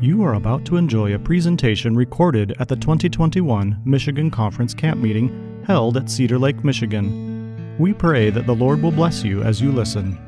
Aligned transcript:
You 0.00 0.22
are 0.22 0.34
about 0.34 0.64
to 0.66 0.76
enjoy 0.76 1.14
a 1.14 1.18
presentation 1.18 1.96
recorded 1.96 2.54
at 2.58 2.68
the 2.68 2.76
2021 2.76 3.80
Michigan 3.84 4.30
Conference 4.30 4.74
Camp 4.74 5.00
Meeting 5.00 5.62
held 5.66 5.96
at 5.96 6.10
Cedar 6.10 6.38
Lake, 6.38 6.62
Michigan. 6.62 7.76
We 7.78 7.92
pray 7.92 8.30
that 8.30 8.46
the 8.46 8.54
Lord 8.54 8.82
will 8.82 8.92
bless 8.92 9.24
you 9.24 9.42
as 9.42 9.60
you 9.60 9.72
listen. 9.72 10.18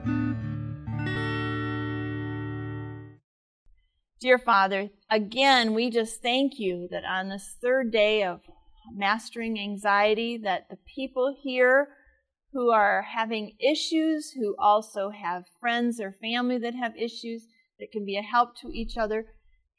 Dear 4.18 4.38
Father, 4.38 4.88
again, 5.10 5.74
we 5.74 5.90
just 5.90 6.22
thank 6.22 6.58
you 6.58 6.88
that 6.90 7.04
on 7.04 7.28
this 7.28 7.56
third 7.62 7.92
day 7.92 8.24
of 8.24 8.40
mastering 8.92 9.60
anxiety, 9.60 10.38
that 10.38 10.68
the 10.70 10.78
people 10.94 11.36
here 11.42 11.88
who 12.56 12.70
are 12.70 13.02
having 13.02 13.52
issues, 13.60 14.30
who 14.30 14.56
also 14.58 15.10
have 15.10 15.44
friends 15.60 16.00
or 16.00 16.10
family 16.10 16.56
that 16.56 16.74
have 16.74 16.96
issues, 16.96 17.46
that 17.78 17.92
can 17.92 18.02
be 18.06 18.16
a 18.16 18.22
help 18.22 18.56
to 18.56 18.70
each 18.72 18.96
other, 18.96 19.26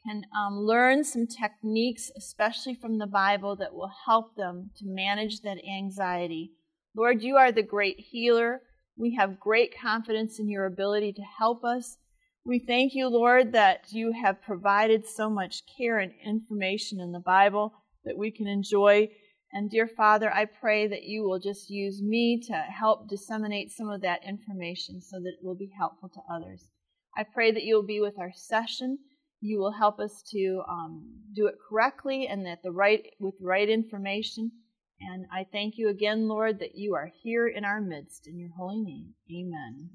can 0.06 0.22
um, 0.40 0.60
learn 0.60 1.04
some 1.04 1.26
techniques, 1.26 2.12
especially 2.16 2.76
from 2.76 3.00
the 3.00 3.08
Bible, 3.08 3.56
that 3.56 3.74
will 3.74 3.92
help 4.06 4.36
them 4.36 4.70
to 4.78 4.86
manage 4.86 5.42
that 5.42 5.58
anxiety. 5.68 6.52
Lord, 6.96 7.24
you 7.24 7.36
are 7.36 7.52
the 7.52 7.64
great 7.64 8.00
healer. 8.00 8.62
We 8.96 9.16
have 9.16 9.40
great 9.40 9.74
confidence 9.82 10.38
in 10.38 10.48
your 10.48 10.68
ability 10.68 11.14
to 11.14 11.24
help 11.40 11.64
us. 11.66 11.98
We 12.46 12.60
thank 12.60 12.94
you, 12.94 13.08
Lord, 13.08 13.54
that 13.54 13.88
you 13.90 14.14
have 14.24 14.44
provided 14.44 15.08
so 15.08 15.32
much 15.32 15.64
care 15.76 15.98
and 15.98 16.12
information 16.24 17.00
in 17.00 17.12
the 17.12 17.20
Bible 17.20 17.74
that 18.06 18.20
we 18.20 18.30
can 18.30 18.46
enjoy. 18.46 19.10
And 19.54 19.70
dear 19.70 19.88
Father, 19.88 20.34
I 20.34 20.46
pray 20.46 20.88
that 20.88 21.04
you 21.04 21.24
will 21.24 21.40
just 21.40 21.70
use 21.70 22.02
me 22.02 22.40
to 22.48 22.54
help 22.54 23.08
disseminate 23.08 23.72
some 23.72 23.90
of 23.90 24.02
that 24.02 24.26
information 24.28 25.02
so 25.02 25.20
that 25.20 25.36
it 25.40 25.44
will 25.44 25.56
be 25.56 25.72
helpful 25.78 26.10
to 26.10 26.22
others. 26.30 26.68
I 27.16 27.24
pray 27.24 27.52
that 27.52 27.64
you 27.64 27.76
will 27.76 27.86
be 27.86 28.02
with 28.02 28.20
our 28.20 28.32
session 28.34 29.00
you 29.42 29.60
will 29.60 29.72
help 29.72 30.00
us 30.00 30.24
to 30.32 30.64
um, 30.68 31.06
do 31.36 31.48
it 31.48 31.56
correctly 31.70 32.28
and 32.28 32.46
that 32.46 32.64
the 32.64 32.72
right 32.72 33.06
with 33.20 33.38
the 33.40 33.46
right 33.46 33.70
information. 33.70 34.52
And 35.00 35.26
I 35.32 35.46
thank 35.52 35.78
you 35.78 35.90
again, 35.90 36.28
Lord, 36.28 36.60
that 36.60 36.76
you 36.76 36.96
are 36.96 37.12
here 37.22 37.48
in 37.48 37.64
our 37.64 37.80
midst 37.80 38.28
in 38.28 38.40
your 38.40 38.50
holy 38.58 38.80
name. 38.80 39.14
Amen. 39.32 39.90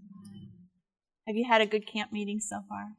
Have 1.26 1.36
you 1.36 1.44
had 1.48 1.60
a 1.60 1.66
good 1.66 1.86
camp 1.86 2.12
meeting 2.12 2.38
so 2.38 2.60
far? 2.68 2.92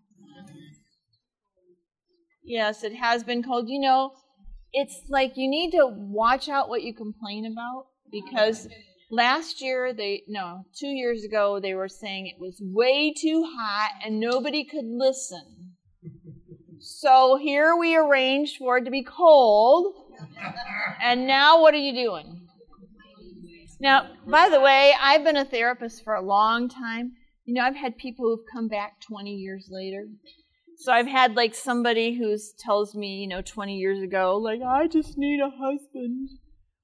Yes, 2.44 2.84
it 2.84 2.94
has 2.94 3.24
been 3.24 3.42
cold. 3.42 3.70
You 3.70 3.80
know, 3.80 4.12
it's 4.74 5.02
like 5.10 5.38
you 5.38 5.50
need 5.50 5.72
to 5.72 5.88
watch 5.88 6.50
out 6.50 6.68
what 6.68 6.84
you 6.84 6.94
complain 6.94 7.46
about 7.46 7.86
because 8.12 8.68
last 9.12 9.62
year 9.62 9.94
they 9.94 10.24
no, 10.28 10.66
2 10.80 10.88
years 10.88 11.24
ago 11.24 11.60
they 11.62 11.74
were 11.74 11.88
saying 11.88 12.28
it 12.28 12.40
was 12.40 12.60
way 12.62 13.14
too 13.14 13.44
hot 13.56 13.92
and 14.04 14.20
nobody 14.20 14.66
could 14.66 14.86
listen. 14.86 15.76
So 16.80 17.38
here 17.42 17.76
we 17.78 17.96
arranged 17.96 18.58
for 18.58 18.78
it 18.78 18.86
to 18.86 18.92
be 18.92 19.04
cold. 19.04 19.94
And 21.02 21.28
now 21.28 21.62
what 21.62 21.74
are 21.74 21.78
you 21.78 21.94
doing? 21.94 22.48
Now, 23.80 24.10
by 24.28 24.50
the 24.50 24.60
way, 24.60 24.94
I've 25.00 25.24
been 25.24 25.38
a 25.38 25.46
therapist 25.46 26.04
for 26.04 26.14
a 26.14 26.22
long 26.22 26.70
time. 26.70 27.14
You 27.46 27.54
know, 27.54 27.62
I've 27.62 27.76
had 27.76 27.98
people 27.98 28.26
who've 28.26 28.46
come 28.54 28.68
back 28.68 29.02
20 29.02 29.32
years 29.32 29.68
later. 29.70 30.08
So 30.84 30.92
I've 30.92 31.08
had 31.08 31.38
like 31.38 31.56
somebody 31.56 32.14
who 32.14 32.38
tells 32.59 32.94
me, 32.94 33.22
you 33.22 33.28
know, 33.28 33.42
20 33.42 33.78
years 33.78 34.02
ago, 34.02 34.36
like, 34.36 34.62
I 34.62 34.88
just 34.88 35.17
need 35.17 35.40
a 35.40 35.50
husband. 35.50 36.28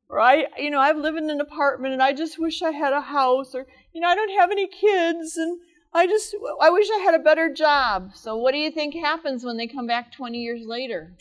Or 0.08 0.22
I, 0.22 0.45
you 0.58 0.69
know, 0.72 0.80
I've 0.80 0.95
lived 0.95 1.17
in 1.17 1.30
an 1.30 1.41
apartment 1.41 1.91
and 1.91 2.02
I 2.02 2.14
just 2.14 2.39
wish 2.39 2.61
I 2.61 2.72
had 2.72 2.94
a 2.94 3.02
house. 3.02 3.53
Or, 3.53 3.67
you 3.91 4.00
know, 4.00 4.08
I 4.08 4.16
don't 4.16 4.39
have 4.39 4.52
any 4.52 4.67
kids 4.67 5.36
and 5.36 5.59
I 5.94 6.08
just, 6.08 6.33
I 6.61 6.69
wish 6.69 6.88
I 6.89 7.00
had 7.00 7.14
a 7.14 7.19
better 7.19 7.53
job. 7.53 8.11
So, 8.16 8.38
what 8.38 8.53
do 8.53 8.58
you 8.58 8.72
think 8.72 8.95
happens 8.95 9.44
when 9.44 9.58
they 9.58 9.67
come 9.67 9.86
back 9.86 10.13
20 10.13 10.38
years 10.38 10.61
later? 10.66 11.11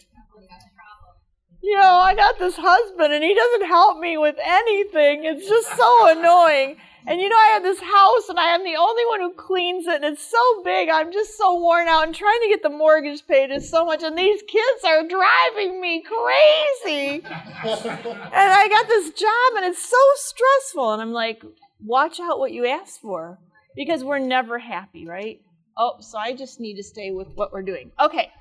You 1.62 1.76
know, 1.76 1.94
I 1.94 2.14
got 2.14 2.38
this 2.38 2.56
husband 2.56 3.12
and 3.12 3.22
he 3.24 3.34
doesn't 3.34 3.66
help 3.66 3.98
me 3.98 4.16
with 4.16 4.36
anything. 4.42 5.24
It's 5.24 5.48
just 5.48 5.76
so 5.76 6.08
annoying. 6.08 6.76
And 7.06 7.20
you 7.20 7.28
know, 7.28 7.36
I 7.36 7.48
have 7.54 7.62
this 7.62 7.80
house 7.80 8.28
and 8.28 8.38
I 8.38 8.50
am 8.50 8.64
the 8.64 8.76
only 8.76 9.02
one 9.06 9.20
who 9.20 9.32
cleans 9.32 9.86
it 9.86 9.96
and 9.96 10.04
it's 10.04 10.30
so 10.30 10.62
big. 10.62 10.88
I'm 10.88 11.12
just 11.12 11.36
so 11.36 11.58
worn 11.58 11.88
out 11.88 12.06
and 12.06 12.14
trying 12.14 12.40
to 12.42 12.48
get 12.48 12.62
the 12.62 12.70
mortgage 12.70 13.26
paid 13.26 13.50
is 13.50 13.68
so 13.68 13.84
much. 13.84 14.02
And 14.02 14.16
these 14.16 14.42
kids 14.42 14.84
are 14.86 15.02
driving 15.08 15.80
me 15.80 16.02
crazy. 16.02 17.22
and 17.24 18.34
I 18.34 18.68
got 18.68 18.86
this 18.86 19.10
job 19.10 19.56
and 19.56 19.64
it's 19.64 19.82
so 19.82 19.96
stressful. 20.16 20.92
And 20.92 21.02
I'm 21.02 21.12
like, 21.12 21.42
watch 21.84 22.20
out 22.20 22.38
what 22.38 22.52
you 22.52 22.66
ask 22.66 23.00
for 23.00 23.38
because 23.74 24.04
we're 24.04 24.18
never 24.18 24.58
happy, 24.58 25.06
right? 25.06 25.40
Oh, 25.76 25.96
so 26.00 26.18
I 26.18 26.34
just 26.34 26.60
need 26.60 26.74
to 26.74 26.82
stay 26.82 27.10
with 27.12 27.28
what 27.34 27.52
we're 27.52 27.62
doing. 27.62 27.92
Okay, 28.00 28.32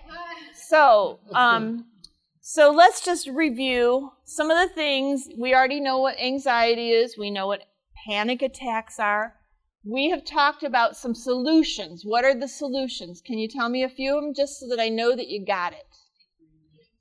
so 0.56 1.19
um, 1.33 1.85
so 2.50 2.72
let's 2.72 3.02
just 3.02 3.28
review 3.28 4.09
some 4.24 4.50
of 4.50 4.58
the 4.58 4.74
things. 4.74 5.28
We 5.38 5.53
already 5.53 5.81
know 5.81 5.97
what 5.97 6.18
anxiety 6.18 6.91
is. 6.91 7.18
We 7.18 7.30
know 7.30 7.46
what 7.46 7.66
panic 8.08 8.41
attacks 8.41 9.02
are. 9.02 9.34
We 9.84 10.12
have 10.12 10.24
talked 10.24 10.63
about 10.63 10.96
some 10.96 11.13
solutions. 11.13 12.03
What 12.06 12.24
are 12.24 12.34
the 12.34 12.47
solutions? 12.47 13.19
Can 13.19 13.38
you 13.38 13.50
tell 13.50 13.68
me 13.68 13.84
a 13.84 13.90
few 13.90 14.16
of 14.16 14.24
them 14.24 14.34
just 14.34 14.62
so 14.62 14.68
that 14.69 14.80
I 14.80 14.88
know 14.88 15.13
that 15.13 15.28
you 15.28 15.46
got 15.46 15.74
it? 15.74 15.90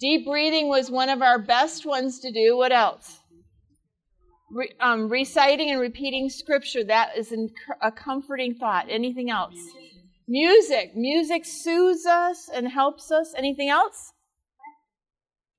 Deep 0.01 0.27
breathing 0.27 0.67
was 0.67 0.91
one 0.91 1.11
of 1.11 1.23
our 1.23 1.39
best 1.39 1.87
ones 1.87 2.19
to 2.19 2.33
do. 2.33 2.57
What 2.57 2.73
else? 2.73 3.21
Re, 4.51 4.73
um, 4.81 5.09
reciting 5.09 5.71
and 5.71 5.81
repeating 5.81 6.29
scripture, 6.29 6.83
that 6.83 7.17
is 7.17 7.33
a 7.81 7.93
comforting 7.93 8.57
thought. 8.57 8.87
Anything 8.89 9.31
else? 9.31 9.55
Music. 10.27 10.97
Music 10.97 11.45
soothes 11.45 12.05
us 12.05 12.51
and 12.53 12.67
helps 12.67 13.13
us. 13.13 13.33
Anything 13.39 13.69
else? 13.69 14.13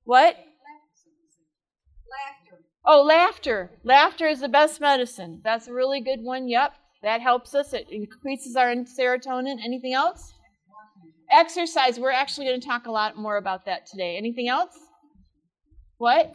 What? 0.08 0.36
Laughter. 2.10 2.64
Oh, 2.86 3.02
laughter. 3.02 3.70
Laughter 3.84 4.26
is 4.26 4.40
the 4.40 4.48
best 4.48 4.80
medicine. 4.80 5.42
That's 5.44 5.68
a 5.68 5.72
really 5.72 6.00
good 6.00 6.20
one. 6.22 6.48
Yep. 6.48 6.72
That 7.02 7.20
helps 7.20 7.54
us. 7.54 7.74
It 7.74 7.88
increases 7.90 8.56
our 8.56 8.74
serotonin. 8.74 9.58
Anything 9.62 9.92
else? 9.92 10.32
Exercise. 11.30 12.00
We're 12.00 12.10
actually 12.10 12.46
going 12.46 12.60
to 12.60 12.66
talk 12.66 12.86
a 12.86 12.90
lot 12.90 13.18
more 13.18 13.36
about 13.36 13.66
that 13.66 13.86
today. 13.86 14.16
Anything 14.16 14.48
else? 14.48 14.74
What? 15.98 16.34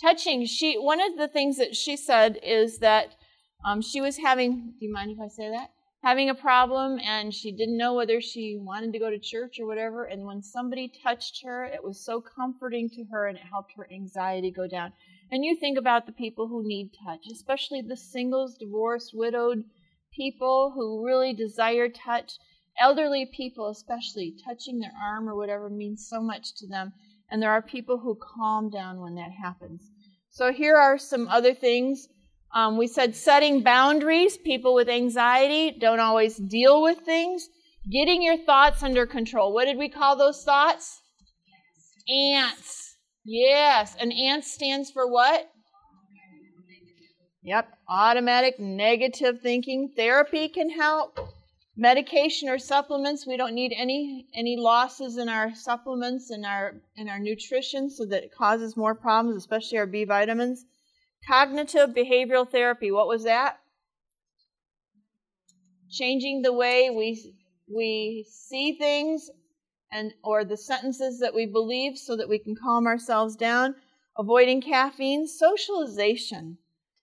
touching. 0.00 0.46
She 0.46 0.76
one 0.76 1.00
of 1.00 1.16
the 1.16 1.28
things 1.28 1.58
that 1.58 1.76
she 1.76 1.96
said 1.96 2.38
is 2.42 2.78
that 2.78 3.14
um, 3.64 3.82
she 3.82 4.00
was 4.00 4.16
having. 4.16 4.74
Do 4.78 4.86
you 4.86 4.92
mind 4.92 5.10
if 5.10 5.18
I 5.20 5.28
say 5.28 5.50
that? 5.50 5.70
Having 6.02 6.30
a 6.30 6.34
problem, 6.34 6.98
and 6.98 7.34
she 7.34 7.52
didn't 7.52 7.76
know 7.76 7.92
whether 7.92 8.22
she 8.22 8.56
wanted 8.58 8.92
to 8.94 8.98
go 8.98 9.10
to 9.10 9.18
church 9.18 9.60
or 9.60 9.66
whatever. 9.66 10.04
And 10.04 10.24
when 10.24 10.42
somebody 10.42 10.90
touched 11.02 11.42
her, 11.44 11.64
it 11.64 11.84
was 11.84 12.02
so 12.02 12.22
comforting 12.22 12.88
to 12.90 13.04
her, 13.10 13.26
and 13.26 13.36
it 13.36 13.44
helped 13.44 13.72
her 13.76 13.86
anxiety 13.92 14.50
go 14.50 14.66
down. 14.66 14.92
And 15.30 15.44
you 15.44 15.56
think 15.56 15.76
about 15.76 16.06
the 16.06 16.12
people 16.12 16.48
who 16.48 16.66
need 16.66 16.90
touch, 17.04 17.26
especially 17.30 17.82
the 17.82 17.98
singles, 17.98 18.56
divorced, 18.56 19.12
widowed 19.12 19.64
people 20.10 20.72
who 20.74 21.04
really 21.04 21.34
desire 21.34 21.88
touch. 21.88 22.32
Elderly 22.78 23.26
people, 23.26 23.68
especially, 23.68 24.34
touching 24.44 24.78
their 24.78 24.94
arm 25.04 25.28
or 25.28 25.36
whatever 25.36 25.68
means 25.68 26.08
so 26.08 26.22
much 26.22 26.54
to 26.56 26.66
them. 26.66 26.92
And 27.30 27.42
there 27.42 27.52
are 27.52 27.60
people 27.60 27.98
who 27.98 28.16
calm 28.16 28.70
down 28.70 29.00
when 29.00 29.16
that 29.16 29.32
happens. 29.32 29.82
So 30.30 30.50
here 30.50 30.76
are 30.76 30.96
some 30.96 31.28
other 31.28 31.52
things. 31.52 32.08
Um, 32.52 32.76
we 32.76 32.86
said 32.86 33.14
setting 33.14 33.62
boundaries. 33.62 34.36
People 34.36 34.74
with 34.74 34.88
anxiety 34.88 35.76
don't 35.78 36.00
always 36.00 36.36
deal 36.36 36.82
with 36.82 36.98
things. 36.98 37.48
Getting 37.90 38.22
your 38.22 38.36
thoughts 38.36 38.82
under 38.82 39.06
control. 39.06 39.52
What 39.52 39.66
did 39.66 39.78
we 39.78 39.88
call 39.88 40.16
those 40.16 40.42
thoughts? 40.42 41.00
Ants. 42.08 42.96
Yes. 43.24 43.96
An 44.00 44.10
ant 44.10 44.44
stands 44.44 44.90
for 44.90 45.10
what? 45.10 45.50
Yep. 47.42 47.68
Automatic 47.88 48.58
negative 48.58 49.40
thinking. 49.42 49.92
Therapy 49.96 50.48
can 50.48 50.70
help 50.70 51.18
medication 51.76 52.48
or 52.50 52.58
supplements 52.58 53.26
we 53.26 53.38
don't 53.38 53.54
need 53.54 53.72
any 53.74 54.26
any 54.34 54.54
losses 54.58 55.16
in 55.16 55.30
our 55.30 55.54
supplements 55.54 56.28
and 56.28 56.44
our 56.44 56.74
in 56.96 57.08
our 57.08 57.18
nutrition 57.18 57.88
so 57.88 58.04
that 58.04 58.22
it 58.22 58.34
causes 58.36 58.76
more 58.76 58.94
problems 58.94 59.34
especially 59.34 59.78
our 59.78 59.86
b 59.86 60.04
vitamins 60.04 60.66
cognitive 61.30 61.90
behavioral 61.90 62.50
therapy. 62.50 62.90
What 62.90 63.06
was 63.06 63.22
that? 63.22 63.60
Changing 65.88 66.42
the 66.42 66.52
way 66.52 66.90
we 66.90 67.34
we 67.72 68.26
see 68.28 68.76
things 68.76 69.30
and 69.92 70.12
or 70.24 70.44
the 70.44 70.56
sentences 70.56 71.20
that 71.20 71.34
we 71.34 71.46
believe 71.46 71.96
so 71.96 72.16
that 72.16 72.28
we 72.28 72.38
can 72.38 72.56
calm 72.60 72.86
ourselves 72.86 73.36
down. 73.36 73.76
Avoiding 74.18 74.60
caffeine. 74.60 75.26
Socialization. 75.26 76.58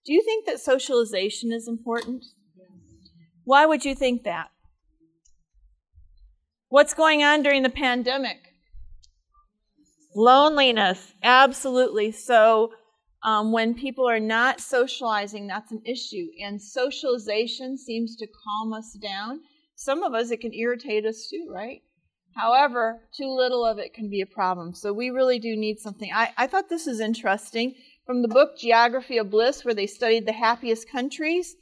Do 0.05 0.13
you 0.13 0.21
think 0.21 0.45
that 0.45 0.59
socialization 0.59 1.53
is 1.53 1.67
important? 1.67 2.25
Why 3.45 3.65
would 3.65 3.85
you 3.85 3.95
think 3.95 4.23
that? 4.23 4.49
What's 6.69 6.93
going 6.93 7.23
on 7.23 7.43
during 7.43 7.63
the 7.63 7.69
pandemic? 7.69 8.39
Loneliness, 10.13 11.13
absolutely. 11.23 12.11
So, 12.11 12.71
um, 13.23 13.51
when 13.51 13.73
people 13.73 14.07
are 14.07 14.19
not 14.19 14.61
socializing, 14.61 15.47
that's 15.47 15.71
an 15.71 15.81
issue. 15.85 16.27
And 16.41 16.61
socialization 16.61 17.77
seems 17.77 18.15
to 18.17 18.27
calm 18.27 18.73
us 18.73 18.93
down. 18.93 19.41
some 19.75 20.01
of 20.01 20.13
us, 20.13 20.31
it 20.31 20.41
can 20.41 20.53
irritate 20.53 21.05
us 21.05 21.27
too, 21.29 21.47
right? 21.51 21.81
However, 22.35 23.01
too 23.15 23.29
little 23.29 23.65
of 23.65 23.79
it 23.79 23.93
can 23.93 24.09
be 24.09 24.21
a 24.21 24.25
problem. 24.25 24.73
So 24.73 24.93
we 24.93 25.09
really 25.09 25.39
do 25.39 25.55
need 25.55 25.79
something. 25.79 26.11
I, 26.13 26.33
I 26.37 26.47
thought 26.47 26.69
this 26.69 26.87
is 26.87 26.99
interesting 26.99 27.75
from 28.05 28.21
the 28.21 28.27
book 28.27 28.57
Geography 28.57 29.17
of 29.17 29.31
Bliss, 29.31 29.65
where 29.65 29.73
they 29.73 29.87
studied 29.87 30.25
the 30.25 30.33
happiest 30.33 30.89
countries. 30.89 31.55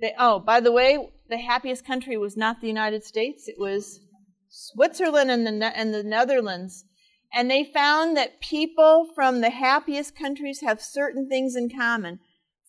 They, 0.00 0.14
oh, 0.18 0.40
by 0.40 0.60
the 0.60 0.72
way, 0.72 0.98
the 1.28 1.38
happiest 1.38 1.86
country 1.86 2.16
was 2.16 2.36
not 2.36 2.60
the 2.60 2.66
United 2.66 3.04
States, 3.04 3.48
it 3.48 3.56
was 3.58 4.00
Switzerland 4.48 5.30
and 5.30 5.46
the, 5.46 5.78
and 5.78 5.92
the 5.92 6.02
Netherlands. 6.02 6.84
And 7.32 7.50
they 7.50 7.64
found 7.64 8.16
that 8.16 8.40
people 8.40 9.10
from 9.14 9.40
the 9.40 9.50
happiest 9.50 10.16
countries 10.16 10.60
have 10.60 10.80
certain 10.80 11.28
things 11.28 11.56
in 11.56 11.68
common. 11.68 12.20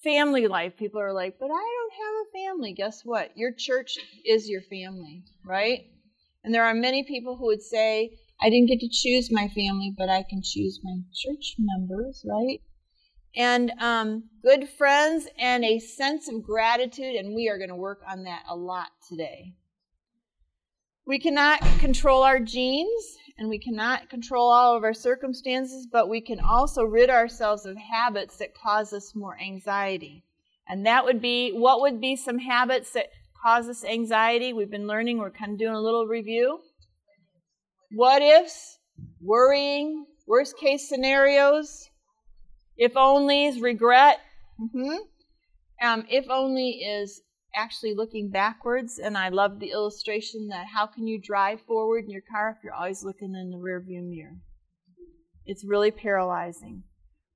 Family 0.04 0.48
life. 0.48 0.78
People 0.78 1.02
are 1.02 1.14
like, 1.14 1.38
but 1.40 1.50
I 1.50 1.50
don't 1.50 1.94
have 2.06 2.26
a 2.26 2.46
family. 2.46 2.74
Guess 2.74 3.02
what? 3.04 3.32
Your 3.36 3.52
church 3.52 3.98
is 4.26 4.50
your 4.50 4.62
family, 4.62 5.24
right? 5.46 5.86
And 6.44 6.54
there 6.54 6.66
are 6.66 6.74
many 6.74 7.04
people 7.04 7.36
who 7.38 7.46
would 7.48 7.62
say, 7.62 8.12
I 8.42 8.50
didn't 8.50 8.68
get 8.68 8.80
to 8.80 8.90
choose 8.90 9.32
my 9.32 9.48
family, 9.48 9.94
but 9.98 10.10
I 10.10 10.24
can 10.24 10.42
choose 10.44 10.80
my 10.84 10.98
church 11.14 11.56
members, 11.58 12.24
right? 12.28 12.62
And 13.36 13.72
um, 13.80 14.24
good 14.44 14.70
friends 14.70 15.28
and 15.38 15.64
a 15.64 15.80
sense 15.80 16.28
of 16.28 16.44
gratitude, 16.44 17.16
and 17.16 17.36
we 17.36 17.50
are 17.50 17.58
going 17.58 17.70
to 17.70 17.76
work 17.76 18.02
on 18.08 18.24
that 18.24 18.44
a 18.50 18.56
lot 18.56 18.90
today. 19.08 19.54
We 21.06 21.20
cannot 21.20 21.62
control 21.80 22.24
our 22.24 22.40
genes 22.40 23.18
and 23.38 23.50
we 23.50 23.60
cannot 23.60 24.10
control 24.10 24.50
all 24.52 24.76
of 24.76 24.84
our 24.84 24.94
circumstances, 24.94 25.88
but 25.92 26.10
we 26.10 26.22
can 26.22 26.40
also 26.40 26.84
rid 26.84 27.10
ourselves 27.10 27.66
of 27.66 27.78
habits 27.78 28.38
that 28.38 28.56
cause 28.56 28.94
us 28.94 29.16
more 29.16 29.38
anxiety. 29.40 30.24
And 30.68 30.86
that 30.86 31.06
would 31.06 31.22
be 31.22 31.52
what 31.52 31.82
would 31.82 32.02
be 32.02 32.16
some 32.16 32.40
habits 32.40 32.92
that 32.94 33.08
cause 33.42 33.70
us 33.70 33.86
anxiety? 33.86 34.54
We've 34.54 34.72
been 34.72 34.88
learning, 34.88 35.20
we're 35.20 35.32
kind 35.32 35.54
of 35.54 35.60
doing 35.60 35.76
a 35.76 35.82
little 35.82 36.08
review. 36.08 36.60
What 37.92 38.22
ifs, 38.22 38.80
worrying, 39.22 40.06
worst 40.28 40.58
case 40.58 40.90
scenarios, 40.90 41.90
if 42.76 42.94
onlys, 42.94 43.62
regret. 43.62 44.20
Mm-hmm. 44.60 44.98
Um, 45.82 46.06
if 46.10 46.26
only 46.30 46.70
is 46.70 47.22
actually 47.56 47.94
looking 47.96 48.30
backwards, 48.30 49.00
and 49.00 49.18
I 49.18 49.30
love 49.30 49.60
the 49.60 49.72
illustration 49.72 50.48
that 50.50 50.68
how 50.74 50.86
can 50.86 51.08
you 51.08 51.20
drive 51.20 51.62
forward 51.62 52.06
in 52.06 52.12
your 52.12 52.24
car 52.30 52.56
if 52.56 52.64
you're 52.64 52.74
always 52.74 53.04
looking 53.04 53.36
in 53.36 53.50
the 53.50 53.58
rearview 53.58 54.08
mirror? 54.08 54.38
It's 55.46 55.66
really 55.66 55.92
paralyzing. 55.92 56.84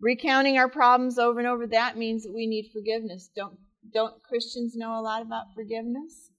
Recounting 0.01 0.57
our 0.57 0.69
problems 0.69 1.17
over 1.17 1.39
and 1.39 1.47
over, 1.47 1.67
that 1.67 1.97
means 1.97 2.23
that 2.23 2.33
we 2.33 2.47
need 2.47 2.71
forgiveness. 2.73 3.29
Don't 3.35 3.57
don't 3.93 4.21
Christians 4.23 4.75
know 4.75 4.99
a 4.99 5.01
lot 5.01 5.21
about 5.21 5.53
forgiveness? 5.55 6.29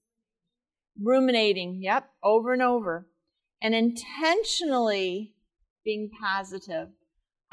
Ruminating, 1.01 1.81
yep, 1.81 2.09
over 2.23 2.53
and 2.53 2.61
over. 2.61 3.07
And 3.61 3.73
intentionally 3.73 5.33
being 5.83 6.09
positive. 6.21 6.89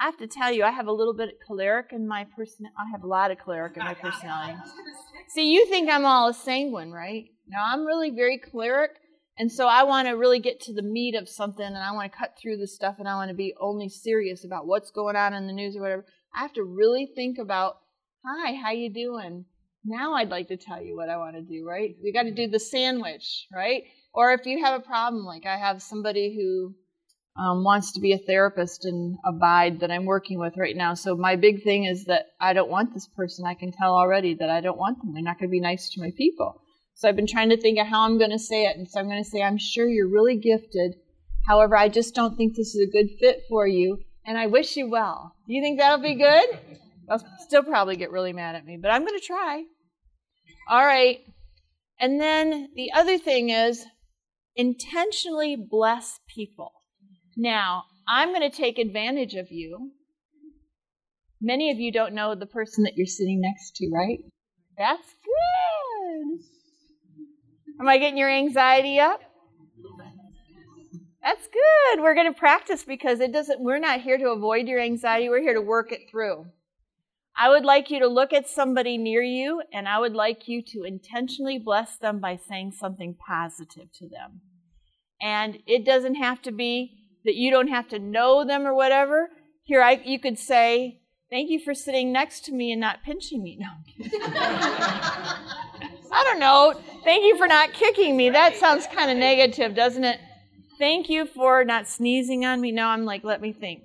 I 0.00 0.04
have 0.04 0.16
to 0.16 0.26
tell 0.26 0.50
you, 0.50 0.64
I 0.64 0.70
have 0.70 0.86
a 0.86 0.92
little 0.92 1.12
bit 1.14 1.28
of 1.28 1.34
choleric 1.46 1.92
in 1.92 2.08
my 2.08 2.26
person. 2.34 2.66
I 2.78 2.90
have 2.90 3.04
a 3.04 3.06
lot 3.06 3.30
of 3.30 3.38
choleric 3.38 3.76
in 3.76 3.84
my 3.84 3.92
personality. 3.92 4.58
See, 5.28 5.52
you 5.52 5.66
think 5.66 5.90
I'm 5.90 6.06
all 6.06 6.28
a 6.28 6.34
sanguine, 6.34 6.90
right? 6.90 7.26
No, 7.46 7.58
I'm 7.62 7.84
really 7.84 8.10
very 8.10 8.38
choleric, 8.38 8.92
and 9.36 9.52
so 9.52 9.66
I 9.66 9.82
want 9.82 10.08
to 10.08 10.12
really 10.12 10.40
get 10.40 10.60
to 10.62 10.72
the 10.72 10.82
meat 10.82 11.14
of 11.14 11.28
something, 11.28 11.64
and 11.64 11.76
I 11.76 11.92
want 11.92 12.10
to 12.10 12.18
cut 12.18 12.38
through 12.40 12.56
the 12.56 12.66
stuff, 12.66 12.96
and 12.98 13.06
I 13.06 13.16
want 13.16 13.28
to 13.28 13.36
be 13.36 13.54
only 13.60 13.90
serious 13.90 14.44
about 14.44 14.66
what's 14.66 14.90
going 14.90 15.16
on 15.16 15.34
in 15.34 15.46
the 15.46 15.52
news 15.52 15.76
or 15.76 15.82
whatever. 15.82 16.06
I 16.34 16.40
have 16.40 16.54
to 16.54 16.64
really 16.64 17.10
think 17.14 17.36
about, 17.38 17.76
hi, 18.24 18.54
how 18.54 18.70
you 18.70 18.90
doing? 18.90 19.44
Now 19.84 20.14
I'd 20.14 20.30
like 20.30 20.48
to 20.48 20.56
tell 20.56 20.82
you 20.82 20.96
what 20.96 21.10
I 21.10 21.18
want 21.18 21.36
to 21.36 21.42
do, 21.42 21.66
right? 21.66 21.94
We 22.02 22.12
got 22.12 22.22
to 22.22 22.34
do 22.34 22.48
the 22.48 22.58
sandwich, 22.58 23.46
right? 23.52 23.82
Or 24.14 24.32
if 24.32 24.46
you 24.46 24.64
have 24.64 24.80
a 24.80 24.84
problem, 24.84 25.24
like 25.24 25.46
I 25.46 25.56
have 25.56 25.82
somebody 25.82 26.34
who 26.34 26.74
um, 27.36 27.64
wants 27.64 27.92
to 27.92 28.00
be 28.00 28.12
a 28.12 28.18
therapist 28.18 28.84
and 28.84 29.16
abide 29.24 29.80
that 29.80 29.90
I'm 29.90 30.04
working 30.04 30.38
with 30.38 30.54
right 30.56 30.76
now. 30.76 30.94
So 30.94 31.16
my 31.16 31.36
big 31.36 31.62
thing 31.62 31.84
is 31.84 32.04
that 32.06 32.26
I 32.40 32.52
don't 32.52 32.70
want 32.70 32.92
this 32.92 33.06
person. 33.06 33.46
I 33.46 33.54
can 33.54 33.72
tell 33.72 33.94
already 33.94 34.34
that 34.34 34.50
I 34.50 34.60
don't 34.60 34.78
want 34.78 34.98
them. 34.98 35.14
They're 35.14 35.22
not 35.22 35.38
going 35.38 35.48
to 35.48 35.52
be 35.52 35.60
nice 35.60 35.90
to 35.90 36.00
my 36.00 36.10
people. 36.16 36.60
So 36.94 37.08
I've 37.08 37.16
been 37.16 37.26
trying 37.26 37.48
to 37.50 37.60
think 37.60 37.78
of 37.78 37.86
how 37.86 38.02
I'm 38.02 38.18
going 38.18 38.30
to 38.30 38.38
say 38.38 38.66
it. 38.66 38.76
And 38.76 38.88
so 38.88 39.00
I'm 39.00 39.06
going 39.06 39.22
to 39.22 39.28
say, 39.28 39.42
I'm 39.42 39.58
sure 39.58 39.88
you're 39.88 40.10
really 40.10 40.36
gifted. 40.36 40.96
However, 41.46 41.76
I 41.76 41.88
just 41.88 42.14
don't 42.14 42.36
think 42.36 42.54
this 42.54 42.74
is 42.74 42.86
a 42.86 42.90
good 42.90 43.08
fit 43.20 43.42
for 43.48 43.66
you. 43.66 43.98
And 44.26 44.36
I 44.36 44.46
wish 44.46 44.76
you 44.76 44.90
well. 44.90 45.34
Do 45.46 45.54
you 45.54 45.62
think 45.62 45.78
that'll 45.78 46.02
be 46.02 46.14
good? 46.14 46.46
They'll 47.08 47.22
still 47.38 47.62
probably 47.62 47.96
get 47.96 48.10
really 48.10 48.32
mad 48.32 48.54
at 48.54 48.66
me, 48.66 48.78
but 48.80 48.90
I'm 48.90 49.06
going 49.06 49.18
to 49.18 49.26
try. 49.26 49.64
All 50.68 50.84
right. 50.84 51.20
And 51.98 52.20
then 52.20 52.68
the 52.74 52.92
other 52.92 53.18
thing 53.18 53.50
is 53.50 53.84
intentionally 54.54 55.56
bless 55.56 56.20
people. 56.28 56.72
Now, 57.42 57.84
I'm 58.06 58.34
going 58.34 58.48
to 58.50 58.54
take 58.54 58.78
advantage 58.78 59.32
of 59.34 59.50
you. 59.50 59.92
Many 61.40 61.70
of 61.70 61.78
you 61.78 61.90
don't 61.90 62.12
know 62.12 62.34
the 62.34 62.44
person 62.44 62.84
that 62.84 62.98
you're 62.98 63.06
sitting 63.06 63.40
next 63.40 63.76
to, 63.76 63.88
right? 63.90 64.18
That's 64.76 65.08
good. 65.24 66.40
Am 67.80 67.88
I 67.88 67.96
getting 67.96 68.18
your 68.18 68.28
anxiety 68.28 69.00
up? 69.00 69.22
That's 71.22 71.46
good. 71.46 72.02
We're 72.02 72.14
going 72.14 72.30
to 72.30 72.38
practice 72.38 72.84
because 72.84 73.20
it 73.20 73.32
doesn't 73.32 73.62
we're 73.62 73.78
not 73.78 74.02
here 74.02 74.18
to 74.18 74.32
avoid 74.32 74.68
your 74.68 74.80
anxiety. 74.80 75.30
We're 75.30 75.40
here 75.40 75.54
to 75.54 75.62
work 75.62 75.92
it 75.92 76.10
through. 76.10 76.44
I 77.34 77.48
would 77.48 77.64
like 77.64 77.90
you 77.90 78.00
to 78.00 78.06
look 78.06 78.34
at 78.34 78.50
somebody 78.50 78.98
near 78.98 79.22
you 79.22 79.62
and 79.72 79.88
I 79.88 79.98
would 79.98 80.14
like 80.14 80.46
you 80.46 80.60
to 80.72 80.82
intentionally 80.82 81.58
bless 81.58 81.96
them 81.96 82.20
by 82.20 82.36
saying 82.36 82.72
something 82.72 83.16
positive 83.26 83.90
to 83.94 84.08
them. 84.08 84.42
And 85.22 85.60
it 85.66 85.86
doesn't 85.86 86.16
have 86.16 86.42
to 86.42 86.52
be 86.52 86.99
that 87.24 87.34
you 87.34 87.50
don't 87.50 87.68
have 87.68 87.88
to 87.88 87.98
know 87.98 88.44
them 88.44 88.66
or 88.66 88.74
whatever. 88.74 89.30
Here, 89.62 89.82
I, 89.82 90.00
you 90.04 90.18
could 90.18 90.38
say, 90.38 91.00
Thank 91.30 91.48
you 91.48 91.60
for 91.60 91.74
sitting 91.74 92.12
next 92.12 92.44
to 92.46 92.52
me 92.52 92.72
and 92.72 92.80
not 92.80 93.04
pinching 93.04 93.42
me. 93.42 93.58
No, 93.60 93.68
I 96.12 96.24
don't 96.24 96.40
know. 96.40 96.74
Thank 97.04 97.24
you 97.24 97.38
for 97.38 97.46
not 97.46 97.72
kicking 97.72 98.16
me. 98.16 98.30
That 98.30 98.56
sounds 98.56 98.88
kind 98.88 99.12
of 99.12 99.16
negative, 99.16 99.76
doesn't 99.76 100.02
it? 100.02 100.18
Thank 100.76 101.08
you 101.08 101.24
for 101.24 101.64
not 101.64 101.86
sneezing 101.86 102.44
on 102.44 102.60
me. 102.60 102.72
No, 102.72 102.88
I'm 102.88 103.04
like, 103.04 103.22
let 103.22 103.40
me 103.40 103.52
think. 103.52 103.84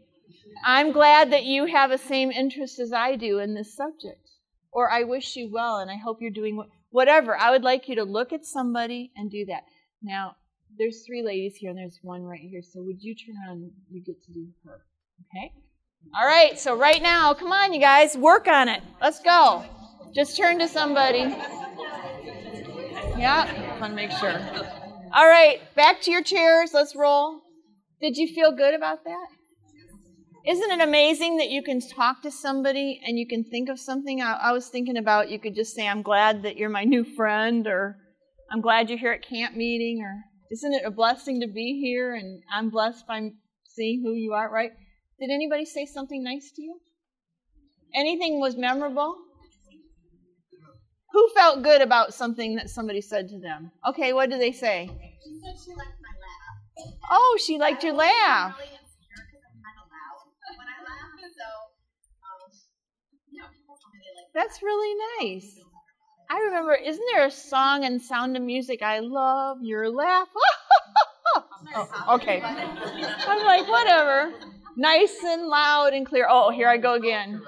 I'm 0.66 0.92
glad 0.92 1.31
that 1.31 1.44
you 1.44 1.68
have 1.68 1.92
the 1.92 2.00
same 2.00 2.31
interest 2.31 2.80
as 2.80 2.92
I 2.92 3.16
do 3.16 3.38
in 3.38 3.54
this 3.54 3.76
subject. 3.76 4.28
Or 4.72 4.90
I 4.90 5.04
wish 5.04 5.36
you 5.36 5.52
well 5.52 5.78
and 5.78 5.92
I 5.92 5.98
hope 5.98 6.18
you're 6.20 6.31
doing 6.31 6.64
whatever. 6.90 7.38
I 7.38 7.52
would 7.52 7.64
like 7.64 7.88
you 7.88 7.96
to 7.96 8.04
look 8.04 8.34
at 8.34 8.44
somebody 8.44 9.12
and 9.16 9.30
do 9.30 9.46
that. 9.46 9.66
Now, 10.02 10.36
there's 10.77 11.06
three 11.06 11.23
ladies 11.23 11.56
here 11.56 11.69
and 11.69 11.80
there's 11.80 12.00
one 12.02 12.23
right 12.23 12.40
here. 12.40 12.61
So 12.61 12.81
would 12.83 13.02
you 13.02 13.16
turn 13.16 13.35
on? 13.50 13.71
You 13.90 14.04
get 14.04 14.23
to 14.23 14.31
do 14.31 14.47
her. 14.66 14.81
Okay? 15.30 15.52
All 16.19 16.28
right. 16.28 16.59
So 16.59 16.78
right 16.78 17.02
now, 17.02 17.33
come 17.33 17.52
on, 17.52 17.73
you 17.73 17.80
guys, 17.80 18.16
work 18.18 18.47
on 18.47 18.69
it. 18.69 18.81
Let's 19.02 19.21
go. 19.21 19.64
Just 20.14 20.38
turn 20.38 20.59
to 20.59 20.68
somebody. 20.68 21.35
Yeah, 23.18 23.80
want 23.80 23.92
to 23.92 23.95
make 23.95 24.11
sure. 24.11 24.40
All 25.14 25.28
right, 25.28 25.59
back 25.76 26.02
to 26.02 26.11
your 26.11 26.21
chairs. 26.21 26.71
Let's 26.73 26.95
roll. 26.95 27.42
Did 28.02 28.18
you 28.18 28.28
feel 28.33 28.52
good 28.52 28.73
about 28.73 29.04
that? 29.06 29.28
Isn't 30.47 30.71
it 30.71 30.81
amazing 30.81 31.38
that 31.38 31.50
you 31.50 31.64
can 31.64 31.80
talk 31.80 32.21
to 32.21 32.31
somebody 32.31 33.02
and 33.06 33.18
you 33.18 33.26
can 33.28 33.44
think 33.44 33.69
of 33.69 33.80
something? 33.80 34.21
I, 34.21 34.33
I 34.33 34.52
was 34.52 34.68
thinking 34.68 34.97
about 34.97 35.30
you 35.30 35.40
could 35.40 35.56
just 35.56 35.73
say, 35.73 35.88
I'm 35.88 36.02
glad 36.02 36.44
that 36.44 36.57
you're 36.57 36.69
my 36.69 36.83
new 36.83 37.04
friend, 37.04 37.66
or 37.66 37.97
I'm 38.52 38.61
glad 38.61 38.90
you're 38.90 39.00
here 39.00 39.14
at 39.14 39.28
camp 39.28 39.56
meeting, 39.56 40.02
or 40.04 40.23
isn't 40.52 40.73
it 40.73 40.83
a 40.85 40.92
blessing 40.92 41.42
to 41.42 41.47
be 41.47 41.80
here? 41.81 42.14
And 42.14 42.44
I'm 42.54 42.69
blessed 42.69 43.07
by 43.07 43.31
seeing 43.66 44.02
who 44.02 44.14
you 44.14 44.33
are, 44.33 44.49
right? 44.49 44.71
Did 45.19 45.30
anybody 45.31 45.66
say 45.66 45.85
something 45.85 46.23
nice 46.23 46.52
to 46.56 46.61
you? 46.61 46.80
Anything 47.95 48.40
was 48.40 48.56
memorable? 48.56 49.16
Who 51.14 51.30
felt 51.33 51.64
good 51.64 51.81
about 51.81 52.14
something 52.14 52.56
that 52.56 52.69
somebody 52.69 52.99
said 52.99 53.30
to 53.30 53.40
them? 53.40 53.71
Okay, 53.87 54.11
what 54.11 54.30
did 54.30 54.42
they 54.42 54.52
say? 54.52 54.90
She 55.23 55.40
said 55.40 55.56
she 55.64 55.71
liked 55.71 55.95
my 56.04 56.11
laugh. 56.11 56.94
Oh, 57.09 57.40
she 57.42 57.57
liked 57.57 57.83
your 57.85 57.94
laugh. 57.94 58.56
Really 58.59 58.75
insecure 58.75 59.23
because 59.31 59.44
I'm 59.47 59.64
kind 59.64 59.80
of 59.80 59.87
loud 59.87 60.57
when 60.59 60.68
I 60.68 60.80
laugh. 60.83 61.16
So, 61.23 61.47
um, 62.19 62.52
you 63.31 63.40
know, 63.40 63.47
people 63.47 63.80
tell 63.80 63.92
me 63.95 63.99
they 64.04 64.11
like 64.11 64.33
That's 64.35 64.61
really 64.61 64.94
nice. 65.23 65.65
I 66.30 66.40
remember, 66.40 66.74
isn't 66.74 67.06
there 67.14 67.26
a 67.26 67.32
song 67.32 67.84
in 67.84 68.00
Sound 68.00 68.36
of 68.36 68.44
Music? 68.44 68.82
I 68.82 69.00
love 69.00 69.58
your 69.62 69.90
laugh. 69.90 70.28
Oh, 71.78 71.90
oh, 72.08 72.16
okay. 72.16 72.42
I'm 72.42 73.44
like, 73.44 73.68
whatever. 73.68 74.32
Nice 74.78 75.18
and 75.26 75.48
loud 75.48 75.94
and 75.94 76.06
clear. 76.06 76.26
Oh, 76.30 76.50
here 76.50 76.70
I 76.70 76.78
go 76.78 76.94
again. 76.94 77.42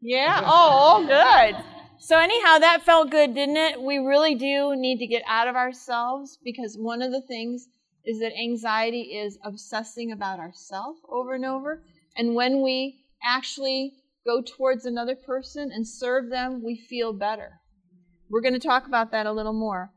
Yeah. 0.00 0.40
Oh, 0.44 1.02
oh, 1.02 1.06
good. 1.06 1.62
So, 1.98 2.16
anyhow, 2.18 2.58
that 2.58 2.82
felt 2.82 3.10
good, 3.10 3.34
didn't 3.34 3.58
it? 3.58 3.82
We 3.82 3.98
really 3.98 4.34
do 4.34 4.74
need 4.76 4.98
to 5.00 5.06
get 5.06 5.22
out 5.26 5.48
of 5.48 5.56
ourselves 5.56 6.38
because 6.42 6.76
one 6.78 7.02
of 7.02 7.10
the 7.10 7.20
things 7.20 7.68
is 8.06 8.20
that 8.20 8.32
anxiety 8.32 9.18
is 9.18 9.38
obsessing 9.44 10.12
about 10.12 10.38
ourselves 10.38 11.00
over 11.06 11.34
and 11.34 11.44
over. 11.44 11.82
And 12.16 12.34
when 12.34 12.62
we 12.62 13.04
actually 13.22 13.92
go 14.24 14.42
towards 14.42 14.84
another 14.84 15.16
person 15.16 15.70
and 15.72 15.86
serve 15.86 16.30
them, 16.30 16.62
we 16.64 16.76
feel 16.76 17.12
better. 17.12 17.60
We're 18.28 18.42
going 18.42 18.54
to 18.54 18.60
talk 18.60 18.86
about 18.86 19.12
that 19.12 19.26
a 19.26 19.32
little 19.32 19.52
more. 19.52 19.92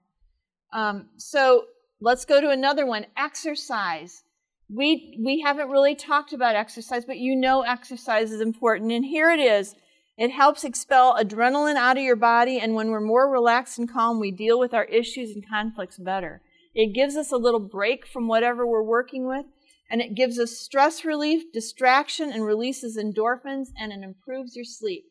Um, 0.72 1.10
so 1.18 1.65
let's 2.01 2.25
go 2.25 2.42
to 2.42 2.50
another 2.50 2.86
one 2.86 3.06
exercise. 3.15 4.24
We, 4.70 5.20
we 5.24 5.42
haven't 5.42 5.70
really 5.70 5.96
talked 5.96 6.34
about 6.34 6.56
exercise, 6.56 7.06
but 7.06 7.18
you 7.18 7.36
know 7.36 7.62
exercise 7.62 8.32
is 8.32 8.42
important. 8.42 8.92
And 8.92 9.06
here 9.06 9.30
it 9.30 9.39
is 9.39 9.75
it 10.18 10.30
helps 10.30 10.63
expel 10.63 11.15
adrenaline 11.15 11.75
out 11.75 11.98
of 11.98 12.03
your 12.03 12.15
body, 12.15 12.60
and 12.60 12.75
when 12.75 12.92
we're 12.92 13.01
more 13.01 13.30
relaxed 13.30 13.80
and 13.80 13.92
calm, 13.92 14.20
we 14.20 14.30
deal 14.30 14.60
with 14.60 14.74
our 14.74 14.86
issues 14.86 15.32
and 15.32 15.48
conflicts 15.48 15.98
better. 15.98 16.42
It 16.75 16.94
gives 16.94 17.15
us 17.15 17.32
a 17.32 17.38
little 17.38 17.60
break 17.60 18.06
from 18.06 18.27
whatever 18.27 18.65
we're 18.65 18.84
working 18.84 19.27
with, 19.27 19.46
and 19.90 20.02
it 20.02 20.16
gives 20.16 20.40
us 20.40 20.58
stress 20.58 21.06
relief, 21.06 21.52
distraction, 21.54 22.32
and 22.32 22.46
releases 22.46 22.98
endorphins, 22.98 23.68
and 23.78 23.92
it 23.92 24.04
improves 24.04 24.56
your 24.56 24.66
sleep. 24.66 25.06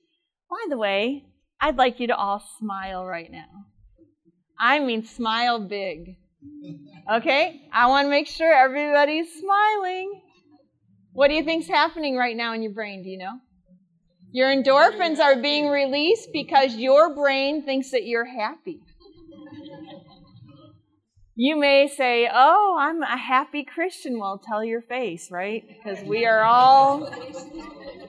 By 0.50 0.66
the 0.68 0.76
way, 0.76 1.26
I'd 1.60 1.76
like 1.76 2.00
you 2.00 2.08
to 2.08 2.16
all 2.16 2.42
smile 2.58 3.06
right 3.06 3.30
now. 3.30 3.66
I 4.58 4.78
mean, 4.80 5.04
smile 5.04 5.60
big. 5.60 6.16
Okay? 7.10 7.68
I 7.72 7.86
want 7.86 8.06
to 8.06 8.10
make 8.10 8.26
sure 8.26 8.52
everybody's 8.52 9.32
smiling. 9.32 10.22
What 11.12 11.28
do 11.28 11.34
you 11.34 11.44
think's 11.44 11.68
happening 11.68 12.16
right 12.16 12.36
now 12.36 12.52
in 12.54 12.62
your 12.62 12.72
brain? 12.72 13.02
Do 13.02 13.10
you 13.10 13.18
know? 13.18 13.38
Your 14.32 14.48
endorphins 14.48 15.18
are 15.18 15.40
being 15.40 15.68
released 15.68 16.30
because 16.32 16.74
your 16.74 17.14
brain 17.14 17.64
thinks 17.64 17.90
that 17.90 18.04
you're 18.04 18.24
happy. 18.24 18.80
You 21.34 21.56
may 21.56 21.88
say, 21.88 22.28
Oh, 22.32 22.76
I'm 22.78 23.02
a 23.02 23.16
happy 23.16 23.64
Christian. 23.64 24.18
Well, 24.18 24.38
tell 24.38 24.62
your 24.62 24.82
face, 24.82 25.30
right? 25.30 25.64
Because 25.66 26.04
we 26.04 26.26
are 26.26 26.42
all 26.42 27.10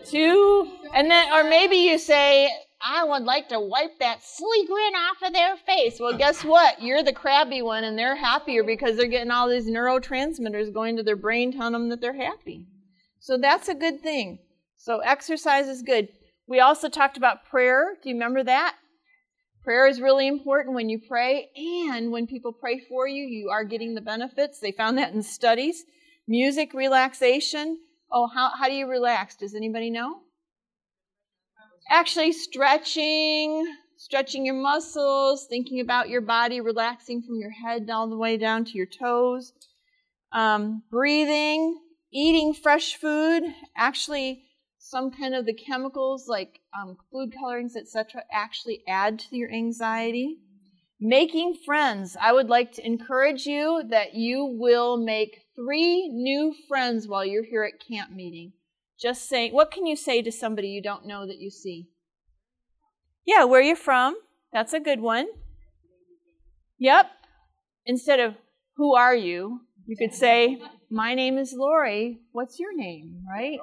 too. 0.05 0.71
And 0.93 1.09
then, 1.09 1.31
or 1.31 1.49
maybe 1.49 1.77
you 1.77 1.97
say, 1.97 2.49
I 2.85 3.05
would 3.05 3.23
like 3.23 3.47
to 3.49 3.61
wipe 3.61 3.97
that 3.99 4.21
silly 4.21 4.65
grin 4.65 4.93
off 4.93 5.21
of 5.25 5.33
their 5.33 5.55
face. 5.55 5.99
Well, 5.99 6.17
guess 6.17 6.43
what? 6.43 6.81
You're 6.81 7.01
the 7.01 7.13
crabby 7.13 7.61
one, 7.61 7.85
and 7.85 7.97
they're 7.97 8.15
happier 8.15 8.63
because 8.63 8.97
they're 8.97 9.07
getting 9.07 9.31
all 9.31 9.47
these 9.47 9.67
neurotransmitters 9.67 10.73
going 10.73 10.97
to 10.97 11.03
their 11.03 11.15
brain 11.15 11.53
telling 11.53 11.71
them 11.71 11.89
that 11.89 12.01
they're 12.01 12.13
happy. 12.13 12.67
So 13.19 13.37
that's 13.37 13.69
a 13.69 13.73
good 13.73 14.01
thing. 14.01 14.39
So 14.75 14.99
exercise 14.99 15.67
is 15.67 15.81
good. 15.81 16.09
We 16.45 16.59
also 16.59 16.89
talked 16.89 17.15
about 17.15 17.45
prayer. 17.45 17.95
Do 18.03 18.09
you 18.09 18.15
remember 18.15 18.43
that? 18.43 18.75
Prayer 19.63 19.87
is 19.87 20.01
really 20.01 20.27
important 20.27 20.75
when 20.75 20.89
you 20.89 20.99
pray, 20.99 21.49
and 21.55 22.11
when 22.11 22.27
people 22.27 22.51
pray 22.51 22.79
for 22.89 23.07
you, 23.07 23.23
you 23.23 23.49
are 23.49 23.63
getting 23.63 23.95
the 23.95 24.01
benefits. 24.01 24.59
They 24.59 24.73
found 24.73 24.97
that 24.97 25.13
in 25.13 25.23
studies. 25.23 25.85
Music, 26.27 26.73
relaxation. 26.73 27.77
Oh, 28.11 28.27
how, 28.27 28.51
how 28.59 28.67
do 28.67 28.73
you 28.73 28.87
relax? 28.87 29.37
Does 29.37 29.55
anybody 29.55 29.89
know? 29.89 30.17
Actually, 31.89 32.33
stretching, 32.33 33.65
stretching 33.95 34.45
your 34.45 34.55
muscles, 34.55 35.47
thinking 35.49 35.79
about 35.79 36.09
your 36.09 36.21
body, 36.21 36.59
relaxing 36.59 37.21
from 37.21 37.39
your 37.39 37.51
head 37.51 37.89
all 37.89 38.09
the 38.09 38.17
way 38.17 38.35
down 38.35 38.65
to 38.65 38.71
your 38.73 38.85
toes. 38.85 39.53
Um, 40.33 40.83
breathing, 40.91 41.79
eating 42.11 42.53
fresh 42.53 42.95
food. 42.95 43.43
Actually, 43.77 44.43
some 44.93 45.09
kind 45.09 45.33
of 45.33 45.47
the 45.47 45.53
chemicals 45.55 46.27
like 46.27 46.59
um, 46.79 46.95
food 47.11 47.33
colorings, 47.37 47.75
etc., 47.75 48.21
actually 48.31 48.83
add 48.87 49.17
to 49.17 49.35
your 49.35 49.51
anxiety. 49.51 50.37
Making 51.01 51.55
friends. 51.65 52.15
I 52.21 52.31
would 52.31 52.47
like 52.47 52.71
to 52.73 52.85
encourage 52.85 53.47
you 53.47 53.83
that 53.89 54.13
you 54.13 54.45
will 54.45 54.95
make 54.97 55.41
three 55.55 56.07
new 56.07 56.53
friends 56.67 57.07
while 57.07 57.25
you're 57.25 57.43
here 57.43 57.63
at 57.63 57.85
camp 57.85 58.11
meeting. 58.11 58.53
Just 59.01 59.27
saying, 59.27 59.51
what 59.51 59.71
can 59.71 59.87
you 59.87 59.95
say 59.95 60.21
to 60.21 60.31
somebody 60.31 60.67
you 60.67 60.81
don't 60.81 61.07
know 61.07 61.25
that 61.25 61.39
you 61.39 61.49
see? 61.49 61.89
Yeah, 63.25 63.45
where 63.45 63.61
you 63.61 63.75
from? 63.75 64.15
That's 64.53 64.73
a 64.73 64.79
good 64.79 65.01
one. 65.01 65.25
Yep. 66.77 67.07
Instead 67.87 68.19
of 68.19 68.35
who 68.77 68.95
are 68.95 69.15
you, 69.15 69.61
you 69.87 69.97
could 69.97 70.13
say, 70.13 70.61
My 70.91 71.15
name 71.15 71.39
is 71.39 71.53
Lori. 71.57 72.19
What's 72.31 72.59
your 72.59 72.75
name? 72.77 73.23
Right? 73.27 73.57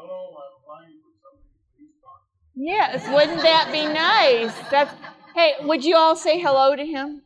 Yes, 2.54 3.06
wouldn't 3.08 3.42
that 3.42 3.70
be 3.72 3.86
nice? 3.86 4.54
That's 4.70 4.94
hey, 5.34 5.54
would 5.62 5.84
you 5.84 5.96
all 5.96 6.16
say 6.16 6.40
hello 6.40 6.76
to 6.76 6.84
him? 6.84 7.22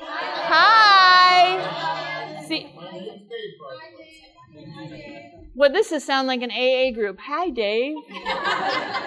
Hi. 0.00 1.58
See 2.46 2.72
well, 5.58 5.72
this 5.72 5.90
is 5.90 6.04
sound 6.04 6.28
like 6.28 6.40
an 6.42 6.52
AA 6.52 6.92
group. 6.94 7.18
Hi, 7.20 7.50
Dave. 7.50 7.96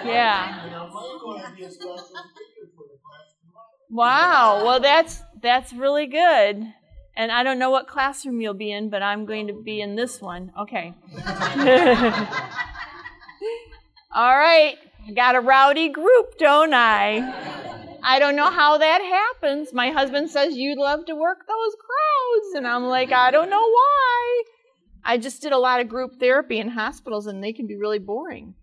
Yeah. 0.04 0.84
Wow. 3.88 4.62
Well, 4.64 4.78
that's 4.78 5.22
that's 5.40 5.72
really 5.72 6.06
good. 6.06 6.74
And 7.16 7.32
I 7.32 7.42
don't 7.42 7.58
know 7.58 7.70
what 7.70 7.88
classroom 7.88 8.42
you'll 8.42 8.52
be 8.52 8.70
in, 8.70 8.90
but 8.90 9.02
I'm 9.02 9.24
going 9.24 9.46
to 9.46 9.54
be 9.54 9.80
in 9.80 9.96
this 9.96 10.20
one. 10.20 10.52
Okay. 10.58 10.92
All 14.14 14.36
right. 14.36 14.76
I 15.06 15.12
got 15.12 15.34
a 15.34 15.40
rowdy 15.40 15.88
group, 15.88 16.38
don't 16.38 16.72
I? 16.72 17.98
I 18.04 18.18
don't 18.18 18.36
know 18.36 18.50
how 18.50 18.78
that 18.78 19.00
happens. 19.00 19.72
My 19.72 19.90
husband 19.90 20.30
says 20.30 20.56
you'd 20.56 20.78
love 20.78 21.06
to 21.06 21.14
work 21.14 21.38
those 21.46 21.74
crowds. 21.74 22.54
And 22.56 22.66
I'm 22.66 22.84
like, 22.84 23.12
I 23.12 23.30
don't 23.30 23.50
know 23.50 23.60
why. 23.60 24.42
I 25.04 25.18
just 25.18 25.42
did 25.42 25.52
a 25.52 25.58
lot 25.58 25.80
of 25.80 25.88
group 25.88 26.12
therapy 26.18 26.58
in 26.58 26.68
hospitals 26.68 27.26
and 27.26 27.42
they 27.42 27.52
can 27.52 27.66
be 27.66 27.76
really 27.76 27.98
boring. 27.98 28.54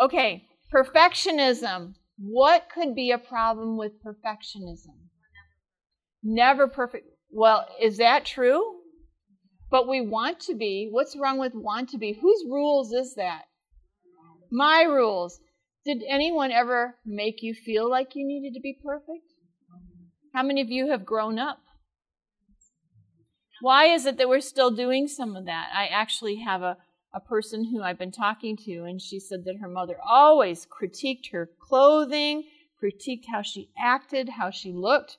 Okay, 0.00 0.44
perfectionism. 0.72 1.94
What 2.18 2.68
could 2.72 2.94
be 2.94 3.10
a 3.10 3.18
problem 3.18 3.76
with 3.76 3.92
perfectionism? 4.04 4.96
Never 6.22 6.68
perfect. 6.68 7.06
Well, 7.30 7.66
is 7.80 7.98
that 7.98 8.24
true? 8.24 8.76
But 9.70 9.88
we 9.88 10.00
want 10.00 10.40
to 10.40 10.54
be. 10.54 10.88
What's 10.90 11.16
wrong 11.16 11.38
with 11.38 11.52
want 11.54 11.90
to 11.90 11.98
be? 11.98 12.18
Whose 12.20 12.44
rules 12.48 12.92
is 12.92 13.14
that? 13.14 13.42
My 14.50 14.82
rules. 14.82 15.40
Did 15.88 16.04
anyone 16.06 16.52
ever 16.52 16.96
make 17.06 17.42
you 17.42 17.54
feel 17.54 17.88
like 17.88 18.14
you 18.14 18.22
needed 18.26 18.52
to 18.52 18.60
be 18.60 18.78
perfect? 18.84 19.32
How 20.34 20.42
many 20.42 20.60
of 20.60 20.68
you 20.68 20.90
have 20.90 21.06
grown 21.06 21.38
up? 21.38 21.60
Why 23.62 23.86
is 23.86 24.04
it 24.04 24.18
that 24.18 24.28
we're 24.28 24.42
still 24.42 24.70
doing 24.70 25.08
some 25.08 25.34
of 25.34 25.46
that? 25.46 25.70
I 25.74 25.86
actually 25.86 26.40
have 26.40 26.60
a, 26.60 26.76
a 27.14 27.20
person 27.20 27.64
who 27.64 27.82
I've 27.82 27.98
been 27.98 28.12
talking 28.12 28.54
to, 28.66 28.84
and 28.84 29.00
she 29.00 29.18
said 29.18 29.46
that 29.46 29.60
her 29.62 29.68
mother 29.68 29.96
always 30.06 30.66
critiqued 30.66 31.32
her 31.32 31.48
clothing, 31.58 32.44
critiqued 32.84 33.24
how 33.32 33.40
she 33.40 33.70
acted, 33.82 34.28
how 34.28 34.50
she 34.50 34.74
looked, 34.74 35.16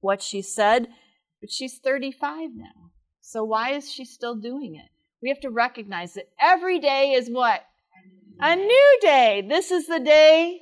what 0.00 0.20
she 0.20 0.42
said, 0.42 0.88
but 1.40 1.50
she's 1.50 1.78
35 1.78 2.50
now. 2.54 2.90
So 3.22 3.44
why 3.44 3.70
is 3.70 3.90
she 3.90 4.04
still 4.04 4.34
doing 4.34 4.74
it? 4.74 4.90
We 5.22 5.30
have 5.30 5.40
to 5.40 5.48
recognize 5.48 6.12
that 6.14 6.28
every 6.38 6.80
day 6.80 7.12
is 7.12 7.30
what? 7.30 7.62
A 8.42 8.56
new 8.56 8.98
day. 9.00 9.46
This 9.48 9.70
is 9.70 9.86
the 9.86 10.00
day 10.00 10.60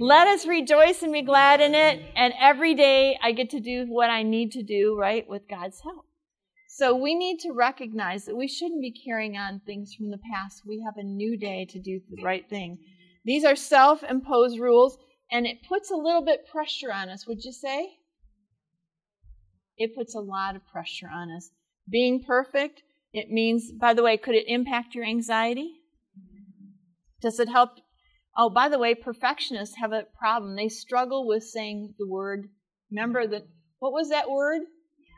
let 0.00 0.28
us 0.28 0.46
rejoice 0.46 1.02
and 1.02 1.12
be 1.12 1.22
glad 1.22 1.60
in 1.60 1.74
it. 1.74 2.00
And 2.14 2.32
every 2.40 2.74
day 2.74 3.18
I 3.20 3.32
get 3.32 3.50
to 3.50 3.60
do 3.60 3.86
what 3.88 4.10
I 4.10 4.22
need 4.22 4.52
to 4.52 4.62
do, 4.62 4.96
right, 4.96 5.28
with 5.28 5.48
God's 5.48 5.80
help. 5.80 6.06
So 6.68 6.94
we 6.94 7.16
need 7.16 7.40
to 7.40 7.52
recognize 7.52 8.24
that 8.26 8.36
we 8.36 8.46
shouldn't 8.46 8.80
be 8.80 8.92
carrying 8.92 9.36
on 9.36 9.60
things 9.60 9.94
from 9.94 10.10
the 10.10 10.20
past. 10.32 10.62
We 10.64 10.84
have 10.86 10.96
a 10.96 11.02
new 11.02 11.36
day 11.36 11.66
to 11.70 11.80
do 11.80 12.00
the 12.08 12.22
right 12.22 12.48
thing. 12.48 12.78
These 13.24 13.44
are 13.44 13.56
self 13.56 14.04
imposed 14.04 14.60
rules, 14.60 14.96
and 15.32 15.46
it 15.46 15.66
puts 15.68 15.90
a 15.90 15.96
little 15.96 16.24
bit 16.24 16.46
pressure 16.46 16.92
on 16.92 17.08
us, 17.08 17.26
would 17.26 17.42
you 17.42 17.52
say? 17.52 17.96
It 19.76 19.96
puts 19.96 20.14
a 20.14 20.20
lot 20.20 20.54
of 20.54 20.62
pressure 20.70 21.10
on 21.12 21.30
us. 21.32 21.50
Being 21.90 22.22
perfect, 22.22 22.82
it 23.12 23.30
means, 23.30 23.72
by 23.72 23.94
the 23.94 24.04
way, 24.04 24.16
could 24.16 24.36
it 24.36 24.44
impact 24.46 24.94
your 24.94 25.04
anxiety? 25.04 25.77
Does 27.20 27.40
it 27.40 27.48
help 27.48 27.78
Oh, 28.40 28.48
by 28.48 28.68
the 28.68 28.78
way, 28.78 28.94
perfectionists 28.94 29.76
have 29.78 29.92
a 29.92 30.06
problem. 30.16 30.54
They 30.54 30.68
struggle 30.68 31.26
with 31.26 31.42
saying 31.42 31.94
the 31.98 32.06
word. 32.06 32.48
Remember 32.88 33.26
that? 33.26 33.48
What 33.80 33.92
was 33.92 34.10
that 34.10 34.30
word? 34.30 34.62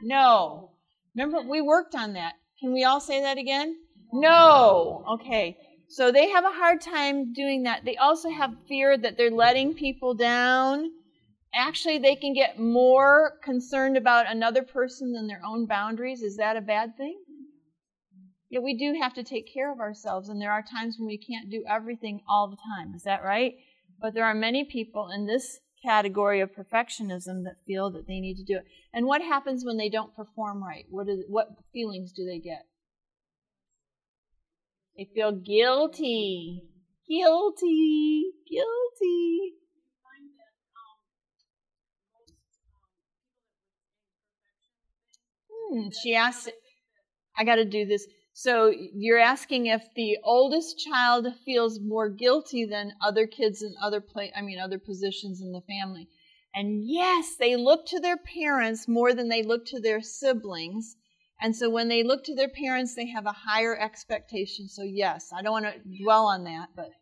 No. 0.02 0.70
Remember, 1.14 1.42
we 1.42 1.60
worked 1.60 1.94
on 1.94 2.14
that. 2.14 2.34
Can 2.58 2.72
we 2.72 2.82
all 2.84 3.00
say 3.00 3.20
that 3.20 3.36
again? 3.36 3.76
No. 4.10 5.04
Okay. 5.06 5.58
So 5.88 6.10
they 6.10 6.30
have 6.30 6.44
a 6.44 6.52
hard 6.52 6.80
time 6.80 7.34
doing 7.34 7.64
that. 7.64 7.84
They 7.84 7.96
also 7.96 8.30
have 8.30 8.54
fear 8.66 8.96
that 8.96 9.18
they're 9.18 9.30
letting 9.30 9.74
people 9.74 10.14
down. 10.14 10.90
Actually, 11.54 11.98
they 11.98 12.16
can 12.16 12.32
get 12.32 12.58
more 12.58 13.34
concerned 13.44 13.98
about 13.98 14.30
another 14.30 14.62
person 14.62 15.12
than 15.12 15.26
their 15.26 15.42
own 15.44 15.66
boundaries. 15.66 16.22
Is 16.22 16.36
that 16.36 16.56
a 16.56 16.62
bad 16.62 16.96
thing? 16.96 17.18
Yet 18.50 18.64
we 18.64 18.76
do 18.76 18.98
have 19.00 19.14
to 19.14 19.22
take 19.22 19.52
care 19.52 19.72
of 19.72 19.78
ourselves, 19.78 20.28
and 20.28 20.42
there 20.42 20.50
are 20.50 20.62
times 20.62 20.96
when 20.98 21.06
we 21.06 21.16
can't 21.16 21.48
do 21.48 21.64
everything 21.68 22.20
all 22.28 22.48
the 22.48 22.56
time. 22.56 22.94
Is 22.94 23.04
that 23.04 23.22
right? 23.22 23.54
But 24.00 24.12
there 24.12 24.24
are 24.24 24.34
many 24.34 24.64
people 24.64 25.08
in 25.08 25.26
this 25.26 25.60
category 25.84 26.40
of 26.40 26.50
perfectionism 26.50 27.44
that 27.44 27.64
feel 27.64 27.90
that 27.92 28.08
they 28.08 28.18
need 28.18 28.36
to 28.38 28.44
do 28.44 28.56
it. 28.56 28.64
And 28.92 29.06
what 29.06 29.22
happens 29.22 29.64
when 29.64 29.76
they 29.76 29.88
don't 29.88 30.14
perform 30.16 30.62
right? 30.62 30.84
What, 30.90 31.08
is, 31.08 31.24
what 31.28 31.48
feelings 31.72 32.12
do 32.12 32.26
they 32.26 32.40
get? 32.40 32.66
They 34.96 35.08
feel 35.14 35.30
guilty. 35.30 36.64
Guilty. 37.08 38.24
Guilty. 38.50 39.54
Hmm, 45.48 45.88
she 46.02 46.16
asked, 46.16 46.50
I 47.38 47.44
got 47.44 47.56
to 47.56 47.64
do 47.64 47.86
this. 47.86 48.06
So 48.42 48.72
you're 48.94 49.18
asking 49.18 49.66
if 49.66 49.82
the 49.94 50.16
oldest 50.24 50.78
child 50.78 51.26
feels 51.44 51.78
more 51.78 52.08
guilty 52.08 52.64
than 52.64 52.94
other 52.98 53.26
kids 53.26 53.60
in 53.60 53.74
other 53.82 54.00
play, 54.00 54.32
I 54.34 54.40
mean 54.40 54.58
other 54.58 54.78
positions 54.78 55.42
in 55.42 55.52
the 55.52 55.60
family. 55.60 56.08
And 56.54 56.88
yes, 56.88 57.36
they 57.38 57.54
look 57.56 57.84
to 57.88 58.00
their 58.00 58.16
parents 58.16 58.88
more 58.88 59.12
than 59.12 59.28
they 59.28 59.42
look 59.42 59.66
to 59.66 59.78
their 59.78 60.00
siblings. 60.00 60.96
And 61.38 61.54
so 61.54 61.68
when 61.68 61.88
they 61.88 62.02
look 62.02 62.24
to 62.24 62.34
their 62.34 62.48
parents, 62.48 62.94
they 62.94 63.08
have 63.08 63.26
a 63.26 63.44
higher 63.46 63.76
expectation. 63.78 64.70
So 64.70 64.84
yes, 64.84 65.34
I 65.36 65.42
don't 65.42 65.62
want 65.62 65.66
to 65.66 66.02
dwell 66.02 66.24
on 66.24 66.44
that, 66.44 66.68
but 66.74 66.92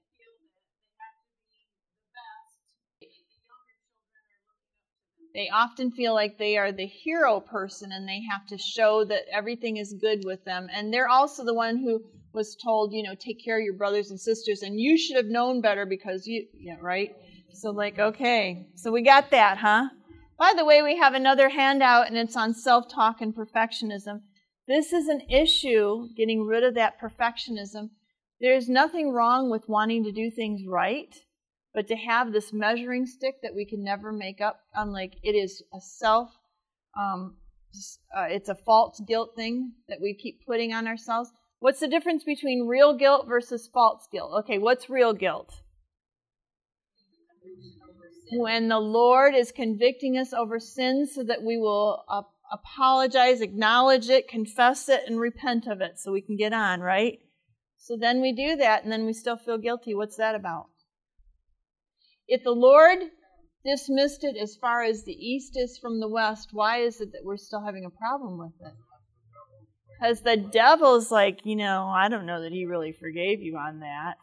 they 5.38 5.49
often 5.50 5.92
feel 5.92 6.14
like 6.14 6.37
they 6.37 6.57
are 6.57 6.73
the 6.73 6.85
hero 6.85 7.38
person 7.38 7.92
and 7.92 8.09
they 8.09 8.21
have 8.28 8.45
to 8.49 8.59
show 8.59 9.04
that 9.04 9.23
everything 9.33 9.76
is 9.76 9.95
good 10.00 10.25
with 10.25 10.45
them. 10.45 10.66
And 10.73 10.92
they're 10.92 11.09
also 11.09 11.45
the 11.45 11.54
one 11.54 11.76
who 11.76 12.02
was 12.33 12.57
told, 12.57 12.92
you 12.92 13.04
know, 13.04 13.14
take 13.14 13.45
care 13.45 13.57
of 13.57 13.64
your 13.64 13.75
brothers 13.75 14.11
and 14.11 14.18
sisters 14.18 14.62
and 14.62 14.80
you 14.80 14.99
should 14.99 15.14
have 15.14 15.26
known 15.26 15.61
better 15.61 15.87
because 15.87 16.26
you, 16.26 16.45
yeah, 16.59 16.75
right? 16.80 17.14
So, 17.52 17.71
like, 17.71 18.00
okay, 18.00 18.66
so 18.75 18.90
we 18.90 19.02
got 19.02 19.30
that, 19.30 19.59
huh? 19.59 19.90
By 20.40 20.54
the 20.57 20.64
way, 20.64 20.83
we 20.83 20.97
have 20.97 21.14
another 21.14 21.50
handout 21.50 22.09
and 22.09 22.16
it's 22.16 22.37
on 22.37 22.52
self 22.52 22.92
talk 22.92 23.21
and 23.21 23.33
perfectionism. 23.33 24.23
This 24.66 24.92
is 24.92 25.07
an 25.07 25.21
issue, 25.30 26.09
getting 26.16 26.47
rid 26.47 26.64
of 26.64 26.75
that 26.75 27.00
perfectionism. 27.00 27.90
There's 28.40 28.68
nothing 28.68 29.12
wrong 29.12 29.50
with 29.50 29.68
wanting 29.68 30.02
to 30.02 30.11
do 30.11 30.33
things 30.33 30.62
right 30.66 31.14
but 31.75 31.88
to 31.88 31.96
have 31.96 32.32
this 32.32 32.52
measuring 32.52 33.06
stick 33.06 33.37
that 33.42 33.54
we 33.54 33.64
can 33.64 33.84
never 33.84 34.12
make 34.12 34.40
up, 34.40 34.60
I'm 34.75 34.90
like, 34.90 35.14
it 35.22 35.32
is 35.32 35.62
a 35.72 35.80
self, 35.80 36.30
um, 36.98 37.37
uh, 38.16 38.26
it's 38.28 38.48
a 38.48 38.54
false 38.54 39.00
guilt 39.06 39.34
thing 39.37 39.72
that 39.88 40.00
we 40.00 40.14
keep 40.14 40.46
putting 40.46 40.72
on 40.72 40.87
ourselves. 40.87 41.30
What's 41.60 41.80
the 41.80 41.88
difference 41.88 42.25
between 42.25 42.66
real 42.66 42.96
guilt 42.96 43.26
versus 43.28 43.68
false 43.72 44.06
guilt? 44.10 44.32
Okay, 44.40 44.58
what's 44.58 44.88
real 44.88 45.12
guilt? 45.12 45.52
When 48.32 48.68
the 48.68 48.78
Lord 48.78 49.34
is 49.34 49.52
convicting 49.52 50.18
us 50.18 50.32
over 50.32 50.60
sins 50.60 51.14
so 51.14 51.22
that 51.25 51.42
we 51.42 51.56
will 51.56 52.04
uh, 52.08 52.22
apologize, 52.52 53.40
acknowledge 53.40 54.08
it, 54.08 54.28
confess 54.28 54.88
it, 54.88 55.02
and 55.06 55.18
repent 55.18 55.66
of 55.66 55.80
it 55.80 55.98
so 55.98 56.12
we 56.12 56.20
can 56.20 56.37
get 56.37 56.52
on, 56.52 56.80
right? 56.80 57.18
So 57.76 57.96
then 57.96 58.20
we 58.20 58.32
do 58.32 58.56
that 58.56 58.82
and 58.82 58.92
then 58.92 59.06
we 59.06 59.12
still 59.12 59.37
feel 59.37 59.58
guilty. 59.58 59.94
What's 59.94 60.16
that 60.16 60.34
about? 60.34 60.66
If 62.28 62.44
the 62.44 62.52
Lord 62.52 62.99
dismissed 63.64 64.23
it 64.23 64.37
as 64.37 64.56
far 64.56 64.82
as 64.82 65.02
the 65.04 65.12
east 65.12 65.56
is 65.56 65.78
from 65.78 65.99
the 65.99 66.08
west, 66.08 66.50
why 66.52 66.82
is 66.82 67.00
it 67.00 67.12
that 67.12 67.25
we're 67.25 67.38
still 67.38 67.64
having 67.64 67.87
a 67.87 67.90
problem 67.90 68.38
with 68.38 68.52
it? 68.61 68.75
Because 69.99 70.20
the 70.20 70.37
devil's 70.37 71.11
like, 71.11 71.40
you 71.44 71.56
know, 71.56 71.87
I 71.87 72.08
don't 72.08 72.26
know 72.26 72.42
that 72.42 72.52
he 72.52 72.66
really 72.66 72.92
forgave 72.92 73.40
you 73.40 73.56
on 73.56 73.80
that. 73.80 74.14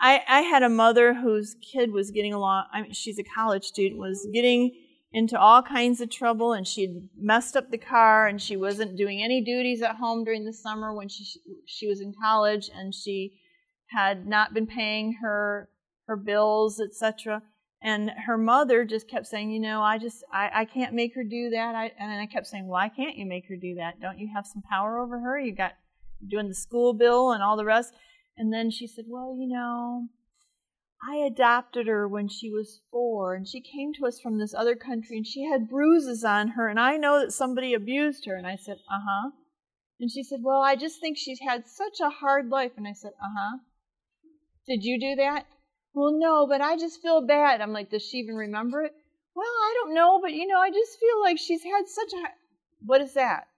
I, 0.00 0.22
I 0.26 0.40
had 0.40 0.64
a 0.64 0.68
mother 0.68 1.14
whose 1.14 1.54
kid 1.72 1.92
was 1.92 2.10
getting 2.10 2.32
along, 2.32 2.64
I 2.72 2.82
mean, 2.82 2.92
she's 2.92 3.20
a 3.20 3.22
college 3.22 3.64
student, 3.64 4.00
was 4.00 4.26
getting 4.32 4.72
into 5.12 5.38
all 5.38 5.62
kinds 5.62 6.00
of 6.00 6.10
trouble 6.10 6.54
and 6.54 6.66
she 6.66 6.82
had 6.82 7.08
messed 7.16 7.56
up 7.56 7.70
the 7.70 7.78
car 7.78 8.26
and 8.26 8.42
she 8.42 8.56
wasn't 8.56 8.96
doing 8.96 9.22
any 9.22 9.44
duties 9.44 9.82
at 9.82 9.94
home 9.94 10.24
during 10.24 10.44
the 10.44 10.52
summer 10.52 10.92
when 10.92 11.08
she, 11.08 11.24
she 11.66 11.86
was 11.86 12.00
in 12.00 12.12
college 12.20 12.68
and 12.74 12.92
she 12.92 13.38
had 13.86 14.26
not 14.26 14.52
been 14.52 14.66
paying 14.66 15.14
her 15.22 15.68
her 16.06 16.16
bills, 16.16 16.80
etc. 16.80 17.42
And 17.82 18.10
her 18.26 18.38
mother 18.38 18.84
just 18.84 19.08
kept 19.08 19.26
saying, 19.26 19.50
you 19.50 19.60
know, 19.60 19.82
I 19.82 19.98
just 19.98 20.24
I, 20.32 20.50
I 20.54 20.64
can't 20.64 20.94
make 20.94 21.14
her 21.14 21.24
do 21.24 21.50
that. 21.50 21.74
I, 21.74 21.92
and 21.98 22.10
then 22.10 22.18
I 22.18 22.26
kept 22.26 22.46
saying, 22.46 22.66
why 22.66 22.88
can't 22.88 23.16
you 23.16 23.26
make 23.26 23.48
her 23.48 23.56
do 23.56 23.74
that? 23.76 24.00
Don't 24.00 24.18
you 24.18 24.30
have 24.34 24.46
some 24.46 24.62
power 24.70 24.98
over 24.98 25.20
her? 25.20 25.38
You 25.38 25.54
got 25.54 25.74
doing 26.26 26.48
the 26.48 26.54
school 26.54 26.94
bill 26.94 27.32
and 27.32 27.42
all 27.42 27.56
the 27.56 27.64
rest. 27.64 27.92
And 28.36 28.52
then 28.52 28.70
she 28.70 28.86
said, 28.86 29.04
well, 29.08 29.36
you 29.38 29.48
know, 29.48 30.08
I 31.02 31.16
adopted 31.16 31.86
her 31.86 32.08
when 32.08 32.28
she 32.28 32.50
was 32.50 32.80
four, 32.90 33.34
and 33.34 33.46
she 33.46 33.60
came 33.60 33.92
to 33.94 34.06
us 34.06 34.18
from 34.20 34.38
this 34.38 34.54
other 34.54 34.74
country, 34.74 35.16
and 35.16 35.26
she 35.26 35.44
had 35.44 35.68
bruises 35.68 36.24
on 36.24 36.48
her, 36.48 36.68
and 36.68 36.80
I 36.80 36.96
know 36.96 37.20
that 37.20 37.32
somebody 37.32 37.74
abused 37.74 38.24
her. 38.26 38.34
And 38.34 38.46
I 38.46 38.56
said, 38.56 38.78
uh 38.90 39.00
huh. 39.06 39.30
And 40.00 40.10
she 40.10 40.22
said, 40.22 40.40
well, 40.42 40.60
I 40.60 40.76
just 40.76 41.00
think 41.00 41.16
she's 41.16 41.40
had 41.46 41.66
such 41.66 42.00
a 42.02 42.10
hard 42.10 42.48
life. 42.48 42.72
And 42.76 42.86
I 42.86 42.92
said, 42.92 43.12
uh 43.22 43.28
huh. 43.36 43.58
Did 44.66 44.84
you 44.84 44.98
do 44.98 45.14
that? 45.16 45.46
Well, 45.96 46.12
no, 46.12 46.46
but 46.46 46.60
I 46.60 46.76
just 46.76 47.00
feel 47.00 47.22
bad. 47.22 47.62
I'm 47.62 47.72
like, 47.72 47.88
does 47.88 48.06
she 48.06 48.18
even 48.18 48.34
remember 48.34 48.82
it? 48.82 48.92
Well, 49.34 49.46
I 49.46 49.74
don't 49.78 49.94
know, 49.94 50.20
but 50.20 50.34
you 50.34 50.46
know, 50.46 50.60
I 50.60 50.68
just 50.68 51.00
feel 51.00 51.22
like 51.22 51.38
she's 51.38 51.62
had 51.62 51.88
such 51.88 52.12
a. 52.12 52.28
What 52.84 53.00
is 53.00 53.14
that? 53.14 53.48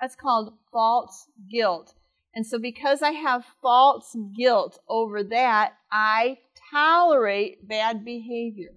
That's 0.00 0.16
called 0.16 0.52
false 0.72 1.28
guilt. 1.48 1.94
And 2.34 2.44
so, 2.44 2.58
because 2.58 3.02
I 3.02 3.12
have 3.12 3.44
false 3.62 4.16
guilt 4.36 4.80
over 4.88 5.22
that, 5.22 5.74
I 5.92 6.38
tolerate 6.72 7.68
bad 7.68 8.04
behavior. 8.04 8.74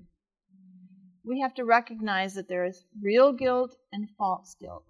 We 1.26 1.40
have 1.40 1.56
to 1.56 1.66
recognize 1.66 2.36
that 2.36 2.48
there 2.48 2.66
is 2.66 2.86
real 3.02 3.34
guilt 3.34 3.76
and 3.92 4.08
false 4.20 4.56
guilt. 4.60 4.84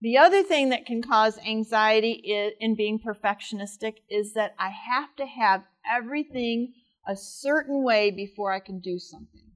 The 0.00 0.18
other 0.18 0.42
thing 0.42 0.70
that 0.70 0.84
can 0.84 1.00
cause 1.00 1.38
anxiety 1.38 2.54
in 2.58 2.74
being 2.74 2.98
perfectionistic 2.98 3.98
is 4.10 4.32
that 4.32 4.56
I 4.58 4.70
have 4.70 5.14
to 5.16 5.26
have 5.26 5.62
everything 5.88 6.72
a 7.06 7.16
certain 7.16 7.82
way 7.82 8.10
before 8.10 8.52
I 8.52 8.60
can 8.60 8.80
do 8.80 8.98
something. 8.98 9.52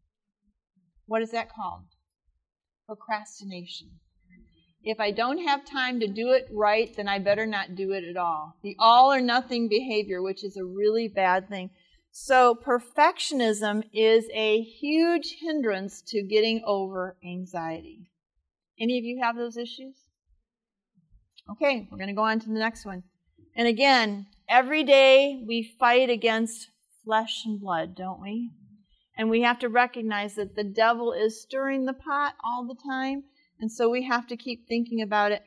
What 1.06 1.22
is 1.22 1.32
that 1.32 1.52
called? 1.52 1.86
Procrastination. 2.86 3.90
If 4.82 4.98
I 4.98 5.10
don't 5.10 5.46
have 5.46 5.64
time 5.64 6.00
to 6.00 6.06
do 6.06 6.30
it 6.30 6.48
right, 6.50 6.94
then 6.96 7.06
I 7.06 7.18
better 7.18 7.46
not 7.46 7.74
do 7.74 7.92
it 7.92 8.04
at 8.04 8.16
all. 8.16 8.54
The 8.62 8.76
all 8.78 9.12
or 9.12 9.20
nothing 9.20 9.68
behavior, 9.68 10.22
which 10.22 10.42
is 10.42 10.56
a 10.56 10.64
really 10.64 11.06
bad 11.06 11.48
thing. 11.48 11.70
So, 12.12 12.54
perfectionism 12.54 13.84
is 13.92 14.28
a 14.34 14.62
huge 14.62 15.36
hindrance 15.40 16.02
to 16.08 16.22
getting 16.22 16.62
over 16.66 17.16
anxiety. 17.24 18.10
Any 18.80 18.98
of 18.98 19.04
you 19.04 19.20
have 19.22 19.36
those 19.36 19.56
issues? 19.56 19.96
Okay, 21.50 21.86
we're 21.90 21.98
going 21.98 22.08
to 22.08 22.14
go 22.14 22.22
on 22.22 22.40
to 22.40 22.48
the 22.48 22.58
next 22.58 22.86
one. 22.86 23.02
And 23.54 23.68
again, 23.68 24.26
every 24.48 24.82
day 24.82 25.42
we 25.46 25.62
fight 25.62 26.08
against 26.08 26.68
flesh 27.10 27.42
and 27.44 27.60
blood, 27.60 27.96
don't 27.96 28.22
we? 28.22 28.52
And 29.18 29.28
we 29.28 29.42
have 29.42 29.58
to 29.58 29.68
recognize 29.68 30.36
that 30.36 30.54
the 30.54 30.62
devil 30.62 31.12
is 31.12 31.42
stirring 31.42 31.84
the 31.84 31.92
pot 31.92 32.34
all 32.44 32.64
the 32.64 32.80
time. 32.88 33.24
And 33.58 33.70
so 33.70 33.90
we 33.90 34.04
have 34.04 34.28
to 34.28 34.36
keep 34.36 34.68
thinking 34.68 35.02
about 35.02 35.32
it. 35.32 35.42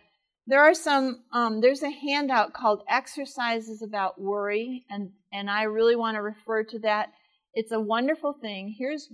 There 0.45 0.61
are 0.61 0.73
some, 0.73 1.23
um, 1.31 1.61
there's 1.61 1.81
a 1.81 1.89
handout 1.89 2.51
called 2.51 2.83
Exercises 2.89 3.81
About 3.81 4.19
Worry, 4.19 4.83
and, 4.89 5.11
and 5.31 5.49
I 5.49 5.63
really 5.63 5.95
want 5.95 6.15
to 6.15 6.21
refer 6.21 6.65
to 6.65 6.79
that. 6.79 7.13
It's 7.53 7.71
a 7.71 7.79
wonderful 7.79 8.33
thing. 8.33 8.75
Here's 8.77 9.07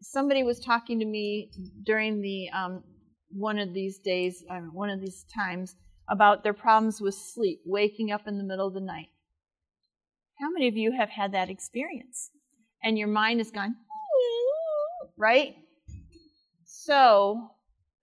somebody 0.00 0.44
was 0.44 0.60
talking 0.60 1.00
to 1.00 1.04
me 1.04 1.50
during 1.84 2.22
the 2.22 2.50
um, 2.50 2.84
one 3.30 3.58
of 3.58 3.74
these 3.74 3.98
days, 3.98 4.44
um, 4.48 4.70
one 4.72 4.90
of 4.90 5.00
these 5.00 5.24
times, 5.34 5.74
about 6.08 6.44
their 6.44 6.54
problems 6.54 7.00
with 7.00 7.16
sleep, 7.16 7.62
waking 7.66 8.12
up 8.12 8.28
in 8.28 8.38
the 8.38 8.44
middle 8.44 8.68
of 8.68 8.74
the 8.74 8.80
night. 8.80 9.08
How 10.40 10.50
many 10.50 10.68
of 10.68 10.76
you 10.76 10.92
have 10.92 11.10
had 11.10 11.32
that 11.32 11.50
experience? 11.50 12.30
And 12.82 12.98
your 12.98 13.08
mind 13.08 13.40
has 13.40 13.50
gone, 13.50 13.76
right? 15.16 15.54
So 16.64 17.50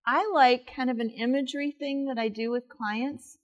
I 0.07 0.31
like 0.33 0.71
kind 0.75 0.89
of 0.89 0.99
an 0.99 1.09
imagery 1.09 1.75
thing 1.77 2.05
that 2.05 2.17
I 2.17 2.29
do 2.29 2.49
with 2.49 2.69
clients, 2.69 3.37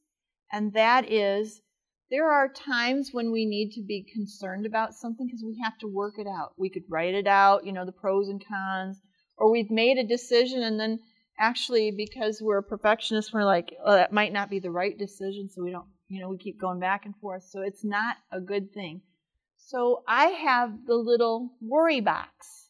and 0.51 0.73
that 0.73 1.11
is 1.11 1.61
there 2.09 2.31
are 2.31 2.47
times 2.47 3.09
when 3.11 3.31
we 3.31 3.45
need 3.45 3.71
to 3.73 3.81
be 3.81 4.09
concerned 4.13 4.65
about 4.65 4.95
something 4.95 5.27
because 5.27 5.43
we 5.45 5.59
have 5.61 5.77
to 5.79 5.87
work 5.87 6.15
it 6.17 6.27
out. 6.27 6.53
We 6.57 6.69
could 6.69 6.83
write 6.89 7.13
it 7.13 7.27
out, 7.27 7.65
you 7.65 7.73
know, 7.73 7.85
the 7.85 7.91
pros 7.91 8.29
and 8.29 8.43
cons, 8.47 9.01
or 9.37 9.51
we've 9.51 9.69
made 9.69 9.97
a 9.97 10.07
decision 10.07 10.63
and 10.63 10.79
then 10.79 10.99
actually 11.37 11.91
because 11.91 12.41
we're 12.41 12.61
perfectionists, 12.61 13.33
we're 13.33 13.43
like, 13.43 13.75
oh, 13.85 13.93
that 13.93 14.13
might 14.13 14.33
not 14.33 14.49
be 14.49 14.59
the 14.59 14.71
right 14.71 14.97
decision, 14.97 15.49
so 15.49 15.61
we 15.61 15.71
don't 15.71 15.85
you 16.09 16.21
know, 16.21 16.29
we 16.29 16.37
keep 16.37 16.59
going 16.59 16.79
back 16.79 17.05
and 17.05 17.15
forth. 17.17 17.43
So 17.43 17.61
it's 17.61 17.83
not 17.83 18.17
a 18.31 18.39
good 18.39 18.73
thing. 18.73 19.01
So 19.57 20.03
I 20.07 20.27
have 20.27 20.85
the 20.85 20.95
little 20.95 21.51
worry 21.61 21.99
box. 21.99 22.69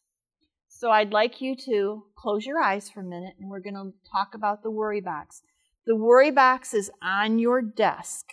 So 0.68 0.90
I'd 0.90 1.12
like 1.12 1.40
you 1.40 1.56
to 1.66 2.04
close 2.16 2.46
your 2.46 2.60
eyes 2.60 2.88
for 2.88 3.00
a 3.00 3.04
minute 3.04 3.34
and 3.38 3.48
we're 3.48 3.60
going 3.60 3.74
to 3.74 3.92
talk 4.10 4.34
about 4.34 4.62
the 4.62 4.70
worry 4.70 5.00
box. 5.00 5.42
The 5.86 5.96
worry 5.96 6.30
box 6.30 6.74
is 6.74 6.90
on 7.02 7.38
your 7.38 7.62
desk. 7.62 8.26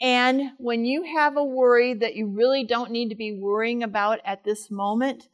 And 0.00 0.52
when 0.58 0.84
you 0.84 1.02
have 1.02 1.36
a 1.36 1.44
worry 1.44 1.94
that 1.94 2.14
you 2.14 2.26
really 2.26 2.64
don't 2.64 2.92
need 2.92 3.08
to 3.08 3.16
be 3.16 3.32
worrying 3.32 3.82
about 3.82 4.20
at 4.24 4.44
this 4.44 4.70
moment, 4.70 5.28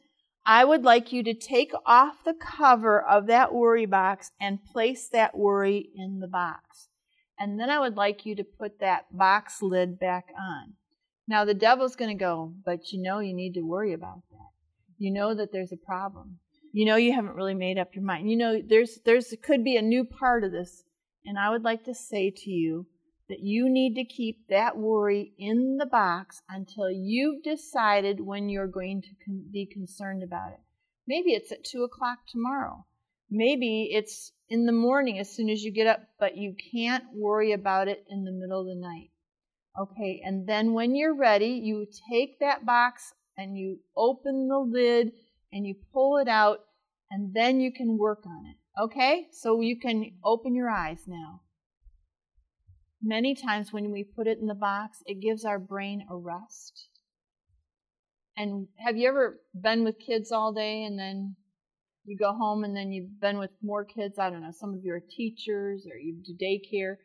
I 0.45 0.65
would 0.65 0.83
like 0.83 1.11
you 1.11 1.23
to 1.23 1.33
take 1.33 1.71
off 1.85 2.23
the 2.23 2.33
cover 2.33 3.01
of 3.01 3.27
that 3.27 3.53
worry 3.53 3.85
box 3.85 4.31
and 4.39 4.63
place 4.63 5.07
that 5.09 5.37
worry 5.37 5.89
in 5.95 6.19
the 6.19 6.27
box. 6.27 6.89
And 7.37 7.59
then 7.59 7.69
I 7.69 7.79
would 7.79 7.95
like 7.97 8.25
you 8.25 8.35
to 8.35 8.43
put 8.43 8.79
that 8.79 9.05
box 9.15 9.61
lid 9.61 9.99
back 9.99 10.27
on. 10.39 10.73
Now 11.27 11.43
the 11.43 11.53
devil's 11.53 11.95
going 11.95 12.15
to 12.15 12.23
go, 12.23 12.53
but 12.63 12.91
you 12.91 13.01
know 13.01 13.19
you 13.19 13.33
need 13.33 13.53
to 13.55 13.61
worry 13.61 13.93
about 13.93 14.21
that. 14.31 14.49
You 14.97 15.11
know 15.11 15.33
that 15.35 15.51
there's 15.51 15.73
a 15.73 15.77
problem. 15.77 16.39
you 16.71 16.85
know 16.85 16.95
you 16.95 17.13
haven't 17.13 17.35
really 17.35 17.53
made 17.53 17.77
up 17.77 17.95
your 17.95 18.03
mind. 18.03 18.29
You 18.29 18.37
know 18.37 18.61
there's 18.65 18.99
there's 19.05 19.33
could 19.41 19.63
be 19.63 19.75
a 19.77 19.81
new 19.81 20.05
part 20.05 20.43
of 20.43 20.51
this, 20.51 20.83
and 21.25 21.37
I 21.37 21.49
would 21.49 21.63
like 21.63 21.83
to 21.85 21.93
say 21.93 22.31
to 22.35 22.49
you 22.49 22.87
that 23.27 23.39
you 23.39 23.69
need 23.69 23.95
to 23.95 24.05
keep 24.05 24.47
that 24.49 24.77
worry 24.77 25.33
in 25.37 25.77
the 25.77 25.85
box 25.85 26.41
until 26.47 26.91
you've 26.91 27.43
decided 27.43 28.19
when 28.21 28.49
you're 28.49 28.67
going 28.67 29.01
to 29.01 29.09
con- 29.25 29.49
be 29.51 29.65
concerned 29.65 30.21
about 30.23 30.51
it. 30.53 30.59
Maybe 31.07 31.31
it's 31.31 31.51
at 31.51 31.63
two 31.63 31.83
o'clock 31.83 32.19
tomorrow. 32.27 32.85
Maybe 33.29 33.89
it's 33.91 34.31
in 34.49 34.65
the 34.65 34.71
morning 34.71 35.19
as 35.19 35.29
soon 35.29 35.49
as 35.49 35.63
you 35.63 35.71
get 35.71 35.87
up, 35.87 36.01
but 36.19 36.37
you 36.37 36.55
can't 36.71 37.03
worry 37.13 37.51
about 37.51 37.87
it 37.87 38.05
in 38.09 38.23
the 38.23 38.31
middle 38.31 38.61
of 38.61 38.67
the 38.67 38.75
night. 38.75 39.09
Okay, 39.79 40.21
and 40.23 40.47
then 40.47 40.73
when 40.73 40.95
you're 40.95 41.15
ready, 41.15 41.59
you 41.63 41.87
take 42.09 42.39
that 42.39 42.65
box 42.65 43.13
and 43.37 43.57
you 43.57 43.79
open 43.97 44.47
the 44.47 44.59
lid 44.59 45.11
and 45.51 45.65
you 45.65 45.75
pull 45.93 46.17
it 46.17 46.27
out, 46.27 46.59
and 47.09 47.33
then 47.33 47.59
you 47.59 47.71
can 47.71 47.97
work 47.97 48.23
on 48.25 48.45
it. 48.45 48.57
Okay, 48.81 49.27
so 49.31 49.61
you 49.61 49.79
can 49.79 50.13
open 50.23 50.55
your 50.55 50.69
eyes 50.69 51.03
now. 51.07 51.41
Many 53.01 53.35
times 53.35 53.71
when 53.71 53.91
we 53.91 54.03
put 54.03 54.27
it 54.27 54.39
in 54.39 54.47
the 54.47 54.55
box, 54.55 55.03
it 55.05 55.21
gives 55.21 55.45
our 55.45 55.59
brain 55.59 56.05
a 56.09 56.15
rest. 56.17 56.89
And 58.35 58.67
have 58.77 58.97
you 58.97 59.07
ever 59.07 59.39
been 59.53 59.83
with 59.83 59.99
kids 59.99 60.31
all 60.31 60.51
day 60.51 60.83
and 60.83 60.99
then 60.99 61.35
you 62.05 62.17
go 62.17 62.33
home 62.33 62.63
and 62.63 62.75
then 62.75 62.91
you've 62.91 63.19
been 63.19 63.37
with 63.37 63.51
more 63.61 63.85
kids? 63.85 64.19
I 64.19 64.29
don't 64.29 64.41
know, 64.41 64.51
some 64.51 64.73
of 64.73 64.83
you 64.83 64.93
are 64.93 65.01
teachers 65.01 65.85
or 65.89 65.97
you 65.97 66.15
do 66.23 66.33
daycare. 66.33 66.95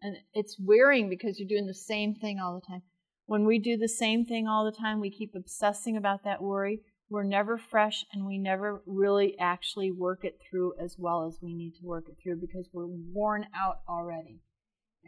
And 0.00 0.16
it's 0.32 0.56
wearing 0.60 1.08
because 1.08 1.38
you're 1.38 1.48
doing 1.48 1.66
the 1.66 1.74
same 1.74 2.14
thing 2.14 2.38
all 2.38 2.54
the 2.54 2.66
time. 2.66 2.82
When 3.26 3.44
we 3.44 3.58
do 3.58 3.76
the 3.76 3.88
same 3.88 4.24
thing 4.24 4.46
all 4.46 4.64
the 4.64 4.76
time, 4.76 5.00
we 5.00 5.10
keep 5.10 5.34
obsessing 5.34 5.96
about 5.96 6.24
that 6.24 6.42
worry. 6.42 6.80
We're 7.10 7.24
never 7.24 7.58
fresh 7.58 8.04
and 8.12 8.26
we 8.26 8.38
never 8.38 8.82
really 8.86 9.36
actually 9.38 9.90
work 9.90 10.24
it 10.24 10.38
through 10.48 10.74
as 10.78 10.96
well 10.98 11.26
as 11.26 11.38
we 11.42 11.54
need 11.54 11.74
to 11.80 11.86
work 11.86 12.04
it 12.08 12.16
through 12.22 12.40
because 12.40 12.68
we're 12.72 12.86
worn 12.86 13.46
out 13.54 13.80
already. 13.88 14.40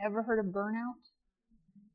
Ever 0.05 0.23
heard 0.23 0.39
of 0.39 0.53
burnout? 0.53 0.95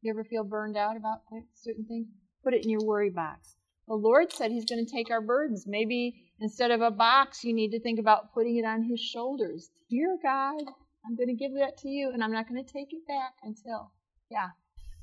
You 0.01 0.11
ever 0.11 0.23
feel 0.23 0.43
burned 0.43 0.77
out 0.77 0.95
about 0.95 1.21
certain 1.55 1.85
things? 1.85 2.07
Put 2.43 2.53
it 2.53 2.63
in 2.63 2.69
your 2.69 2.83
worry 2.83 3.09
box. 3.09 3.55
The 3.87 3.95
Lord 3.95 4.31
said 4.31 4.51
He's 4.51 4.65
going 4.65 4.85
to 4.85 4.91
take 4.91 5.09
our 5.09 5.21
burdens. 5.21 5.65
Maybe 5.67 6.24
instead 6.39 6.71
of 6.71 6.81
a 6.81 6.91
box, 6.91 7.43
you 7.43 7.53
need 7.53 7.71
to 7.71 7.79
think 7.79 7.99
about 7.99 8.33
putting 8.33 8.57
it 8.57 8.65
on 8.65 8.83
His 8.83 8.99
shoulders. 8.99 9.69
Dear 9.89 10.17
God, 10.21 10.63
I'm 11.05 11.15
going 11.15 11.29
to 11.29 11.35
give 11.35 11.53
that 11.55 11.77
to 11.79 11.89
you, 11.89 12.11
and 12.11 12.23
I'm 12.23 12.31
not 12.31 12.47
going 12.49 12.63
to 12.63 12.71
take 12.71 12.91
it 12.91 13.07
back 13.07 13.33
until. 13.43 13.91
Yeah. 14.29 14.49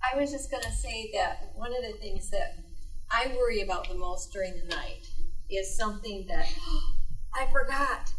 I 0.02 0.18
was 0.18 0.32
just 0.32 0.50
going 0.50 0.64
to 0.64 0.72
say 0.72 1.10
that 1.14 1.52
one 1.54 1.70
of 1.70 1.82
the 1.82 1.96
things 1.98 2.28
that 2.30 2.56
I 3.10 3.32
worry 3.36 3.60
about 3.60 3.88
the 3.88 3.94
most 3.94 4.32
during 4.32 4.54
the 4.56 4.74
night 4.74 5.06
is 5.50 5.76
something 5.76 6.26
that 6.28 6.48
oh, 6.60 6.94
I 7.40 7.46
forgot. 7.52 8.12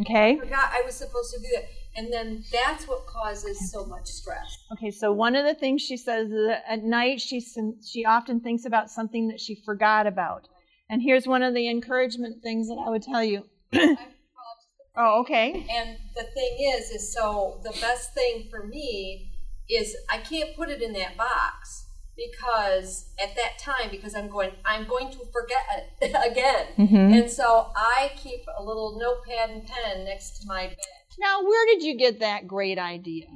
Okay. 0.00 0.32
I 0.32 0.38
forgot 0.38 0.70
I 0.72 0.82
was 0.84 0.94
supposed 0.94 1.34
to 1.34 1.40
do 1.40 1.48
that. 1.54 1.64
And 1.96 2.12
then 2.12 2.44
that's 2.52 2.86
what 2.86 3.06
causes 3.06 3.72
so 3.72 3.86
much 3.86 4.06
stress. 4.06 4.58
Okay, 4.72 4.90
so 4.90 5.10
one 5.12 5.34
of 5.34 5.46
the 5.46 5.54
things 5.54 5.80
she 5.80 5.96
says 5.96 6.26
is 6.26 6.46
that 6.46 6.62
at 6.68 6.84
night 6.84 7.20
she 7.20 7.40
she 7.40 8.04
often 8.04 8.40
thinks 8.40 8.66
about 8.66 8.90
something 8.90 9.28
that 9.28 9.40
she 9.40 9.54
forgot 9.64 10.06
about. 10.06 10.46
And 10.88 11.02
here's 11.02 11.26
one 11.26 11.42
of 11.42 11.54
the 11.54 11.68
encouragement 11.68 12.42
things 12.42 12.68
that 12.68 12.82
I 12.84 12.90
would 12.90 13.02
tell 13.02 13.24
you. 13.24 13.44
oh, 13.72 15.20
okay. 15.20 15.66
And 15.70 15.96
the 16.14 16.22
thing 16.22 16.74
is, 16.74 16.90
is 16.90 17.12
so 17.12 17.60
the 17.64 17.76
best 17.80 18.14
thing 18.14 18.46
for 18.50 18.66
me 18.66 19.32
is 19.68 19.96
I 20.08 20.18
can't 20.18 20.54
put 20.56 20.68
it 20.68 20.82
in 20.82 20.92
that 20.92 21.16
box 21.16 21.86
because 22.16 23.10
at 23.22 23.34
that 23.36 23.58
time 23.58 23.90
because 23.90 24.14
i'm 24.14 24.28
going 24.28 24.50
i'm 24.64 24.86
going 24.86 25.10
to 25.10 25.18
forget 25.32 25.90
it 26.00 26.08
again 26.30 26.66
mm-hmm. 26.78 26.96
and 26.96 27.30
so 27.30 27.70
i 27.76 28.10
keep 28.16 28.40
a 28.58 28.62
little 28.62 28.98
notepad 28.98 29.50
and 29.50 29.66
pen 29.66 30.04
next 30.04 30.40
to 30.40 30.46
my 30.46 30.66
bed 30.66 30.76
now 31.18 31.42
where 31.42 31.66
did 31.66 31.82
you 31.82 31.96
get 31.96 32.20
that 32.20 32.46
great 32.46 32.78
idea 32.78 33.26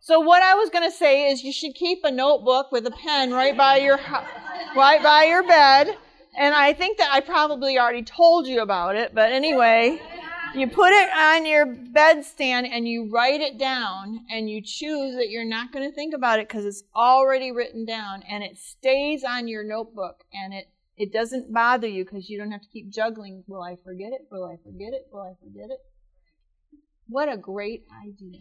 so 0.00 0.18
what 0.18 0.42
i 0.42 0.54
was 0.54 0.70
going 0.70 0.84
to 0.84 0.96
say 0.96 1.30
is 1.30 1.44
you 1.44 1.52
should 1.52 1.74
keep 1.74 2.04
a 2.04 2.10
notebook 2.10 2.72
with 2.72 2.86
a 2.86 2.90
pen 2.90 3.32
right 3.32 3.56
by 3.56 3.76
your 3.76 3.98
right 4.76 5.02
by 5.02 5.24
your 5.24 5.46
bed 5.46 5.96
and 6.36 6.54
i 6.54 6.72
think 6.72 6.98
that 6.98 7.10
i 7.12 7.20
probably 7.20 7.78
already 7.78 8.02
told 8.02 8.46
you 8.46 8.60
about 8.60 8.96
it 8.96 9.14
but 9.14 9.32
anyway 9.32 10.00
you 10.54 10.66
put 10.66 10.90
it 10.90 11.10
on 11.10 11.44
your 11.44 11.66
bedstand 11.66 12.66
and 12.70 12.88
you 12.88 13.10
write 13.10 13.40
it 13.40 13.58
down 13.58 14.20
and 14.30 14.48
you 14.48 14.62
choose 14.62 15.14
that 15.16 15.28
you're 15.28 15.44
not 15.44 15.70
going 15.70 15.86
to 15.86 15.94
think 15.94 16.14
about 16.14 16.38
it 16.38 16.48
because 16.48 16.64
it's 16.64 16.82
already 16.94 17.52
written 17.52 17.84
down 17.84 18.22
and 18.28 18.42
it 18.42 18.56
stays 18.56 19.22
on 19.22 19.48
your 19.48 19.62
notebook 19.62 20.24
and 20.32 20.54
it 20.54 20.66
it 20.96 21.12
doesn't 21.12 21.52
bother 21.52 21.86
you 21.86 22.04
because 22.04 22.30
you 22.30 22.38
don't 22.38 22.52
have 22.52 22.62
to 22.62 22.68
keep 22.68 22.88
juggling 22.88 23.44
will 23.46 23.62
i 23.62 23.76
forget 23.84 24.12
it? 24.12 24.26
Will 24.30 24.44
i 24.44 24.56
forget 24.64 24.94
it? 24.94 25.06
Will 25.12 25.20
i 25.20 25.34
forget 25.44 25.70
it? 25.70 25.78
What 27.08 27.30
a 27.30 27.36
great 27.36 27.84
idea. 28.04 28.40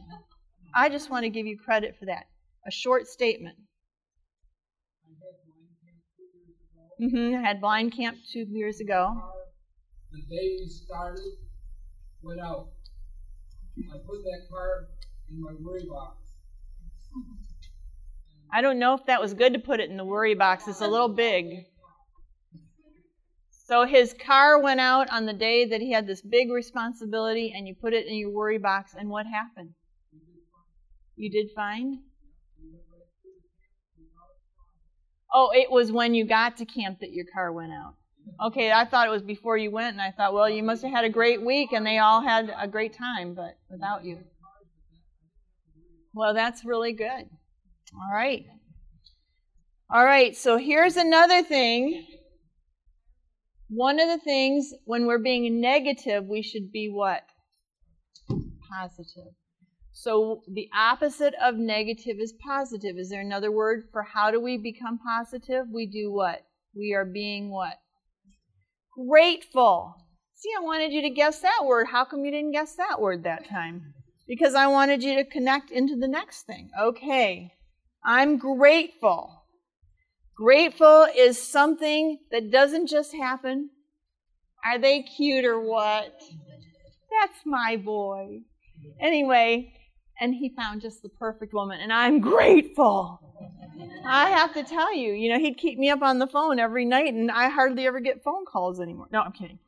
I 0.74 0.90
just 0.90 1.10
want 1.10 1.24
to 1.24 1.30
give 1.30 1.46
you 1.46 1.58
credit 1.58 1.96
for 2.00 2.06
that. 2.06 2.26
A 2.66 2.72
short 2.72 3.08
statement 3.08 3.58
mm-hmm. 7.02 7.36
i 7.36 7.42
had 7.42 7.62
blind 7.62 7.96
camp 7.96 8.18
two 8.32 8.46
years 8.50 8.80
ago 8.80 9.16
the 10.12 10.22
day 10.22 10.58
we 10.60 10.68
started 10.68 11.38
went 12.26 12.42
out. 12.42 12.70
I 13.78 13.98
put 13.98 14.24
that 14.24 14.48
card 14.50 14.88
in 15.30 15.42
my 15.42 15.52
worry 15.60 15.86
box. 15.88 16.18
I 18.52 18.62
don't 18.62 18.80
know 18.80 18.94
if 18.94 19.06
that 19.06 19.22
was 19.22 19.34
good 19.34 19.54
to 19.54 19.60
put 19.60 19.80
it 19.80 19.90
in 19.90 19.98
the 19.98 20.06
worry 20.06 20.34
box. 20.34 20.68
It's 20.68 20.82
a 20.82 20.88
little 20.88 21.10
big. 21.10 21.66
So 23.68 23.86
his 23.86 24.14
car 24.14 24.62
went 24.62 24.80
out 24.80 25.10
on 25.12 25.26
the 25.26 25.34
day 25.34 25.66
that 25.66 25.82
he 25.82 25.92
had 25.92 26.08
this 26.08 26.22
big 26.22 26.52
responsibility, 26.52 27.54
and 27.56 27.68
you 27.68 27.76
put 27.76 27.94
it 27.94 28.06
in 28.08 28.16
your 28.16 28.30
worry 28.30 28.60
box, 28.60 28.96
and 28.98 29.10
what 29.10 29.26
happened? 29.26 29.72
You 31.16 31.30
did 31.30 31.52
fine? 31.56 32.00
Oh, 35.38 35.52
it 35.54 35.70
was 35.70 35.92
when 35.92 36.14
you 36.14 36.26
got 36.26 36.56
to 36.58 36.66
camp 36.66 37.02
that 37.02 37.12
your 37.12 37.26
car 37.34 37.52
went 37.52 37.74
out. 37.74 37.96
Okay, 38.42 38.72
I 38.72 38.86
thought 38.86 39.06
it 39.06 39.12
was 39.12 39.22
before 39.22 39.58
you 39.58 39.70
went, 39.70 39.92
and 39.92 40.02
I 40.02 40.12
thought, 40.12 40.34
well, 40.34 40.50
you 40.50 40.64
must 40.64 40.82
have 40.84 40.94
had 40.94 41.04
a 41.04 41.10
great 41.10 41.42
week, 41.42 41.74
and 41.74 41.86
they 41.86 41.98
all 41.98 42.22
had 42.22 42.54
a 42.58 42.70
great 42.70 42.94
time, 42.94 43.34
but 43.34 43.58
without 43.70 44.06
you. 44.06 44.20
Well, 46.14 46.34
that's 46.34 46.64
really 46.64 46.94
good. 46.94 47.30
All 47.94 48.14
right. 48.14 48.46
All 49.90 50.06
right, 50.06 50.38
so 50.38 50.58
here's 50.58 50.96
another 50.96 51.44
thing. 51.44 52.08
One 53.68 54.00
of 54.00 54.08
the 54.08 54.24
things 54.24 54.74
when 54.86 55.06
we're 55.06 55.20
being 55.20 55.60
negative, 55.60 56.24
we 56.26 56.44
should 56.44 56.72
be 56.72 56.88
what? 56.88 57.24
Positive. 58.72 59.34
So 59.98 60.44
the 60.46 60.70
opposite 60.78 61.34
of 61.42 61.56
negative 61.56 62.18
is 62.20 62.34
positive. 62.34 62.98
Is 62.98 63.10
there 63.10 63.22
another 63.22 63.50
word 63.50 63.86
for 63.94 64.04
how 64.04 64.30
do 64.30 64.42
we 64.42 64.58
become 64.58 65.00
positive? 65.00 65.68
We 65.74 65.86
do 65.86 66.12
what? 66.12 66.42
We 66.76 66.94
are 66.94 67.06
being 67.06 67.50
what? 67.50 67.76
Grateful. 69.08 69.96
See, 70.34 70.50
I 70.56 70.62
wanted 70.62 70.92
you 70.92 71.02
to 71.04 71.10
guess 71.10 71.40
that 71.40 71.62
word. 71.64 71.88
How 71.90 72.04
come 72.04 72.26
you 72.26 72.32
didn't 72.32 72.52
guess 72.52 72.76
that 72.76 73.00
word 73.00 73.24
that 73.24 73.48
time? 73.48 73.94
Because 74.28 74.54
I 74.54 74.68
wanted 74.68 75.02
you 75.02 75.16
to 75.16 75.24
connect 75.24 75.72
into 75.72 75.96
the 75.96 76.10
next 76.10 76.42
thing. 76.42 76.72
Okay. 76.78 77.54
I'm 78.04 78.38
grateful. 78.38 79.46
Grateful 80.36 81.08
is 81.16 81.42
something 81.42 82.20
that 82.32 82.52
doesn't 82.52 82.88
just 82.88 83.16
happen. 83.16 83.70
Are 84.66 84.78
they 84.78 85.04
cute 85.04 85.46
or 85.46 85.58
what? 85.58 86.20
That's 87.10 87.46
my 87.46 87.78
boy. 87.78 88.42
Anyway, 89.00 89.72
and 90.20 90.34
he 90.34 90.50
found 90.50 90.82
just 90.82 91.02
the 91.02 91.10
perfect 91.10 91.54
woman, 91.54 91.80
and 91.82 91.92
I'm 91.92 92.20
grateful. 92.20 93.20
I 94.08 94.30
have 94.30 94.54
to 94.54 94.64
tell 94.64 94.96
you, 94.96 95.14
you 95.14 95.32
know, 95.32 95.40
he'd 95.40 95.58
keep 95.58 95.78
me 95.78 95.90
up 95.90 96.02
on 96.02 96.20
the 96.20 96.28
phone 96.28 96.60
every 96.60 96.86
night, 96.86 97.14
and 97.14 97.32
I 97.32 97.50
hardly 97.50 97.86
ever 97.88 98.00
get 98.00 98.24
phone 98.24 98.46
calls 98.46 98.80
anymore. 98.80 99.08
No, 99.12 99.22
I'm 99.22 99.32
kidding. 99.34 99.60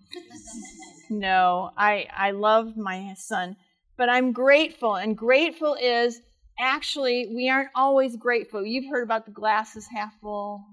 no, 1.09 1.71
I 1.77 2.07
I 2.15 2.31
love 2.31 2.77
my 2.77 3.13
son, 3.17 3.57
but 3.97 4.09
I'm 4.09 4.31
grateful, 4.31 4.95
and 4.95 5.17
grateful 5.17 5.75
is 5.75 6.21
actually 6.59 7.31
we 7.35 7.49
aren't 7.49 7.69
always 7.75 8.15
grateful. 8.15 8.65
You've 8.65 8.89
heard 8.89 9.03
about 9.03 9.25
the 9.25 9.31
glass 9.31 9.75
is 9.75 9.87
half 9.87 10.13
full. 10.21 10.63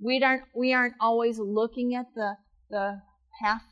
We 0.00 0.22
aren't 0.22 0.44
we 0.54 0.72
aren't 0.72 0.94
always 1.00 1.38
looking 1.38 1.94
at 1.94 2.06
the 2.14 2.34
the 2.70 3.00
half 3.40 3.62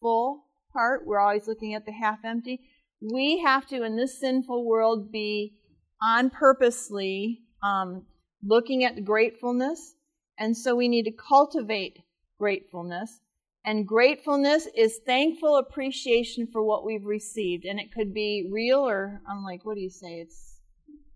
full 0.00 0.44
part. 0.72 1.06
We're 1.06 1.18
always 1.18 1.48
looking 1.48 1.74
at 1.74 1.84
the 1.86 1.92
half 1.92 2.18
empty. 2.24 2.60
We 3.00 3.42
have 3.44 3.66
to, 3.68 3.84
in 3.84 3.96
this 3.96 4.20
sinful 4.20 4.64
world, 4.64 5.12
be 5.12 5.54
on 6.02 6.30
purposely 6.30 7.42
um, 7.62 8.06
looking 8.42 8.84
at 8.84 9.04
gratefulness. 9.04 9.94
And 10.38 10.56
so 10.56 10.74
we 10.74 10.88
need 10.88 11.04
to 11.04 11.12
cultivate 11.12 11.98
gratefulness. 12.38 13.20
And 13.64 13.86
gratefulness 13.86 14.66
is 14.76 15.00
thankful 15.04 15.56
appreciation 15.56 16.48
for 16.52 16.62
what 16.62 16.84
we've 16.84 17.04
received. 17.04 17.64
And 17.64 17.78
it 17.78 17.92
could 17.92 18.14
be 18.14 18.48
real 18.50 18.80
or 18.80 19.20
I'm 19.28 19.42
like, 19.44 19.64
what 19.64 19.74
do 19.74 19.80
you 19.80 19.90
say? 19.90 20.20
It's 20.20 20.60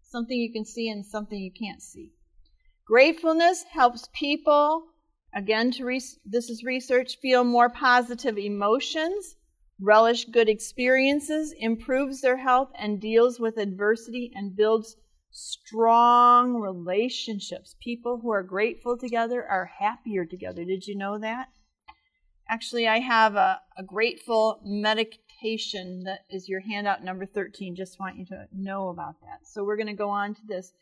something 0.02 0.36
you 0.36 0.52
can 0.52 0.64
see 0.64 0.88
and 0.88 1.06
something 1.06 1.38
you 1.38 1.52
can't 1.52 1.80
see. 1.80 2.12
Gratefulness 2.86 3.64
helps 3.72 4.08
people 4.12 4.92
Again, 5.34 5.70
to 5.72 5.84
re- 5.84 6.00
this 6.26 6.50
is 6.50 6.62
research. 6.62 7.18
Feel 7.20 7.42
more 7.42 7.70
positive 7.70 8.36
emotions, 8.36 9.34
relish 9.80 10.24
good 10.26 10.48
experiences, 10.48 11.54
improves 11.58 12.20
their 12.20 12.36
health, 12.36 12.70
and 12.78 13.00
deals 13.00 13.40
with 13.40 13.58
adversity 13.58 14.32
and 14.34 14.56
builds 14.56 14.96
strong 15.30 16.56
relationships. 16.56 17.74
People 17.80 18.20
who 18.20 18.30
are 18.30 18.42
grateful 18.42 18.96
together 18.96 19.44
are 19.44 19.70
happier 19.78 20.24
together. 20.24 20.64
Did 20.64 20.86
you 20.86 20.96
know 20.96 21.18
that? 21.18 21.48
Actually, 22.48 22.86
I 22.86 22.98
have 22.98 23.34
a, 23.34 23.60
a 23.78 23.82
grateful 23.82 24.60
meditation 24.64 26.04
that 26.04 26.20
is 26.28 26.48
your 26.48 26.60
handout 26.60 27.02
number 27.02 27.24
13. 27.24 27.74
Just 27.74 27.98
want 27.98 28.16
you 28.16 28.26
to 28.26 28.46
know 28.52 28.90
about 28.90 29.20
that. 29.22 29.46
So 29.46 29.64
we're 29.64 29.76
going 29.76 29.86
to 29.86 29.94
go 29.94 30.10
on 30.10 30.34
to 30.34 30.40
this. 30.46 30.72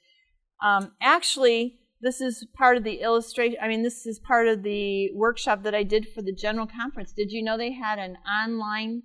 Um, 0.62 0.92
actually, 1.00 1.79
this 2.00 2.20
is 2.20 2.46
part 2.54 2.76
of 2.76 2.84
the 2.84 3.00
illustration. 3.00 3.58
I 3.62 3.68
mean, 3.68 3.82
this 3.82 4.06
is 4.06 4.18
part 4.18 4.48
of 4.48 4.62
the 4.62 5.10
workshop 5.14 5.62
that 5.64 5.74
I 5.74 5.82
did 5.82 6.08
for 6.08 6.22
the 6.22 6.32
general 6.32 6.66
conference. 6.66 7.12
Did 7.12 7.30
you 7.30 7.42
know 7.42 7.58
they 7.58 7.72
had 7.72 7.98
an 7.98 8.16
online 8.26 9.02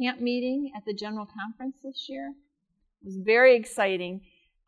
camp 0.00 0.20
meeting 0.20 0.70
at 0.76 0.84
the 0.84 0.94
general 0.94 1.26
conference 1.26 1.78
this 1.82 2.06
year? 2.08 2.34
It 3.02 3.06
was 3.06 3.18
very 3.24 3.56
exciting. 3.56 4.20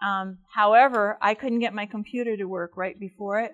Um, 0.02 0.38
however, 0.54 1.18
I 1.22 1.34
couldn't 1.34 1.60
get 1.60 1.74
my 1.74 1.86
computer 1.86 2.36
to 2.36 2.44
work 2.44 2.72
right 2.76 2.98
before 2.98 3.40
it, 3.40 3.52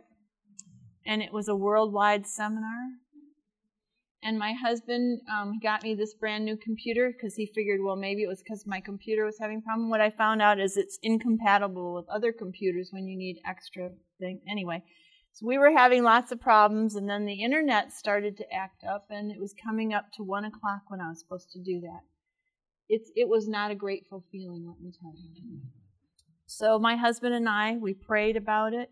and 1.05 1.22
it 1.22 1.33
was 1.33 1.48
a 1.48 1.57
worldwide 1.57 2.26
seminar. 2.26 2.88
And 4.22 4.38
my 4.38 4.55
husband 4.55 5.20
um, 5.31 5.61
got 5.62 5.83
me 5.83 5.94
this 5.94 6.14
brand 6.14 6.44
new 6.44 6.57
computer 6.57 7.12
because 7.12 7.35
he 7.35 7.46
figured, 7.55 7.81
well, 7.83 7.96
maybe 7.96 8.22
it 8.22 8.29
was 8.29 8.42
because 8.42 8.66
my 8.66 8.81
computer 8.81 9.24
was 9.24 9.38
having 9.38 9.62
problem. 9.62 9.90
What 9.90 10.00
I 10.00 10.11
found 10.11 10.40
out 10.40 10.59
is 10.59 10.76
it's 10.76 10.98
incompatible 11.02 11.94
with 11.94 12.09
other 12.09 12.33
computers 12.33 12.88
when 12.92 13.07
you 13.07 13.16
need 13.16 13.40
extra 13.46 13.90
thing. 14.18 14.40
Anyway, 14.48 14.83
so 15.33 15.46
we 15.46 15.59
were 15.59 15.76
having 15.76 16.02
lots 16.02 16.33
of 16.33 16.40
problems, 16.40 16.94
and 16.94 17.09
then 17.09 17.26
the 17.26 17.42
internet 17.44 17.92
started 17.92 18.37
to 18.38 18.52
act 18.52 18.83
up, 18.85 19.07
and 19.11 19.31
it 19.31 19.38
was 19.38 19.55
coming 19.64 19.92
up 19.92 20.12
to 20.14 20.22
one 20.22 20.44
o'clock 20.44 20.83
when 20.88 21.00
I 21.00 21.09
was 21.09 21.20
supposed 21.20 21.50
to 21.52 21.62
do 21.62 21.81
that. 21.81 22.00
It's 22.88 23.11
it 23.16 23.29
was 23.29 23.48
not 23.48 23.70
a 23.70 23.74
grateful 23.74 24.24
feeling, 24.31 24.66
let 24.66 24.81
me 24.81 24.92
tell 24.98 25.12
you. 25.16 25.61
So 26.46 26.79
my 26.79 26.96
husband 26.96 27.35
and 27.35 27.48
I, 27.48 27.76
we 27.76 27.92
prayed 27.92 28.37
about 28.37 28.72
it. 28.72 28.90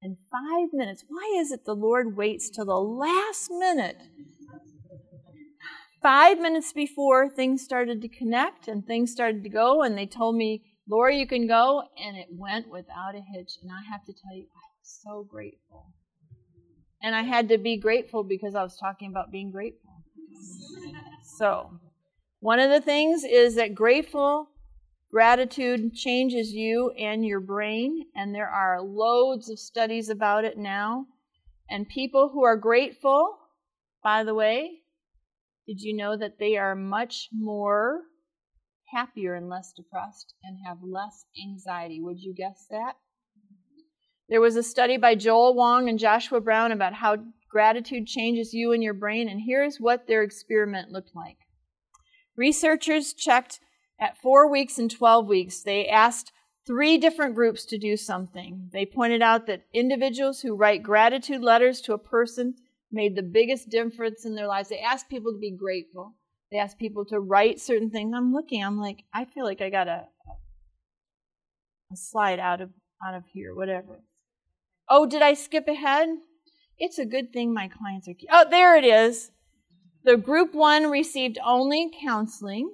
And 0.00 0.18
five 0.30 0.68
minutes. 0.72 1.04
Why 1.08 1.38
is 1.40 1.50
it 1.50 1.64
the 1.64 1.74
Lord 1.74 2.16
waits 2.16 2.50
till 2.50 2.66
the 2.66 2.74
last 2.74 3.50
minute? 3.50 3.96
Five 6.02 6.38
minutes 6.38 6.72
before 6.74 7.30
things 7.30 7.62
started 7.62 8.02
to 8.02 8.08
connect 8.08 8.68
and 8.68 8.86
things 8.86 9.10
started 9.10 9.42
to 9.42 9.48
go, 9.48 9.82
and 9.82 9.96
they 9.96 10.06
told 10.06 10.36
me, 10.36 10.62
Laura, 10.88 11.14
you 11.14 11.26
can 11.26 11.46
go. 11.46 11.82
And 12.02 12.16
it 12.16 12.28
went 12.30 12.68
without 12.68 13.14
a 13.14 13.22
hitch. 13.34 13.52
And 13.62 13.70
I 13.70 13.82
have 13.90 14.04
to 14.04 14.12
tell 14.12 14.36
you, 14.36 14.44
I 14.44 14.66
was 14.80 15.00
so 15.02 15.26
grateful. 15.28 15.92
And 17.02 17.14
I 17.14 17.22
had 17.22 17.48
to 17.50 17.58
be 17.58 17.76
grateful 17.76 18.24
because 18.24 18.54
I 18.54 18.62
was 18.62 18.76
talking 18.76 19.10
about 19.10 19.30
being 19.30 19.50
grateful. 19.50 19.90
So, 21.38 21.78
one 22.40 22.60
of 22.60 22.70
the 22.70 22.80
things 22.80 23.24
is 23.24 23.56
that 23.56 23.74
grateful 23.74 24.48
Gratitude 25.14 25.94
changes 25.94 26.52
you 26.52 26.90
and 26.98 27.24
your 27.24 27.38
brain, 27.38 28.04
and 28.16 28.34
there 28.34 28.48
are 28.48 28.82
loads 28.82 29.48
of 29.48 29.60
studies 29.60 30.08
about 30.08 30.44
it 30.44 30.58
now. 30.58 31.06
And 31.70 31.88
people 31.88 32.30
who 32.30 32.42
are 32.42 32.56
grateful, 32.56 33.38
by 34.02 34.24
the 34.24 34.34
way, 34.34 34.80
did 35.68 35.80
you 35.80 35.94
know 35.94 36.16
that 36.16 36.40
they 36.40 36.56
are 36.56 36.74
much 36.74 37.28
more 37.32 38.02
happier 38.94 39.34
and 39.34 39.48
less 39.48 39.72
depressed 39.72 40.34
and 40.42 40.58
have 40.64 40.78
less 40.82 41.26
anxiety? 41.42 42.00
Would 42.00 42.20
you 42.20 42.34
guess 42.34 42.66
that? 42.70 42.94
There 44.28 44.40
was 44.40 44.56
a 44.56 44.62
study 44.62 44.96
by 44.96 45.16
Joel 45.16 45.54
Wong 45.54 45.88
and 45.88 45.98
Joshua 45.98 46.40
Brown 46.40 46.72
about 46.72 46.94
how 46.94 47.18
gratitude 47.50 48.06
changes 48.06 48.54
you 48.54 48.72
and 48.72 48.82
your 48.82 48.94
brain, 48.94 49.28
and 49.28 49.42
here's 49.44 49.78
what 49.78 50.06
their 50.06 50.22
experiment 50.22 50.90
looked 50.90 51.14
like. 51.14 51.36
Researchers 52.36 53.12
checked 53.12 53.60
at 54.00 54.16
four 54.16 54.50
weeks 54.50 54.78
and 54.78 54.90
12 54.90 55.26
weeks, 55.26 55.62
they 55.62 55.86
asked 55.86 56.32
three 56.66 56.98
different 56.98 57.34
groups 57.34 57.64
to 57.66 57.78
do 57.78 57.96
something. 57.96 58.70
They 58.72 58.86
pointed 58.86 59.22
out 59.22 59.46
that 59.46 59.66
individuals 59.72 60.40
who 60.40 60.56
write 60.56 60.82
gratitude 60.82 61.42
letters 61.42 61.80
to 61.82 61.92
a 61.92 61.98
person 61.98 62.54
made 62.90 63.14
the 63.14 63.22
biggest 63.22 63.68
difference 63.68 64.24
in 64.24 64.34
their 64.34 64.46
lives. 64.46 64.68
They 64.68 64.80
asked 64.80 65.08
people 65.08 65.32
to 65.32 65.38
be 65.38 65.50
grateful. 65.50 66.14
They 66.50 66.58
ask 66.58 66.78
people 66.78 67.04
to 67.06 67.18
write 67.18 67.60
certain 67.60 67.90
things. 67.90 68.12
I'm 68.14 68.32
looking, 68.32 68.64
I'm 68.64 68.78
like, 68.78 69.04
I 69.12 69.24
feel 69.24 69.44
like 69.44 69.60
I 69.60 69.70
got 69.70 69.88
a, 69.88 70.06
a 71.92 71.96
slide 71.96 72.38
out 72.38 72.60
of 72.60 72.70
out 73.06 73.14
of 73.14 73.24
here, 73.32 73.54
whatever. 73.54 74.00
Oh, 74.88 75.06
did 75.06 75.22
I 75.22 75.34
skip 75.34 75.68
ahead? 75.68 76.08
It's 76.78 76.98
a 76.98 77.04
good 77.04 77.32
thing 77.32 77.52
my 77.52 77.68
clients 77.68 78.08
are. 78.08 78.14
Oh, 78.30 78.46
there 78.48 78.76
it 78.76 78.84
is. 78.84 79.30
The 80.04 80.16
group 80.16 80.54
one 80.54 80.90
received 80.90 81.38
only 81.44 81.90
counseling. 82.02 82.70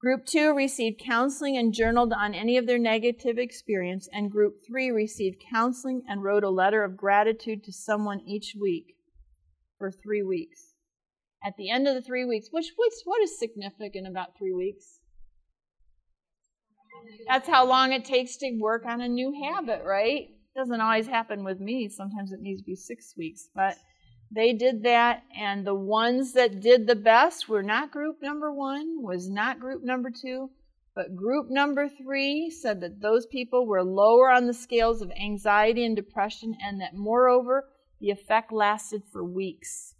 Group 0.00 0.24
2 0.24 0.54
received 0.54 0.98
counseling 0.98 1.58
and 1.58 1.74
journaled 1.74 2.14
on 2.14 2.32
any 2.32 2.56
of 2.56 2.66
their 2.66 2.78
negative 2.78 3.36
experience, 3.36 4.08
and 4.10 4.30
Group 4.30 4.64
3 4.66 4.90
received 4.90 5.42
counseling 5.50 6.02
and 6.08 6.22
wrote 6.22 6.42
a 6.42 6.48
letter 6.48 6.82
of 6.84 6.96
gratitude 6.96 7.62
to 7.64 7.72
someone 7.72 8.20
each 8.26 8.56
week 8.58 8.96
for 9.76 9.90
three 9.90 10.22
weeks. 10.22 10.69
At 11.44 11.56
the 11.56 11.70
end 11.70 11.88
of 11.88 11.94
the 11.94 12.02
three 12.02 12.24
weeks, 12.24 12.48
which, 12.50 12.72
which 12.76 12.92
what 13.04 13.22
is 13.22 13.38
significant 13.38 14.06
about 14.06 14.36
three 14.36 14.52
weeks? 14.52 14.98
That's 17.26 17.48
how 17.48 17.64
long 17.64 17.92
it 17.92 18.04
takes 18.04 18.36
to 18.38 18.58
work 18.60 18.84
on 18.86 19.00
a 19.00 19.08
new 19.08 19.32
habit, 19.32 19.82
right? 19.84 20.28
Doesn't 20.54 20.80
always 20.80 21.06
happen 21.06 21.44
with 21.44 21.60
me. 21.60 21.88
Sometimes 21.88 22.32
it 22.32 22.40
needs 22.40 22.60
to 22.60 22.66
be 22.66 22.76
six 22.76 23.14
weeks, 23.16 23.48
but 23.54 23.76
they 24.30 24.52
did 24.52 24.82
that, 24.84 25.22
and 25.36 25.66
the 25.66 25.74
ones 25.74 26.34
that 26.34 26.60
did 26.60 26.86
the 26.86 26.94
best 26.94 27.48
were 27.48 27.62
not 27.62 27.90
group 27.90 28.16
number 28.22 28.52
one, 28.52 29.02
was 29.02 29.28
not 29.28 29.58
group 29.58 29.82
number 29.82 30.10
two, 30.10 30.50
but 30.94 31.16
group 31.16 31.46
number 31.48 31.88
three 31.88 32.50
said 32.50 32.80
that 32.80 33.00
those 33.00 33.26
people 33.26 33.66
were 33.66 33.82
lower 33.82 34.30
on 34.30 34.46
the 34.46 34.54
scales 34.54 35.02
of 35.02 35.10
anxiety 35.12 35.84
and 35.84 35.96
depression, 35.96 36.56
and 36.62 36.80
that 36.80 36.94
moreover, 36.94 37.68
the 38.00 38.10
effect 38.10 38.52
lasted 38.52 39.02
for 39.10 39.24
weeks. 39.24 39.94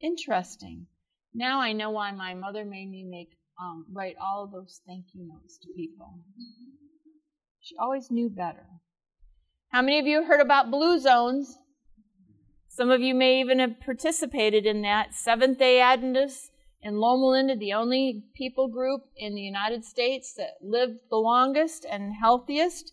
Interesting. 0.00 0.86
Now 1.34 1.60
I 1.60 1.72
know 1.72 1.90
why 1.90 2.12
my 2.12 2.34
mother 2.34 2.64
made 2.64 2.90
me 2.90 3.04
make 3.04 3.36
um, 3.60 3.86
write 3.92 4.16
all 4.20 4.44
of 4.44 4.52
those 4.52 4.80
thank 4.86 5.06
you 5.12 5.26
notes 5.26 5.58
to 5.58 5.68
people. 5.74 6.20
She 7.60 7.74
always 7.80 8.10
knew 8.10 8.28
better. 8.28 8.66
How 9.70 9.82
many 9.82 9.98
of 9.98 10.06
you 10.06 10.24
heard 10.24 10.40
about 10.40 10.70
blue 10.70 10.98
zones? 10.98 11.58
Some 12.68 12.90
of 12.90 13.00
you 13.00 13.14
may 13.14 13.40
even 13.40 13.58
have 13.58 13.80
participated 13.80 14.66
in 14.66 14.82
that. 14.82 15.14
Seventh 15.14 15.58
day 15.58 15.80
Adventists 15.80 16.50
in 16.82 16.98
Loma 16.98 17.26
Linda, 17.26 17.56
the 17.56 17.72
only 17.72 18.24
people 18.34 18.68
group 18.68 19.02
in 19.16 19.34
the 19.34 19.40
United 19.40 19.84
States 19.84 20.34
that 20.34 20.58
lived 20.62 20.98
the 21.10 21.16
longest 21.16 21.86
and 21.90 22.14
healthiest. 22.14 22.92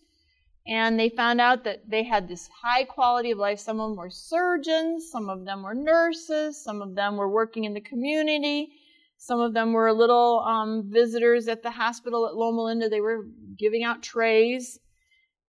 And 0.66 0.98
they 0.98 1.10
found 1.10 1.40
out 1.40 1.64
that 1.64 1.88
they 1.88 2.04
had 2.04 2.26
this 2.26 2.48
high 2.62 2.84
quality 2.84 3.30
of 3.32 3.38
life. 3.38 3.58
Some 3.58 3.80
of 3.80 3.90
them 3.90 3.98
were 3.98 4.10
surgeons, 4.10 5.10
some 5.10 5.28
of 5.28 5.44
them 5.44 5.62
were 5.62 5.74
nurses, 5.74 6.62
some 6.62 6.80
of 6.80 6.94
them 6.94 7.16
were 7.16 7.28
working 7.28 7.64
in 7.64 7.74
the 7.74 7.82
community, 7.82 8.72
some 9.18 9.40
of 9.40 9.52
them 9.52 9.72
were 9.72 9.92
little 9.92 10.40
um, 10.40 10.90
visitors 10.90 11.48
at 11.48 11.62
the 11.62 11.70
hospital 11.70 12.26
at 12.26 12.34
Loma 12.34 12.62
Linda. 12.62 12.88
They 12.88 13.00
were 13.00 13.26
giving 13.58 13.84
out 13.84 14.02
trays. 14.02 14.78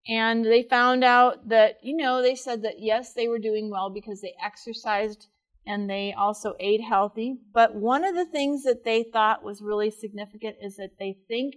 And 0.07 0.45
they 0.45 0.63
found 0.63 1.03
out 1.03 1.49
that, 1.49 1.77
you 1.81 1.97
know, 1.97 2.21
they 2.21 2.35
said 2.35 2.61
that 2.61 2.79
yes, 2.79 3.13
they 3.13 3.27
were 3.27 3.39
doing 3.39 3.71
well 3.71 3.89
because 3.89 4.21
they 4.21 4.35
exercised 4.43 5.27
and 5.65 5.89
they 5.89 6.13
also 6.13 6.53
ate 6.59 6.81
healthy. 6.81 7.37
But 7.53 7.73
one 7.73 8.05
of 8.05 8.15
the 8.15 8.25
things 8.25 8.63
that 8.63 8.83
they 8.83 9.03
thought 9.03 9.43
was 9.43 9.61
really 9.61 9.89
significant 9.89 10.57
is 10.61 10.75
that 10.75 10.99
they 10.99 11.17
think 11.27 11.55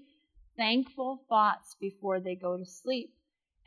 thankful 0.57 1.25
thoughts 1.29 1.77
before 1.79 2.21
they 2.21 2.35
go 2.35 2.57
to 2.57 2.65
sleep. 2.65 3.13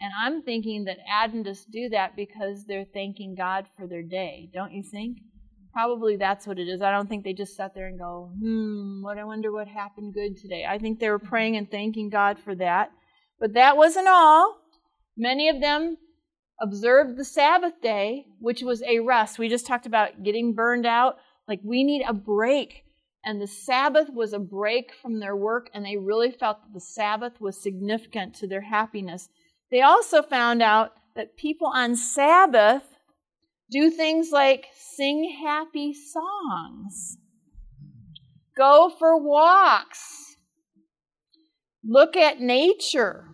And 0.01 0.11
I'm 0.19 0.41
thinking 0.41 0.85
that 0.85 0.97
Adventists 1.07 1.65
do 1.65 1.87
that 1.89 2.15
because 2.15 2.65
they're 2.65 2.87
thanking 2.91 3.35
God 3.35 3.67
for 3.77 3.85
their 3.85 4.01
day, 4.01 4.49
don't 4.51 4.73
you 4.73 4.81
think? 4.81 5.19
Probably 5.73 6.15
that's 6.17 6.47
what 6.47 6.57
it 6.57 6.67
is. 6.67 6.81
I 6.81 6.91
don't 6.91 7.07
think 7.07 7.23
they 7.23 7.33
just 7.33 7.55
sat 7.55 7.75
there 7.75 7.87
and 7.87 7.99
go, 7.99 8.31
hmm, 8.41 9.03
what 9.03 9.19
I 9.19 9.23
wonder 9.23 9.51
what 9.51 9.67
happened 9.67 10.15
good 10.15 10.37
today. 10.37 10.65
I 10.67 10.79
think 10.79 10.99
they 10.99 11.09
were 11.09 11.19
praying 11.19 11.55
and 11.55 11.69
thanking 11.69 12.09
God 12.09 12.39
for 12.39 12.55
that. 12.55 12.89
But 13.39 13.53
that 13.53 13.77
wasn't 13.77 14.07
all. 14.07 14.57
Many 15.15 15.49
of 15.49 15.61
them 15.61 15.97
observed 16.59 17.15
the 17.15 17.23
Sabbath 17.23 17.79
day, 17.81 18.25
which 18.39 18.63
was 18.63 18.81
a 18.81 18.99
rest. 18.99 19.37
We 19.37 19.49
just 19.49 19.67
talked 19.67 19.85
about 19.85 20.23
getting 20.23 20.53
burned 20.53 20.87
out. 20.87 21.17
Like, 21.47 21.59
we 21.63 21.83
need 21.83 22.03
a 22.07 22.13
break. 22.13 22.85
And 23.23 23.39
the 23.39 23.47
Sabbath 23.47 24.09
was 24.11 24.33
a 24.33 24.39
break 24.39 24.91
from 24.99 25.19
their 25.19 25.35
work, 25.35 25.69
and 25.75 25.85
they 25.85 25.97
really 25.97 26.31
felt 26.31 26.61
that 26.61 26.73
the 26.73 26.79
Sabbath 26.79 27.39
was 27.39 27.61
significant 27.61 28.33
to 28.35 28.47
their 28.47 28.61
happiness. 28.61 29.29
They 29.71 29.81
also 29.81 30.21
found 30.21 30.61
out 30.61 30.91
that 31.15 31.37
people 31.37 31.67
on 31.67 31.95
Sabbath 31.95 32.83
do 33.69 33.89
things 33.89 34.31
like 34.31 34.67
sing 34.75 35.37
happy 35.41 35.93
songs, 35.93 37.17
go 38.57 38.91
for 38.99 39.17
walks, 39.17 40.35
look 41.85 42.17
at 42.17 42.41
nature, 42.41 43.29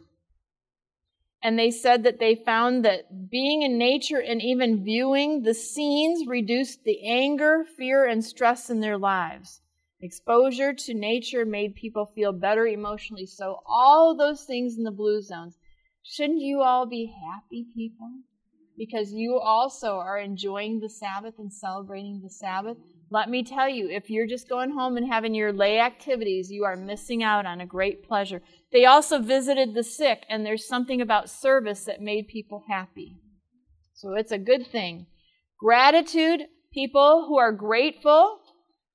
and 1.42 1.58
they 1.58 1.72
said 1.72 2.04
that 2.04 2.20
they 2.20 2.36
found 2.36 2.86
that 2.86 3.30
being 3.30 3.64
in 3.64 3.78
nature 3.78 4.22
and 4.22 4.42
even 4.42 4.84
viewing 4.84 5.42
the 5.42 5.54
scenes 5.54 6.28
reduced 6.28 6.84
the 6.84 7.04
anger, 7.04 7.64
fear, 7.78 8.06
and 8.06 8.24
stress 8.24 8.70
in 8.70 8.80
their 8.80 8.98
lives. 8.98 9.62
Exposure 10.02 10.74
to 10.74 10.94
nature 10.94 11.46
made 11.46 11.74
people 11.74 12.06
feel 12.06 12.32
better 12.32 12.68
emotionally. 12.68 13.26
So, 13.26 13.62
all 13.66 14.16
those 14.16 14.44
things 14.44 14.78
in 14.78 14.84
the 14.84 14.92
blue 14.92 15.22
zones. 15.22 15.58
Shouldn't 16.10 16.40
you 16.40 16.62
all 16.62 16.86
be 16.86 17.14
happy 17.26 17.66
people? 17.76 18.10
Because 18.78 19.12
you 19.12 19.38
also 19.38 19.98
are 19.98 20.18
enjoying 20.18 20.80
the 20.80 20.90
Sabbath 20.90 21.34
and 21.38 21.52
celebrating 21.52 22.22
the 22.24 22.30
Sabbath. 22.30 22.78
Let 23.10 23.30
me 23.30 23.44
tell 23.44 23.68
you, 23.68 23.90
if 23.90 24.10
you're 24.10 24.28
just 24.28 24.48
going 24.48 24.72
home 24.72 24.96
and 24.96 25.06
having 25.06 25.36
your 25.36 25.52
lay 25.52 25.80
activities, 25.80 26.50
you 26.50 26.64
are 26.64 26.78
missing 26.78 27.24
out 27.24 27.46
on 27.46 27.60
a 27.60 27.66
great 27.66 28.08
pleasure. 28.08 28.42
They 28.72 28.86
also 28.86 29.20
visited 29.20 29.74
the 29.74 29.84
sick, 29.84 30.26
and 30.30 30.46
there's 30.46 30.66
something 30.66 31.02
about 31.02 31.30
service 31.30 31.84
that 31.86 32.00
made 32.00 32.30
people 32.30 32.64
happy. 32.70 33.18
So 33.94 34.14
it's 34.14 34.32
a 34.32 34.38
good 34.38 34.66
thing. 34.66 35.08
Gratitude, 35.60 36.44
people 36.72 37.26
who 37.28 37.38
are 37.38 37.52
grateful. 37.52 38.40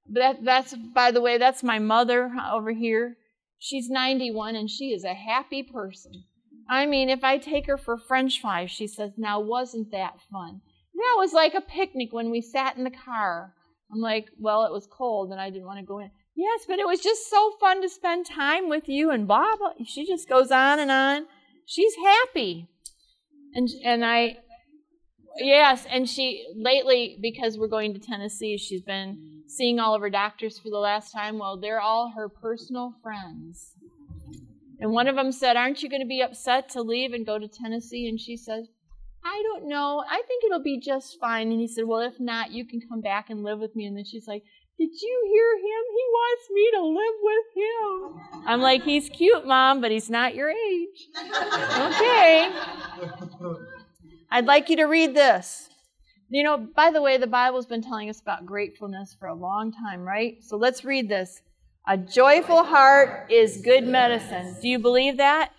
That, 0.09 0.44
that's, 0.44 0.75
by 0.94 1.11
the 1.11 1.20
way, 1.20 1.37
that's 1.37 1.62
my 1.62 1.79
mother 1.79 2.31
over 2.51 2.72
here. 2.72 3.16
She's 3.59 3.90
91 3.90 4.57
and 4.57 4.70
she 4.70 4.92
is 4.94 5.05
a 5.05 5.14
happy 5.14 5.62
person. 5.62 6.25
I 6.72 6.87
mean, 6.87 7.11
if 7.11 7.22
I 7.22 7.37
take 7.37 7.66
her 7.66 7.76
for 7.76 7.98
French 7.98 8.40
fries, 8.40 8.70
she 8.70 8.87
says, 8.87 9.12
Now, 9.18 9.40
wasn't 9.40 9.90
that 9.90 10.14
fun? 10.32 10.62
That 10.94 11.16
was 11.18 11.35
like 11.35 11.52
a 11.52 11.61
picnic 11.61 12.08
when 12.12 12.30
we 12.30 12.40
sat 12.40 12.78
in 12.78 12.85
the 12.85 12.90
car. 12.90 13.52
I'm 13.92 14.00
like, 14.00 14.28
Well, 14.38 14.64
it 14.64 14.72
was 14.72 14.88
cold 14.90 15.32
and 15.32 15.40
I 15.40 15.50
didn't 15.50 15.66
want 15.66 15.80
to 15.80 15.85
go 15.85 15.98
in. 15.98 16.11
Yes, 16.35 16.64
but 16.66 16.78
it 16.78 16.87
was 16.87 17.00
just 17.00 17.28
so 17.28 17.52
fun 17.61 17.82
to 17.82 17.90
spend 17.90 18.24
time 18.24 18.70
with 18.70 18.88
you 18.88 19.11
and 19.11 19.28
blah. 19.28 19.52
She 19.85 20.06
just 20.06 20.30
goes 20.30 20.50
on 20.50 20.78
and 20.78 20.90
on. 20.90 21.26
She's 21.66 21.92
happy, 22.02 22.68
and 23.54 23.68
and 23.85 24.02
I, 24.02 24.38
yes, 25.37 25.87
and 25.90 26.08
she 26.08 26.46
lately 26.56 27.18
because 27.20 27.58
we're 27.58 27.68
going 27.68 27.92
to 27.92 28.00
Tennessee, 28.00 28.56
she's 28.56 28.82
been 28.82 29.42
seeing 29.46 29.78
all 29.78 29.94
of 29.94 30.00
her 30.00 30.11
doctors 30.11 30.58
for 30.58 30.70
the 30.70 30.78
last 30.78 31.12
time. 31.12 31.38
Well, 31.38 31.61
they're 31.61 31.82
all 31.82 32.14
her 32.16 32.30
personal 32.30 32.94
friends, 33.02 33.74
and 34.83 34.92
one 34.92 35.09
of 35.09 35.16
them 35.16 35.33
said, 35.33 35.57
"Aren't 35.57 35.83
you 35.83 35.88
going 35.88 36.03
to 36.03 36.07
be 36.07 36.21
upset 36.21 36.68
to 36.71 36.83
leave 36.83 37.14
and 37.14 37.25
go 37.25 37.38
to 37.38 37.49
Tennessee?" 37.49 38.07
And 38.07 38.21
she 38.21 38.37
said, 38.37 38.64
"I 39.25 39.42
don't 39.42 39.68
know. 39.68 40.05
I 40.07 40.21
think 40.29 40.45
it'll 40.45 40.62
be 40.62 40.79
just 40.79 41.18
fine." 41.18 41.51
And 41.51 41.61
he 41.61 41.68
said, 41.68 41.87
"Well, 41.87 42.01
if 42.01 42.21
not, 42.21 42.51
you 42.53 42.66
can 42.66 42.81
come 42.87 43.01
back 43.01 43.31
and 43.31 43.42
live 43.42 43.61
with 43.61 43.75
me." 43.75 43.87
And 43.87 43.97
then 43.97 44.05
she's 44.05 44.27
like. 44.27 44.42
Did 44.79 44.88
you 45.01 45.16
hear 45.31 45.59
him? 45.59 45.85
He 45.99 46.05
wants 46.18 46.51
me 46.51 46.71
to 46.75 46.83
live 46.99 47.18
with 47.23 47.47
him. 48.42 48.47
I'm 48.49 48.61
like, 48.62 48.83
he's 48.83 49.09
cute, 49.11 49.47
Mom, 49.47 49.81
but 49.81 49.90
he's 49.92 50.11
not 50.11 50.35
your 50.35 50.49
age. 50.51 51.09
Okay. 51.14 52.51
I'd 54.31 54.47
like 54.47 54.71
you 54.71 54.77
to 54.77 54.85
read 54.85 55.14
this. 55.14 55.68
You 56.31 56.42
know, 56.42 56.57
by 56.75 56.90
the 56.90 57.03
way, 57.03 57.18
the 57.18 57.27
Bible's 57.27 57.66
been 57.66 57.83
telling 57.83 58.09
us 58.09 58.21
about 58.21 58.47
gratefulness 58.47 59.14
for 59.21 59.29
a 59.29 59.35
long 59.35 59.73
time, 59.73 60.01
right? 60.01 60.42
So 60.42 60.57
let's 60.57 60.85
read 60.85 61.09
this. 61.09 61.42
A 61.87 61.97
joyful 61.97 62.62
heart 62.62 63.27
is 63.31 63.57
good 63.57 63.85
medicine. 63.85 64.57
Do 64.62 64.68
you 64.68 64.79
believe 64.79 65.16
that? 65.16 65.51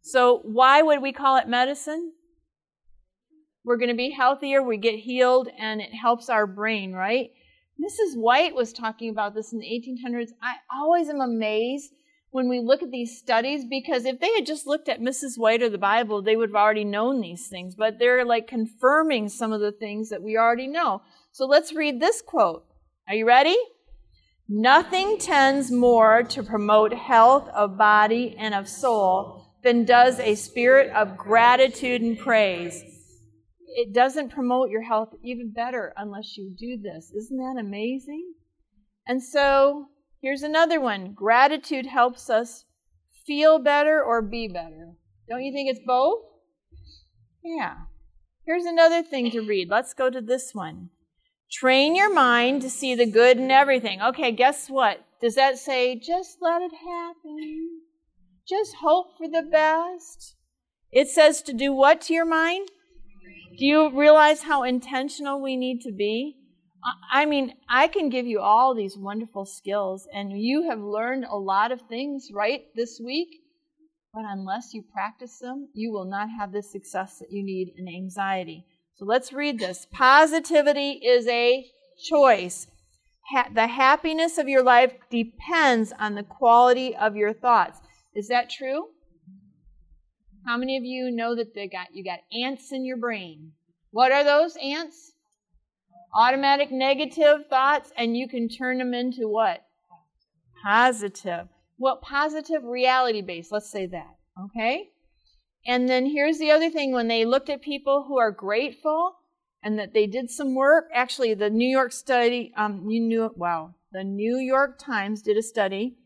So, 0.00 0.40
why 0.44 0.80
would 0.80 1.02
we 1.02 1.12
call 1.12 1.36
it 1.36 1.46
medicine? 1.46 2.12
We're 3.64 3.76
going 3.76 3.90
to 3.90 3.96
be 3.96 4.10
healthier, 4.10 4.62
we 4.62 4.78
get 4.78 4.98
healed, 4.98 5.48
and 5.58 5.82
it 5.82 5.94
helps 5.94 6.30
our 6.30 6.46
brain, 6.46 6.92
right? 6.92 7.30
Mrs. 7.78 8.16
White 8.16 8.54
was 8.54 8.72
talking 8.72 9.10
about 9.10 9.34
this 9.34 9.52
in 9.52 9.58
the 9.58 9.66
1800s. 9.66 10.30
I 10.42 10.54
always 10.74 11.08
am 11.10 11.20
amazed 11.20 11.92
when 12.30 12.48
we 12.48 12.60
look 12.60 12.82
at 12.82 12.90
these 12.90 13.18
studies 13.18 13.64
because 13.68 14.06
if 14.06 14.20
they 14.20 14.32
had 14.32 14.46
just 14.46 14.66
looked 14.66 14.88
at 14.88 15.00
Mrs. 15.00 15.36
White 15.36 15.62
or 15.62 15.68
the 15.68 15.78
Bible, 15.78 16.22
they 16.22 16.36
would 16.36 16.50
have 16.50 16.56
already 16.56 16.84
known 16.84 17.20
these 17.20 17.48
things, 17.48 17.74
but 17.74 17.98
they're 17.98 18.24
like 18.24 18.46
confirming 18.46 19.28
some 19.28 19.52
of 19.52 19.60
the 19.60 19.72
things 19.72 20.08
that 20.08 20.22
we 20.22 20.38
already 20.38 20.66
know. 20.66 21.02
So 21.30 21.44
let's 21.44 21.74
read 21.74 22.00
this 22.00 22.22
quote. 22.22 22.64
Are 23.06 23.14
you 23.14 23.26
ready? 23.26 23.56
Nothing 24.48 25.18
tends 25.18 25.70
more 25.70 26.22
to 26.22 26.42
promote 26.42 26.92
health 26.92 27.48
of 27.48 27.78
body 27.78 28.36
and 28.38 28.54
of 28.54 28.68
soul 28.68 29.54
than 29.62 29.84
does 29.84 30.20
a 30.20 30.34
spirit 30.34 30.90
of 30.92 31.16
gratitude 31.16 32.02
and 32.02 32.18
praise 32.18 32.84
it 33.74 33.92
doesn't 33.92 34.30
promote 34.30 34.70
your 34.70 34.82
health 34.82 35.14
even 35.22 35.50
better 35.50 35.92
unless 35.96 36.36
you 36.36 36.54
do 36.56 36.78
this. 36.80 37.10
Isn't 37.14 37.36
that 37.38 37.60
amazing? 37.60 38.34
And 39.06 39.22
so 39.22 39.88
here's 40.22 40.42
another 40.42 40.80
one 40.80 41.12
gratitude 41.12 41.86
helps 41.86 42.30
us 42.30 42.64
feel 43.26 43.58
better 43.58 44.02
or 44.02 44.22
be 44.22 44.48
better. 44.48 44.92
Don't 45.28 45.42
you 45.42 45.52
think 45.52 45.70
it's 45.70 45.84
both? 45.84 46.20
Yeah. 47.42 47.74
Here's 48.46 48.64
another 48.64 49.02
thing 49.02 49.30
to 49.32 49.40
read. 49.40 49.68
Let's 49.68 49.92
go 49.92 50.08
to 50.08 50.20
this 50.20 50.54
one. 50.54 50.90
Train 51.52 51.94
your 51.94 52.12
mind 52.12 52.62
to 52.62 52.70
see 52.70 52.94
the 52.94 53.06
good 53.06 53.38
in 53.38 53.50
everything. 53.50 54.02
Okay, 54.02 54.32
guess 54.32 54.68
what? 54.68 55.04
Does 55.20 55.36
that 55.36 55.58
say 55.58 55.98
just 55.98 56.38
let 56.40 56.62
it 56.62 56.72
happen? 56.72 57.80
Just 58.48 58.74
hope 58.80 59.16
for 59.16 59.28
the 59.28 59.42
best? 59.50 60.36
It 60.92 61.08
says 61.08 61.42
to 61.42 61.52
do 61.52 61.72
what 61.72 62.00
to 62.02 62.14
your 62.14 62.26
mind? 62.26 62.68
Do 63.58 63.64
you 63.64 63.90
realize 63.90 64.42
how 64.42 64.64
intentional 64.64 65.40
we 65.40 65.56
need 65.56 65.80
to 65.82 65.92
be? 65.92 66.36
I 67.10 67.24
mean, 67.24 67.54
I 67.68 67.88
can 67.88 68.10
give 68.10 68.26
you 68.26 68.40
all 68.40 68.74
these 68.74 68.98
wonderful 68.98 69.46
skills, 69.46 70.06
and 70.12 70.38
you 70.38 70.68
have 70.68 70.80
learned 70.80 71.24
a 71.24 71.36
lot 71.36 71.72
of 71.72 71.80
things 71.88 72.28
right 72.32 72.62
this 72.74 73.00
week, 73.02 73.28
but 74.12 74.24
unless 74.26 74.74
you 74.74 74.84
practice 74.92 75.38
them, 75.38 75.68
you 75.72 75.92
will 75.92 76.04
not 76.04 76.28
have 76.28 76.52
the 76.52 76.62
success 76.62 77.18
that 77.20 77.30
you 77.30 77.42
need 77.42 77.72
in 77.78 77.88
anxiety. 77.88 78.66
So 78.96 79.04
let's 79.04 79.32
read 79.32 79.58
this. 79.58 79.86
Positivity 79.92 80.92
is 81.04 81.26
a 81.26 81.66
choice. 82.08 82.68
Ha- 83.30 83.48
the 83.52 83.66
happiness 83.66 84.38
of 84.38 84.48
your 84.48 84.62
life 84.62 84.92
depends 85.10 85.92
on 85.98 86.14
the 86.14 86.22
quality 86.22 86.94
of 86.94 87.16
your 87.16 87.32
thoughts. 87.32 87.78
Is 88.14 88.28
that 88.28 88.50
true? 88.50 88.88
How 90.46 90.56
many 90.56 90.76
of 90.76 90.84
you 90.84 91.10
know 91.10 91.34
that 91.34 91.54
they 91.54 91.68
got 91.68 91.88
you 91.94 92.04
got 92.04 92.20
ants 92.32 92.70
in 92.70 92.84
your 92.84 92.98
brain? 92.98 93.52
What 93.90 94.12
are 94.12 94.24
those 94.24 94.56
ants? 94.62 95.12
Automatic 96.14 96.70
negative 96.70 97.46
thoughts, 97.48 97.90
and 97.96 98.16
you 98.16 98.28
can 98.28 98.48
turn 98.48 98.78
them 98.78 98.94
into 98.94 99.26
what? 99.26 99.64
Positive. 100.62 101.48
Well, 101.78 101.96
positive 101.96 102.62
reality 102.62 103.22
based. 103.22 103.50
Let's 103.50 103.70
say 103.70 103.86
that. 103.86 104.14
Okay? 104.44 104.90
And 105.66 105.88
then 105.88 106.06
here's 106.06 106.38
the 106.38 106.50
other 106.50 106.70
thing 106.70 106.92
when 106.92 107.08
they 107.08 107.24
looked 107.24 107.48
at 107.48 107.62
people 107.62 108.04
who 108.06 108.18
are 108.18 108.30
grateful 108.30 109.16
and 109.62 109.78
that 109.78 109.94
they 109.94 110.06
did 110.06 110.30
some 110.30 110.54
work, 110.54 110.90
actually, 110.92 111.32
the 111.34 111.48
New 111.48 111.68
York 111.68 111.92
study, 111.92 112.52
um, 112.56 112.88
you 112.88 113.00
knew, 113.00 113.24
it. 113.24 113.38
wow, 113.38 113.74
the 113.92 114.04
New 114.04 114.36
York 114.36 114.78
Times 114.78 115.22
did 115.22 115.38
a 115.38 115.42
study 115.42 115.96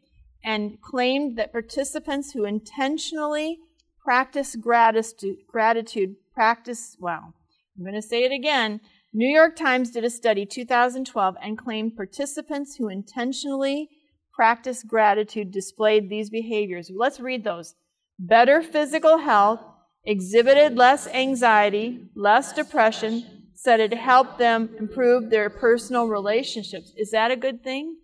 and 0.45 0.81
claimed 0.81 1.37
that 1.37 1.51
participants 1.51 2.33
who 2.33 2.45
intentionally 2.45 3.59
practice 3.99 4.55
gratitude, 4.55 5.39
gratitude 5.49 6.15
practice, 6.33 6.97
well, 7.01 7.35
I'm 7.77 7.83
going 7.83 7.95
to 7.95 8.03
say 8.03 8.23
it 8.25 8.33
again. 8.33 8.81
New 9.13 9.29
York 9.29 9.57
Times 9.57 9.91
did 9.91 10.05
a 10.05 10.11
study 10.11 10.47
2012 10.47 11.37
and 11.43 11.59
claimed 11.59 11.97
participants 11.97 12.77
who 12.77 12.89
intentionally 12.89 13.89
practice 14.33 14.85
gratitude 14.85 15.51
displayed 15.51 16.09
these 16.09 16.31
behaviors. 16.31 16.91
Let's 16.95 17.19
read 17.19 17.43
those. 17.43 17.75
Better 18.19 18.63
physical 18.63 19.19
health, 19.19 19.61
exhibited 20.05 20.77
less 20.77 21.07
anxiety, 21.07 22.09
less 22.15 22.53
depression, 22.53 23.25
said 23.55 23.81
it 23.81 23.95
helped 23.95 24.39
them 24.39 24.71
improve 24.79 25.31
their 25.31 25.51
personal 25.51 26.07
relationships. 26.07 26.93
Is 26.97 27.11
that 27.13 27.31
a 27.31 27.37
good 27.37 27.63
thing? 27.63 27.97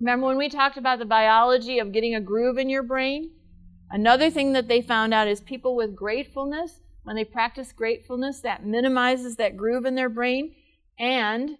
Remember 0.00 0.26
when 0.26 0.36
we 0.36 0.48
talked 0.48 0.76
about 0.76 0.98
the 0.98 1.04
biology 1.04 1.78
of 1.78 1.92
getting 1.92 2.14
a 2.14 2.20
groove 2.20 2.58
in 2.58 2.68
your 2.68 2.82
brain? 2.82 3.30
Another 3.90 4.30
thing 4.30 4.52
that 4.54 4.68
they 4.68 4.82
found 4.82 5.14
out 5.14 5.28
is 5.28 5.40
people 5.40 5.76
with 5.76 5.94
gratefulness, 5.94 6.80
when 7.04 7.16
they 7.16 7.24
practice 7.24 7.72
gratefulness, 7.72 8.40
that 8.40 8.66
minimizes 8.66 9.36
that 9.36 9.56
groove 9.56 9.84
in 9.84 9.94
their 9.94 10.08
brain. 10.08 10.54
And 10.98 11.58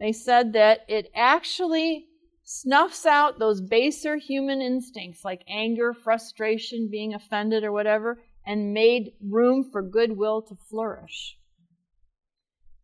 they 0.00 0.12
said 0.12 0.52
that 0.54 0.80
it 0.88 1.10
actually 1.14 2.05
snuffs 2.46 3.04
out 3.04 3.40
those 3.40 3.60
baser 3.60 4.16
human 4.16 4.62
instincts 4.62 5.24
like 5.24 5.42
anger, 5.48 5.92
frustration, 5.92 6.88
being 6.88 7.12
offended, 7.12 7.64
or 7.64 7.72
whatever, 7.72 8.22
and 8.46 8.72
made 8.72 9.12
room 9.20 9.68
for 9.70 9.82
goodwill 9.82 10.40
to 10.42 10.54
flourish. 10.70 11.36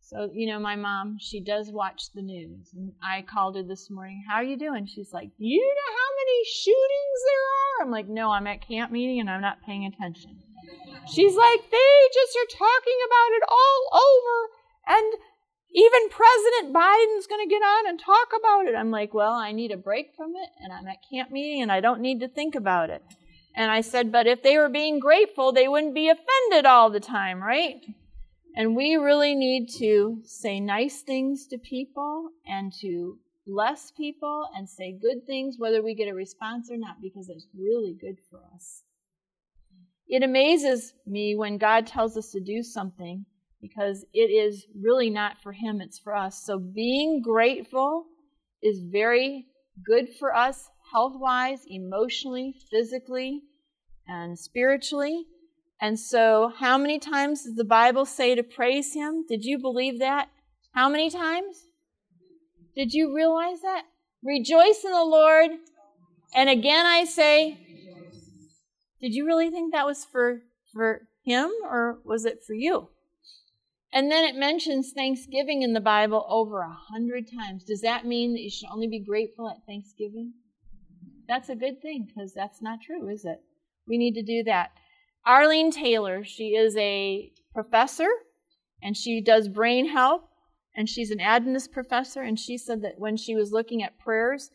So, 0.01 0.29
you 0.33 0.47
know, 0.47 0.59
my 0.59 0.75
mom, 0.75 1.17
she 1.17 1.39
does 1.39 1.71
watch 1.71 2.11
the 2.13 2.21
news. 2.21 2.71
And 2.75 2.91
I 3.01 3.21
called 3.21 3.55
her 3.55 3.63
this 3.63 3.89
morning, 3.89 4.21
How 4.27 4.35
are 4.35 4.43
you 4.43 4.57
doing? 4.57 4.85
She's 4.85 5.13
like, 5.13 5.29
Do 5.29 5.45
you 5.45 5.61
know 5.61 5.93
how 5.95 6.09
many 6.19 6.45
shootings 6.45 7.19
there 7.25 7.45
are? 7.47 7.85
I'm 7.85 7.91
like, 7.91 8.09
No, 8.09 8.31
I'm 8.31 8.45
at 8.47 8.67
camp 8.67 8.91
meeting 8.91 9.21
and 9.21 9.29
I'm 9.29 9.41
not 9.41 9.63
paying 9.65 9.85
attention. 9.85 10.37
She's 11.07 11.35
like, 11.35 11.61
They 11.71 11.95
just 12.13 12.35
are 12.35 12.57
talking 12.57 12.99
about 13.07 13.31
it 13.31 13.43
all 13.47 13.81
over. 13.95 14.99
And 14.99 15.13
even 15.73 16.09
President 16.09 16.73
Biden's 16.73 17.27
going 17.27 17.47
to 17.47 17.49
get 17.49 17.61
on 17.61 17.89
and 17.89 17.99
talk 17.99 18.29
about 18.37 18.67
it. 18.67 18.75
I'm 18.75 18.91
like, 18.91 19.13
Well, 19.13 19.33
I 19.33 19.51
need 19.51 19.71
a 19.71 19.77
break 19.77 20.13
from 20.15 20.33
it 20.35 20.49
and 20.61 20.71
I'm 20.71 20.87
at 20.87 20.97
camp 21.11 21.31
meeting 21.31 21.61
and 21.61 21.71
I 21.71 21.79
don't 21.79 22.01
need 22.01 22.19
to 22.19 22.27
think 22.27 22.55
about 22.55 22.89
it. 22.89 23.03
And 23.55 23.69
I 23.69 23.81
said, 23.81 24.11
but 24.11 24.25
if 24.25 24.41
they 24.41 24.57
were 24.57 24.69
being 24.69 24.99
grateful, 24.99 25.51
they 25.51 25.67
wouldn't 25.67 25.93
be 25.93 26.09
offended 26.09 26.65
all 26.65 26.89
the 26.89 26.99
time, 26.99 27.41
right? 27.41 27.81
And 28.55 28.75
we 28.75 28.95
really 28.95 29.35
need 29.35 29.69
to 29.77 30.21
say 30.25 30.59
nice 30.59 31.01
things 31.01 31.47
to 31.47 31.57
people 31.57 32.29
and 32.47 32.73
to 32.81 33.17
bless 33.45 33.91
people 33.91 34.47
and 34.55 34.67
say 34.67 34.97
good 34.99 35.25
things, 35.27 35.55
whether 35.57 35.83
we 35.83 35.93
get 35.93 36.07
a 36.07 36.15
response 36.15 36.71
or 36.71 36.77
not, 36.77 37.01
because 37.01 37.29
it's 37.29 37.47
really 37.57 37.93
good 37.99 38.17
for 38.29 38.41
us. 38.55 38.83
It 40.07 40.23
amazes 40.23 40.93
me 41.05 41.35
when 41.35 41.57
God 41.57 41.87
tells 41.87 42.17
us 42.17 42.31
to 42.31 42.39
do 42.39 42.61
something 42.63 43.25
because 43.63 44.05
it 44.13 44.29
is 44.29 44.65
really 44.77 45.09
not 45.09 45.37
for 45.41 45.53
Him, 45.53 45.79
it's 45.79 45.97
for 45.97 46.13
us. 46.13 46.43
So 46.45 46.59
being 46.59 47.21
grateful 47.21 48.05
is 48.61 48.81
very 48.91 49.45
good 49.85 50.09
for 50.19 50.35
us 50.35 50.67
health 50.91 51.13
wise, 51.15 51.61
emotionally, 51.67 52.55
physically, 52.69 53.41
and 54.05 54.37
spiritually. 54.37 55.25
And 55.79 55.97
so, 55.97 56.51
how 56.59 56.77
many 56.77 56.99
times 56.99 57.43
does 57.43 57.55
the 57.55 57.63
Bible 57.63 58.05
say 58.05 58.35
to 58.35 58.43
praise 58.43 58.93
Him? 58.93 59.25
Did 59.27 59.45
you 59.45 59.57
believe 59.57 59.99
that? 59.99 60.29
How 60.73 60.89
many 60.89 61.09
times? 61.09 61.67
Did 62.75 62.93
you 62.93 63.15
realize 63.15 63.61
that? 63.61 63.83
Rejoice 64.23 64.83
in 64.83 64.91
the 64.91 65.05
Lord. 65.05 65.51
And 66.35 66.49
again, 66.49 66.85
I 66.85 67.05
say, 67.05 67.57
did 68.99 69.13
you 69.13 69.25
really 69.25 69.49
think 69.49 69.71
that 69.73 69.85
was 69.85 70.03
for, 70.03 70.41
for 70.73 71.07
him 71.23 71.49
or 71.63 71.99
was 72.03 72.25
it 72.25 72.43
for 72.45 72.53
you? 72.53 72.89
And 73.93 74.11
then 74.11 74.23
it 74.25 74.35
mentions 74.35 74.91
Thanksgiving 74.91 75.61
in 75.61 75.73
the 75.73 75.79
Bible 75.79 76.25
over 76.27 76.61
a 76.61 76.77
hundred 76.91 77.29
times. 77.31 77.63
Does 77.63 77.81
that 77.81 78.05
mean 78.05 78.33
that 78.33 78.41
you 78.41 78.49
should 78.49 78.69
only 78.73 78.87
be 78.87 78.99
grateful 78.99 79.47
at 79.47 79.63
Thanksgiving? 79.67 80.33
That's 81.27 81.49
a 81.49 81.55
good 81.55 81.81
thing 81.81 82.07
because 82.07 82.33
that's 82.33 82.61
not 82.61 82.79
true, 82.81 83.07
is 83.07 83.23
it? 83.23 83.39
We 83.87 83.99
need 83.99 84.15
to 84.15 84.23
do 84.23 84.43
that. 84.45 84.71
Arlene 85.25 85.71
Taylor, 85.71 86.23
she 86.23 86.55
is 86.55 86.75
a 86.75 87.31
professor 87.53 88.09
and 88.81 88.97
she 88.97 89.21
does 89.21 89.47
brain 89.47 89.87
health 89.87 90.23
and 90.75 90.89
she's 90.89 91.11
an 91.11 91.19
Adventist 91.19 91.71
professor, 91.71 92.21
and 92.21 92.39
she 92.39 92.57
said 92.57 92.81
that 92.81 92.97
when 92.97 93.15
she 93.15 93.35
was 93.35 93.51
looking 93.51 93.83
at 93.83 93.99
prayers, 93.99 94.49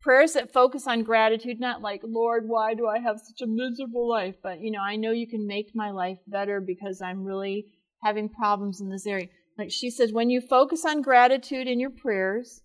prayers 0.00 0.32
that 0.32 0.52
focus 0.52 0.86
on 0.88 1.04
gratitude, 1.04 1.60
not 1.60 1.80
like, 1.80 2.00
Lord, 2.04 2.48
why 2.48 2.74
do 2.74 2.88
I 2.88 2.98
have 2.98 3.20
such 3.20 3.40
a 3.40 3.46
miserable 3.46 4.08
life? 4.08 4.34
But, 4.42 4.60
you 4.60 4.72
know, 4.72 4.80
I 4.80 4.96
know 4.96 5.12
you 5.12 5.28
can 5.28 5.46
make 5.46 5.70
my 5.74 5.90
life 5.90 6.18
better 6.26 6.60
because 6.60 7.00
I'm 7.00 7.24
really 7.24 7.66
having 8.02 8.28
problems 8.28 8.80
in 8.80 8.88
this 8.88 9.06
area. 9.06 9.28
Like 9.58 9.70
she 9.70 9.90
says, 9.90 10.12
when 10.12 10.30
you 10.30 10.40
focus 10.40 10.84
on 10.84 11.02
gratitude 11.02 11.68
in 11.68 11.80
your 11.80 11.90
prayers, 11.90 12.62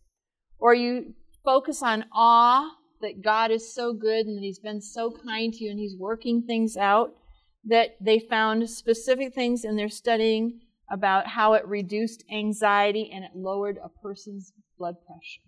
or 0.59 0.73
you 0.73 1.13
focus 1.43 1.83
on 1.83 2.05
awe 2.13 2.71
that 3.01 3.21
God 3.21 3.51
is 3.51 3.73
so 3.73 3.93
good 3.93 4.25
and 4.25 4.37
that 4.37 4.43
He's 4.43 4.59
been 4.59 4.81
so 4.81 5.11
kind 5.11 5.53
to 5.53 5.63
you 5.63 5.71
and 5.71 5.79
He's 5.79 5.97
working 5.97 6.43
things 6.43 6.77
out, 6.77 7.13
that 7.65 7.95
they 7.99 8.19
found 8.19 8.69
specific 8.69 9.33
things 9.33 9.65
in 9.65 9.75
their 9.75 9.89
studying 9.89 10.61
about 10.89 11.27
how 11.27 11.53
it 11.53 11.67
reduced 11.67 12.23
anxiety 12.31 13.11
and 13.13 13.23
it 13.23 13.31
lowered 13.35 13.77
a 13.83 13.89
person's 13.89 14.53
blood 14.77 14.95
pressure. 15.05 15.41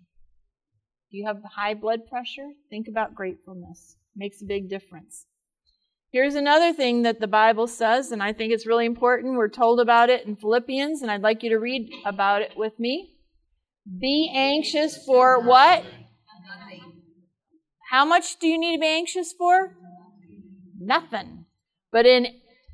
Do 1.10 1.16
you 1.16 1.26
have 1.26 1.42
high 1.56 1.74
blood 1.74 2.06
pressure? 2.08 2.48
Think 2.68 2.86
about 2.88 3.14
gratefulness. 3.14 3.96
Makes 4.14 4.42
a 4.42 4.46
big 4.46 4.68
difference. 4.68 5.26
Here's 6.10 6.34
another 6.34 6.72
thing 6.72 7.02
that 7.02 7.20
the 7.20 7.26
Bible 7.26 7.66
says, 7.66 8.12
and 8.12 8.22
I 8.22 8.32
think 8.32 8.52
it's 8.52 8.66
really 8.66 8.86
important. 8.86 9.36
We're 9.36 9.48
told 9.48 9.80
about 9.80 10.08
it 10.08 10.26
in 10.26 10.36
Philippians, 10.36 11.02
and 11.02 11.10
I'd 11.10 11.22
like 11.22 11.42
you 11.42 11.50
to 11.50 11.58
read 11.58 11.90
about 12.06 12.42
it 12.42 12.52
with 12.56 12.78
me. 12.78 13.14
Be 14.00 14.32
anxious 14.34 14.96
for 15.04 15.40
what? 15.40 15.84
How 17.90 18.04
much 18.04 18.38
do 18.38 18.46
you 18.46 18.58
need 18.58 18.76
to 18.76 18.80
be 18.80 18.86
anxious 18.86 19.32
for? 19.32 19.76
Nothing. 20.78 21.46
But 21.90 22.06
in 22.06 22.28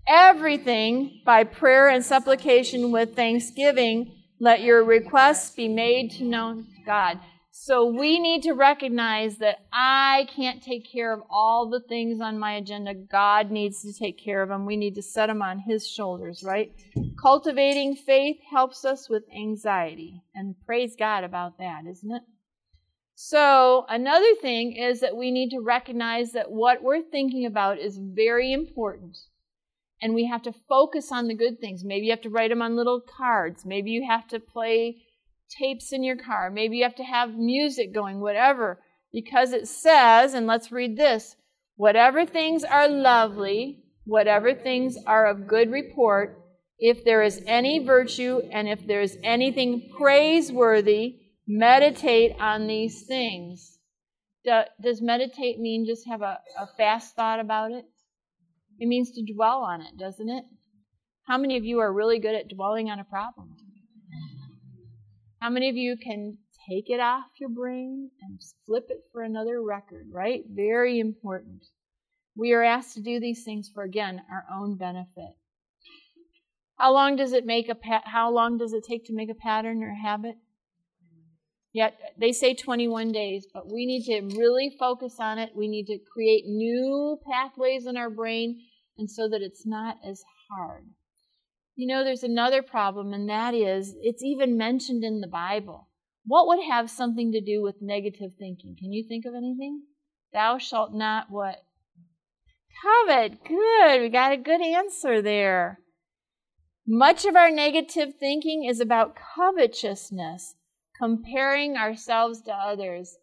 everything 0.06 1.22
by 1.24 1.44
prayer 1.44 1.88
and 1.88 2.04
supplication 2.04 2.90
with 2.90 3.16
thanksgiving. 3.16 4.12
Let 4.40 4.62
your 4.62 4.84
requests 4.84 5.54
be 5.54 5.68
made 5.68 6.10
to 6.12 6.24
known 6.24 6.66
God. 6.84 7.18
So 7.56 7.86
we 7.86 8.18
need 8.18 8.42
to 8.42 8.52
recognize 8.52 9.38
that 9.38 9.58
I 9.72 10.26
can't 10.34 10.60
take 10.60 10.90
care 10.90 11.12
of 11.12 11.22
all 11.30 11.70
the 11.70 11.78
things 11.88 12.20
on 12.20 12.36
my 12.36 12.54
agenda. 12.54 12.94
God 12.94 13.52
needs 13.52 13.80
to 13.82 13.92
take 13.92 14.18
care 14.18 14.42
of 14.42 14.48
them. 14.48 14.66
We 14.66 14.76
need 14.76 14.96
to 14.96 15.02
set 15.02 15.28
them 15.28 15.40
on 15.40 15.60
His 15.60 15.86
shoulders, 15.86 16.42
right? 16.42 16.72
Cultivating 17.22 17.94
faith 17.94 18.38
helps 18.50 18.84
us 18.84 19.08
with 19.08 19.22
anxiety. 19.32 20.20
And 20.34 20.56
praise 20.66 20.96
God 20.98 21.22
about 21.22 21.58
that, 21.58 21.82
isn't 21.88 22.10
it? 22.10 22.22
So, 23.14 23.86
another 23.88 24.34
thing 24.42 24.72
is 24.72 24.98
that 24.98 25.16
we 25.16 25.30
need 25.30 25.50
to 25.50 25.60
recognize 25.60 26.32
that 26.32 26.50
what 26.50 26.82
we're 26.82 27.02
thinking 27.02 27.46
about 27.46 27.78
is 27.78 28.00
very 28.02 28.52
important 28.52 29.16
and 30.02 30.12
we 30.12 30.26
have 30.26 30.42
to 30.42 30.54
focus 30.68 31.12
on 31.12 31.28
the 31.28 31.36
good 31.36 31.60
things. 31.60 31.84
Maybe 31.84 32.06
you 32.06 32.12
have 32.12 32.20
to 32.22 32.30
write 32.30 32.50
them 32.50 32.62
on 32.62 32.74
little 32.74 33.00
cards. 33.00 33.64
Maybe 33.64 33.92
you 33.92 34.04
have 34.10 34.26
to 34.30 34.40
play 34.40 35.04
tapes 35.48 35.92
in 35.92 36.02
your 36.02 36.16
car. 36.16 36.50
Maybe 36.50 36.78
you 36.78 36.84
have 36.84 36.94
to 36.96 37.04
have 37.04 37.34
music 37.34 37.94
going, 37.94 38.20
whatever. 38.20 38.80
Because 39.12 39.52
it 39.52 39.68
says, 39.68 40.34
and 40.34 40.46
let's 40.46 40.72
read 40.72 40.96
this 40.96 41.36
whatever 41.76 42.24
things 42.24 42.64
are 42.64 42.88
lovely, 42.88 43.84
whatever 44.04 44.54
things 44.54 44.96
are 45.06 45.26
of 45.26 45.46
good 45.46 45.70
report, 45.70 46.40
if 46.78 47.04
there 47.04 47.22
is 47.22 47.42
any 47.46 47.84
virtue 47.84 48.40
and 48.52 48.68
if 48.68 48.86
there 48.86 49.00
is 49.00 49.16
anything 49.22 49.90
praiseworthy, 49.96 51.16
meditate 51.46 52.32
on 52.40 52.66
these 52.66 53.02
things. 53.02 53.78
Does 54.44 55.00
meditate 55.00 55.58
mean 55.58 55.86
just 55.86 56.06
have 56.06 56.20
a, 56.20 56.38
a 56.58 56.66
fast 56.76 57.16
thought 57.16 57.40
about 57.40 57.72
it? 57.72 57.84
It 58.78 58.86
means 58.86 59.12
to 59.12 59.32
dwell 59.32 59.62
on 59.62 59.80
it, 59.80 59.96
doesn't 59.98 60.28
it? 60.28 60.44
How 61.26 61.38
many 61.38 61.56
of 61.56 61.64
you 61.64 61.78
are 61.78 61.92
really 61.92 62.18
good 62.18 62.34
at 62.34 62.48
dwelling 62.48 62.90
on 62.90 62.98
a 62.98 63.04
problem? 63.04 63.56
How 65.44 65.50
many 65.50 65.68
of 65.68 65.76
you 65.76 65.98
can 65.98 66.38
take 66.70 66.88
it 66.88 67.00
off 67.00 67.26
your 67.38 67.50
brain 67.50 68.10
and 68.22 68.40
flip 68.64 68.86
it 68.88 69.02
for 69.12 69.22
another 69.22 69.62
record, 69.62 70.06
right? 70.10 70.42
Very 70.48 70.98
important. 70.98 71.66
We 72.34 72.54
are 72.54 72.62
asked 72.62 72.94
to 72.94 73.02
do 73.02 73.20
these 73.20 73.44
things 73.44 73.68
for 73.74 73.82
again 73.82 74.22
our 74.30 74.46
own 74.50 74.78
benefit. 74.78 75.36
How 76.78 76.94
long 76.94 77.16
does 77.16 77.34
it 77.34 77.44
make 77.44 77.68
a 77.68 77.74
pa- 77.74 78.04
how 78.06 78.30
long 78.30 78.56
does 78.56 78.72
it 78.72 78.84
take 78.84 79.04
to 79.04 79.12
make 79.12 79.28
a 79.28 79.34
pattern 79.34 79.82
or 79.82 79.92
habit? 79.92 80.36
Yet 81.74 81.98
they 82.18 82.32
say 82.32 82.54
21 82.54 83.12
days, 83.12 83.46
but 83.52 83.70
we 83.70 83.84
need 83.84 84.06
to 84.06 84.38
really 84.38 84.74
focus 84.78 85.16
on 85.18 85.38
it. 85.38 85.50
We 85.54 85.68
need 85.68 85.88
to 85.88 85.98
create 86.10 86.46
new 86.46 87.18
pathways 87.30 87.84
in 87.84 87.98
our 87.98 88.08
brain 88.08 88.62
and 88.96 89.10
so 89.10 89.28
that 89.28 89.42
it's 89.42 89.66
not 89.66 89.98
as 90.08 90.24
hard. 90.48 90.86
You 91.76 91.88
know, 91.88 92.04
there's 92.04 92.22
another 92.22 92.62
problem, 92.62 93.12
and 93.12 93.28
that 93.28 93.54
is 93.54 93.96
it's 94.00 94.22
even 94.22 94.56
mentioned 94.56 95.02
in 95.02 95.20
the 95.20 95.26
Bible. 95.28 95.88
What 96.26 96.46
would 96.46 96.64
have 96.64 96.88
something 96.88 97.32
to 97.32 97.40
do 97.40 97.62
with 97.62 97.82
negative 97.82 98.32
thinking? 98.38 98.76
Can 98.78 98.92
you 98.92 99.04
think 99.06 99.24
of 99.26 99.34
anything? 99.34 99.82
Thou 100.32 100.58
shalt 100.58 100.94
not 100.94 101.30
what? 101.30 101.64
Covet. 102.82 103.44
Good. 103.44 104.00
We 104.00 104.08
got 104.08 104.32
a 104.32 104.36
good 104.36 104.62
answer 104.62 105.20
there. 105.20 105.80
Much 106.86 107.24
of 107.24 107.34
our 107.34 107.50
negative 107.50 108.14
thinking 108.20 108.64
is 108.64 108.80
about 108.80 109.16
covetousness 109.34 110.54
comparing 110.98 111.76
ourselves 111.76 112.42
to 112.42 112.52
others. 112.52 113.16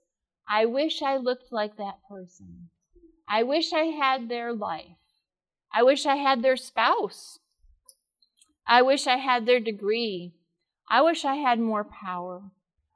I 0.50 0.66
wish 0.66 1.02
I 1.02 1.18
looked 1.18 1.52
like 1.52 1.78
that 1.78 2.00
person. 2.10 2.70
I 3.30 3.44
wish 3.44 3.72
I 3.72 3.86
had 3.86 4.28
their 4.28 4.54
life. 4.54 4.98
I 5.74 5.84
wish 5.84 6.06
I 6.06 6.16
had 6.18 6.42
their 6.42 6.58
spouse. 6.58 7.40
I 8.68 8.82
wish 8.82 9.08
I 9.08 9.18
had 9.18 9.46
their 9.46 9.60
degree. 9.60 10.34
I 10.90 11.02
wish 11.02 11.26
I 11.26 11.36
had 11.36 11.60
more 11.60 11.84
power. 11.84 12.52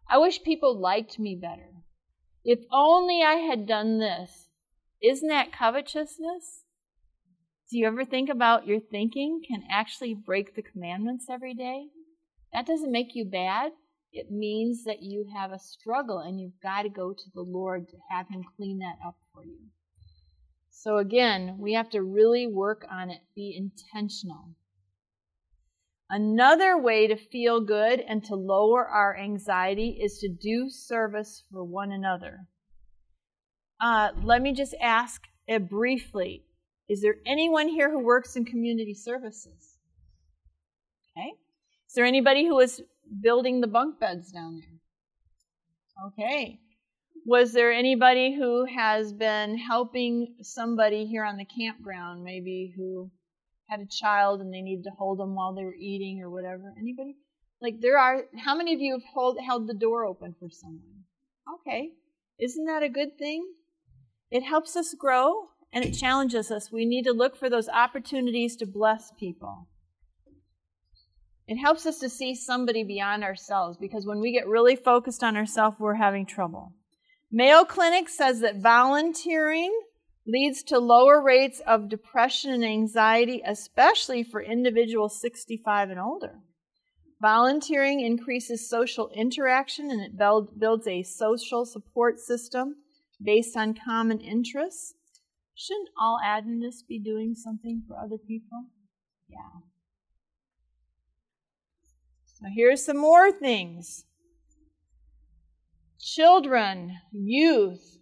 I 0.09 0.17
wish 0.17 0.43
people 0.43 0.77
liked 0.79 1.19
me 1.19 1.35
better. 1.35 1.73
If 2.43 2.59
only 2.71 3.21
I 3.23 3.35
had 3.35 3.67
done 3.67 3.99
this. 3.99 4.49
Isn't 5.01 5.29
that 5.29 5.51
covetousness? 5.51 6.63
Do 7.69 7.77
you 7.77 7.87
ever 7.87 8.05
think 8.05 8.29
about 8.29 8.67
your 8.67 8.79
thinking 8.79 9.41
can 9.47 9.63
actually 9.69 10.13
break 10.13 10.55
the 10.55 10.61
commandments 10.61 11.25
every 11.29 11.53
day? 11.53 11.87
That 12.53 12.67
doesn't 12.67 12.91
make 12.91 13.15
you 13.15 13.25
bad 13.25 13.71
it 14.15 14.31
means 14.31 14.85
that 14.85 15.03
you 15.03 15.25
have 15.35 15.51
a 15.51 15.59
struggle 15.59 16.19
and 16.19 16.39
you've 16.39 16.61
got 16.63 16.83
to 16.83 16.89
go 16.89 17.11
to 17.11 17.29
the 17.33 17.41
Lord 17.41 17.89
to 17.89 17.97
have 18.09 18.29
Him 18.29 18.45
clean 18.55 18.79
that 18.79 18.95
up 19.05 19.17
for 19.33 19.43
you. 19.43 19.59
So, 20.71 20.97
again, 20.97 21.57
we 21.59 21.73
have 21.73 21.89
to 21.89 22.01
really 22.01 22.47
work 22.47 22.85
on 22.89 23.09
it, 23.09 23.19
be 23.35 23.53
intentional. 23.57 24.55
Another 26.09 26.77
way 26.77 27.07
to 27.07 27.15
feel 27.15 27.61
good 27.61 27.99
and 27.99 28.23
to 28.25 28.35
lower 28.35 28.87
our 28.87 29.17
anxiety 29.17 29.99
is 30.01 30.19
to 30.19 30.29
do 30.29 30.69
service 30.69 31.43
for 31.51 31.63
one 31.63 31.91
another. 31.91 32.47
Uh, 33.81 34.09
let 34.23 34.41
me 34.41 34.53
just 34.53 34.75
ask 34.81 35.21
uh, 35.49 35.59
briefly 35.59 36.43
is 36.87 37.01
there 37.01 37.15
anyone 37.25 37.67
here 37.67 37.89
who 37.89 38.03
works 38.03 38.35
in 38.35 38.45
community 38.45 38.93
services? 38.93 39.79
Okay. 41.17 41.29
Is 41.87 41.95
there 41.95 42.05
anybody 42.05 42.45
who 42.45 42.59
is 42.59 42.79
building 43.21 43.61
the 43.61 43.67
bunk 43.67 43.99
beds 43.99 44.31
down 44.31 44.59
there. 44.59 46.07
Okay. 46.07 46.59
Was 47.25 47.53
there 47.53 47.71
anybody 47.71 48.35
who 48.35 48.65
has 48.65 49.11
been 49.13 49.57
helping 49.57 50.35
somebody 50.41 51.05
here 51.05 51.23
on 51.23 51.37
the 51.37 51.45
campground, 51.45 52.23
maybe 52.23 52.73
who 52.75 53.09
had 53.67 53.79
a 53.79 53.85
child 53.85 54.41
and 54.41 54.53
they 54.53 54.61
needed 54.61 54.83
to 54.83 54.91
hold 54.97 55.19
them 55.19 55.35
while 55.35 55.53
they 55.53 55.63
were 55.63 55.75
eating 55.75 56.21
or 56.21 56.29
whatever? 56.29 56.73
Anybody? 56.79 57.15
Like 57.61 57.81
there 57.81 57.97
are 57.97 58.23
how 58.37 58.55
many 58.55 58.73
of 58.73 58.79
you 58.79 58.93
have 58.93 59.03
hold, 59.13 59.37
held 59.45 59.67
the 59.67 59.73
door 59.73 60.05
open 60.05 60.35
for 60.39 60.49
someone? 60.49 61.03
Okay. 61.61 61.91
Isn't 62.39 62.65
that 62.65 62.83
a 62.83 62.89
good 62.89 63.17
thing? 63.17 63.45
It 64.29 64.43
helps 64.43 64.75
us 64.75 64.93
grow 64.93 65.47
and 65.71 65.83
it 65.83 65.93
challenges 65.93 66.51
us. 66.51 66.71
We 66.71 66.85
need 66.85 67.03
to 67.03 67.13
look 67.13 67.35
for 67.35 67.49
those 67.49 67.69
opportunities 67.69 68.55
to 68.57 68.65
bless 68.65 69.11
people. 69.19 69.67
It 71.47 71.57
helps 71.57 71.85
us 71.85 71.99
to 71.99 72.09
see 72.09 72.33
somebody 72.33 72.83
beyond 72.83 73.23
ourselves 73.23 73.77
because 73.77 74.05
when 74.05 74.19
we 74.19 74.31
get 74.31 74.47
really 74.47 74.75
focused 74.75 75.23
on 75.23 75.37
ourselves, 75.37 75.77
we're 75.79 75.95
having 75.95 76.25
trouble. 76.25 76.73
Mayo 77.31 77.63
Clinic 77.63 78.09
says 78.09 78.39
that 78.39 78.57
volunteering 78.57 79.71
leads 80.27 80.63
to 80.63 80.79
lower 80.79 81.21
rates 81.21 81.61
of 81.67 81.89
depression 81.89 82.51
and 82.51 82.65
anxiety, 82.65 83.41
especially 83.45 84.23
for 84.23 84.41
individuals 84.41 85.19
65 85.21 85.91
and 85.91 85.99
older. 85.99 86.39
Volunteering 87.21 88.01
increases 88.01 88.69
social 88.69 89.09
interaction 89.15 89.89
and 89.89 90.01
it 90.01 90.17
builds 90.17 90.87
a 90.87 91.03
social 91.03 91.65
support 91.65 92.19
system 92.19 92.75
based 93.23 93.55
on 93.55 93.73
common 93.73 94.19
interests. 94.19 94.93
Shouldn't 95.53 95.89
all 95.99 96.19
Adventists 96.23 96.83
be 96.83 96.99
doing 96.99 97.33
something 97.33 97.83
for 97.87 97.95
other 97.97 98.17
people? 98.17 98.65
Yeah. 99.29 99.61
So 102.25 102.47
here's 102.53 102.83
some 102.83 102.97
more 102.97 103.31
things. 103.31 104.05
Children, 105.99 106.97
youth 107.13 107.99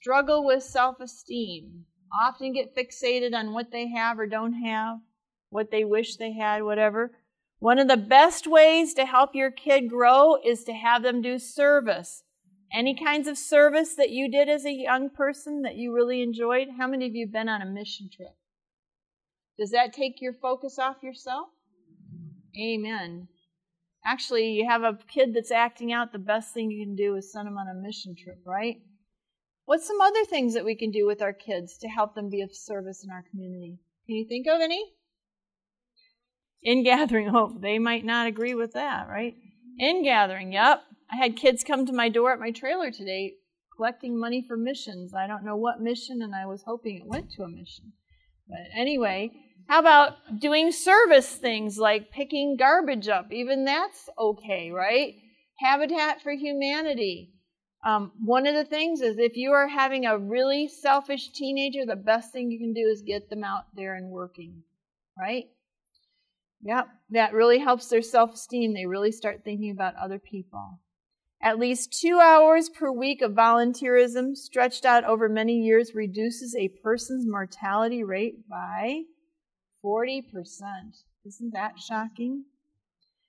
struggle 0.00 0.44
with 0.44 0.62
self 0.62 1.00
esteem, 1.00 1.84
often 2.12 2.52
get 2.52 2.76
fixated 2.76 3.34
on 3.34 3.52
what 3.52 3.70
they 3.70 3.88
have 3.88 4.18
or 4.18 4.26
don't 4.26 4.54
have, 4.54 4.98
what 5.50 5.70
they 5.70 5.84
wish 5.84 6.16
they 6.16 6.32
had, 6.32 6.62
whatever. 6.62 7.12
One 7.60 7.78
of 7.78 7.88
the 7.88 7.96
best 7.96 8.46
ways 8.46 8.94
to 8.94 9.04
help 9.04 9.34
your 9.34 9.50
kid 9.50 9.88
grow 9.88 10.36
is 10.44 10.62
to 10.64 10.72
have 10.72 11.02
them 11.02 11.20
do 11.20 11.38
service. 11.38 12.22
Any 12.72 12.94
kinds 12.94 13.26
of 13.26 13.38
service 13.38 13.94
that 13.96 14.10
you 14.10 14.30
did 14.30 14.48
as 14.48 14.64
a 14.64 14.72
young 14.72 15.10
person 15.10 15.62
that 15.62 15.76
you 15.76 15.92
really 15.92 16.22
enjoyed? 16.22 16.68
How 16.78 16.86
many 16.86 17.06
of 17.06 17.14
you 17.14 17.26
have 17.26 17.32
been 17.32 17.48
on 17.48 17.62
a 17.62 17.66
mission 17.66 18.10
trip? 18.14 18.36
Does 19.58 19.70
that 19.70 19.92
take 19.92 20.20
your 20.20 20.34
focus 20.34 20.78
off 20.78 21.02
yourself? 21.02 21.48
Amen. 22.60 23.26
Actually, 24.04 24.52
you 24.52 24.68
have 24.68 24.82
a 24.82 24.98
kid 25.08 25.34
that's 25.34 25.50
acting 25.50 25.92
out, 25.92 26.12
the 26.12 26.18
best 26.18 26.54
thing 26.54 26.70
you 26.70 26.84
can 26.84 26.94
do 26.94 27.16
is 27.16 27.32
send 27.32 27.46
them 27.46 27.58
on 27.58 27.68
a 27.68 27.74
mission 27.74 28.14
trip, 28.14 28.38
right? 28.46 28.76
What's 29.68 29.86
some 29.86 30.00
other 30.00 30.24
things 30.24 30.54
that 30.54 30.64
we 30.64 30.74
can 30.74 30.90
do 30.90 31.06
with 31.06 31.20
our 31.20 31.34
kids 31.34 31.76
to 31.82 31.88
help 31.88 32.14
them 32.14 32.30
be 32.30 32.40
of 32.40 32.54
service 32.54 33.04
in 33.04 33.10
our 33.10 33.22
community? 33.30 33.78
Can 34.06 34.16
you 34.16 34.26
think 34.26 34.46
of 34.46 34.62
any? 34.62 34.82
Ingathering. 36.64 37.28
Oh, 37.34 37.54
they 37.60 37.78
might 37.78 38.02
not 38.02 38.26
agree 38.26 38.54
with 38.54 38.72
that, 38.72 39.08
right? 39.10 39.34
Ingathering, 39.78 40.54
yep. 40.54 40.84
I 41.12 41.16
had 41.16 41.36
kids 41.36 41.64
come 41.64 41.84
to 41.84 41.92
my 41.92 42.08
door 42.08 42.32
at 42.32 42.40
my 42.40 42.50
trailer 42.50 42.90
today 42.90 43.34
collecting 43.76 44.18
money 44.18 44.42
for 44.48 44.56
missions. 44.56 45.12
I 45.12 45.26
don't 45.26 45.44
know 45.44 45.56
what 45.56 45.82
mission, 45.82 46.22
and 46.22 46.34
I 46.34 46.46
was 46.46 46.62
hoping 46.64 46.96
it 46.96 47.06
went 47.06 47.30
to 47.32 47.42
a 47.42 47.48
mission. 47.48 47.92
But 48.48 48.74
anyway, 48.74 49.32
how 49.68 49.80
about 49.80 50.40
doing 50.40 50.72
service 50.72 51.28
things 51.28 51.76
like 51.76 52.10
picking 52.10 52.56
garbage 52.58 53.08
up? 53.08 53.30
Even 53.30 53.66
that's 53.66 54.08
okay, 54.18 54.70
right? 54.70 55.16
Habitat 55.60 56.22
for 56.22 56.32
Humanity. 56.32 57.34
Um, 57.84 58.12
one 58.24 58.46
of 58.46 58.54
the 58.54 58.64
things 58.64 59.00
is 59.00 59.18
if 59.18 59.36
you 59.36 59.52
are 59.52 59.68
having 59.68 60.04
a 60.04 60.18
really 60.18 60.68
selfish 60.68 61.30
teenager, 61.30 61.86
the 61.86 61.96
best 61.96 62.32
thing 62.32 62.50
you 62.50 62.58
can 62.58 62.72
do 62.72 62.88
is 62.88 63.02
get 63.02 63.30
them 63.30 63.44
out 63.44 63.64
there 63.74 63.94
and 63.94 64.10
working, 64.10 64.62
right? 65.18 65.44
Yep, 66.62 66.88
that 67.10 67.34
really 67.34 67.58
helps 67.58 67.88
their 67.88 68.02
self 68.02 68.34
esteem. 68.34 68.74
They 68.74 68.86
really 68.86 69.12
start 69.12 69.42
thinking 69.44 69.70
about 69.70 69.94
other 69.94 70.18
people. 70.18 70.80
At 71.40 71.60
least 71.60 71.92
two 71.92 72.18
hours 72.18 72.68
per 72.68 72.90
week 72.90 73.22
of 73.22 73.32
volunteerism 73.32 74.36
stretched 74.36 74.84
out 74.84 75.04
over 75.04 75.28
many 75.28 75.60
years 75.60 75.94
reduces 75.94 76.56
a 76.56 76.68
person's 76.68 77.26
mortality 77.28 78.02
rate 78.02 78.48
by 78.48 79.02
40%. 79.84 80.24
Isn't 81.24 81.52
that 81.52 81.78
shocking? 81.78 82.44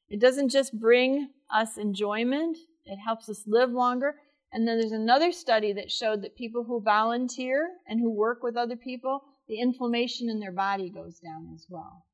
It 0.09 0.19
doesn't 0.19 0.49
just 0.49 0.79
bring 0.79 1.29
us 1.53 1.77
enjoyment, 1.77 2.57
it 2.85 2.97
helps 2.97 3.29
us 3.29 3.43
live 3.45 3.69
longer. 3.69 4.15
And 4.51 4.67
then 4.67 4.79
there's 4.79 4.91
another 4.91 5.31
study 5.31 5.73
that 5.73 5.91
showed 5.91 6.23
that 6.23 6.35
people 6.35 6.63
who 6.63 6.81
volunteer 6.81 7.69
and 7.87 7.99
who 7.99 8.09
work 8.09 8.41
with 8.41 8.57
other 8.57 8.75
people, 8.75 9.21
the 9.47 9.59
inflammation 9.59 10.29
in 10.29 10.39
their 10.39 10.51
body 10.51 10.89
goes 10.89 11.19
down 11.19 11.51
as 11.53 11.65
well. 11.69 12.05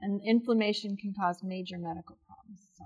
And 0.00 0.20
inflammation 0.24 0.96
can 0.96 1.12
cause 1.18 1.40
major 1.42 1.76
medical 1.78 2.16
problems. 2.26 2.70
So. 2.76 2.84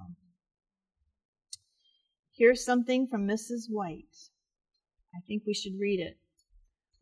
Here's 2.34 2.64
something 2.64 3.06
from 3.06 3.28
Mrs. 3.28 3.68
White. 3.68 4.16
I 5.14 5.20
think 5.28 5.42
we 5.46 5.54
should 5.54 5.78
read 5.78 6.00
it. 6.00 6.18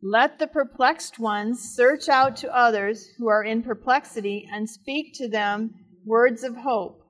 Let 0.03 0.39
the 0.39 0.47
perplexed 0.47 1.19
ones 1.19 1.61
search 1.61 2.09
out 2.09 2.35
to 2.37 2.55
others 2.55 3.07
who 3.17 3.27
are 3.27 3.43
in 3.43 3.63
perplexity 3.63 4.47
and 4.51 4.69
speak 4.69 5.13
to 5.15 5.29
them 5.29 5.75
words 6.05 6.43
of 6.43 6.57
hope. 6.57 7.00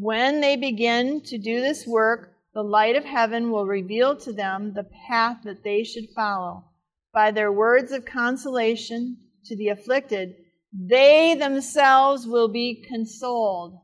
When 0.00 0.40
they 0.40 0.56
begin 0.56 1.20
to 1.26 1.36
do 1.36 1.60
this 1.60 1.86
work, 1.86 2.32
the 2.54 2.62
light 2.62 2.96
of 2.96 3.04
heaven 3.04 3.50
will 3.50 3.66
reveal 3.66 4.16
to 4.20 4.32
them 4.32 4.72
the 4.72 4.88
path 5.06 5.42
that 5.44 5.62
they 5.62 5.84
should 5.84 6.08
follow. 6.16 6.64
By 7.12 7.32
their 7.32 7.52
words 7.52 7.92
of 7.92 8.06
consolation 8.06 9.18
to 9.44 9.54
the 9.54 9.68
afflicted, 9.68 10.36
they 10.72 11.34
themselves 11.34 12.26
will 12.26 12.48
be 12.48 12.82
consoled. 12.88 13.78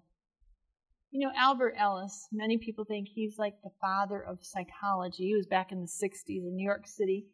You 1.11 1.27
know, 1.27 1.33
Albert 1.37 1.75
Ellis, 1.77 2.29
many 2.33 2.57
people 2.57 2.87
think 2.87 3.09
he's 3.09 3.39
like 3.39 3.61
the 3.63 3.73
father 3.79 4.19
of 4.23 4.39
psychology. 4.41 5.25
He 5.25 5.37
was 5.37 5.47
back 5.47 5.71
in 5.71 5.83
the 5.83 5.87
60s 5.87 6.29
in 6.29 6.57
New 6.57 6.65
York 6.65 6.87
City. 6.87 7.27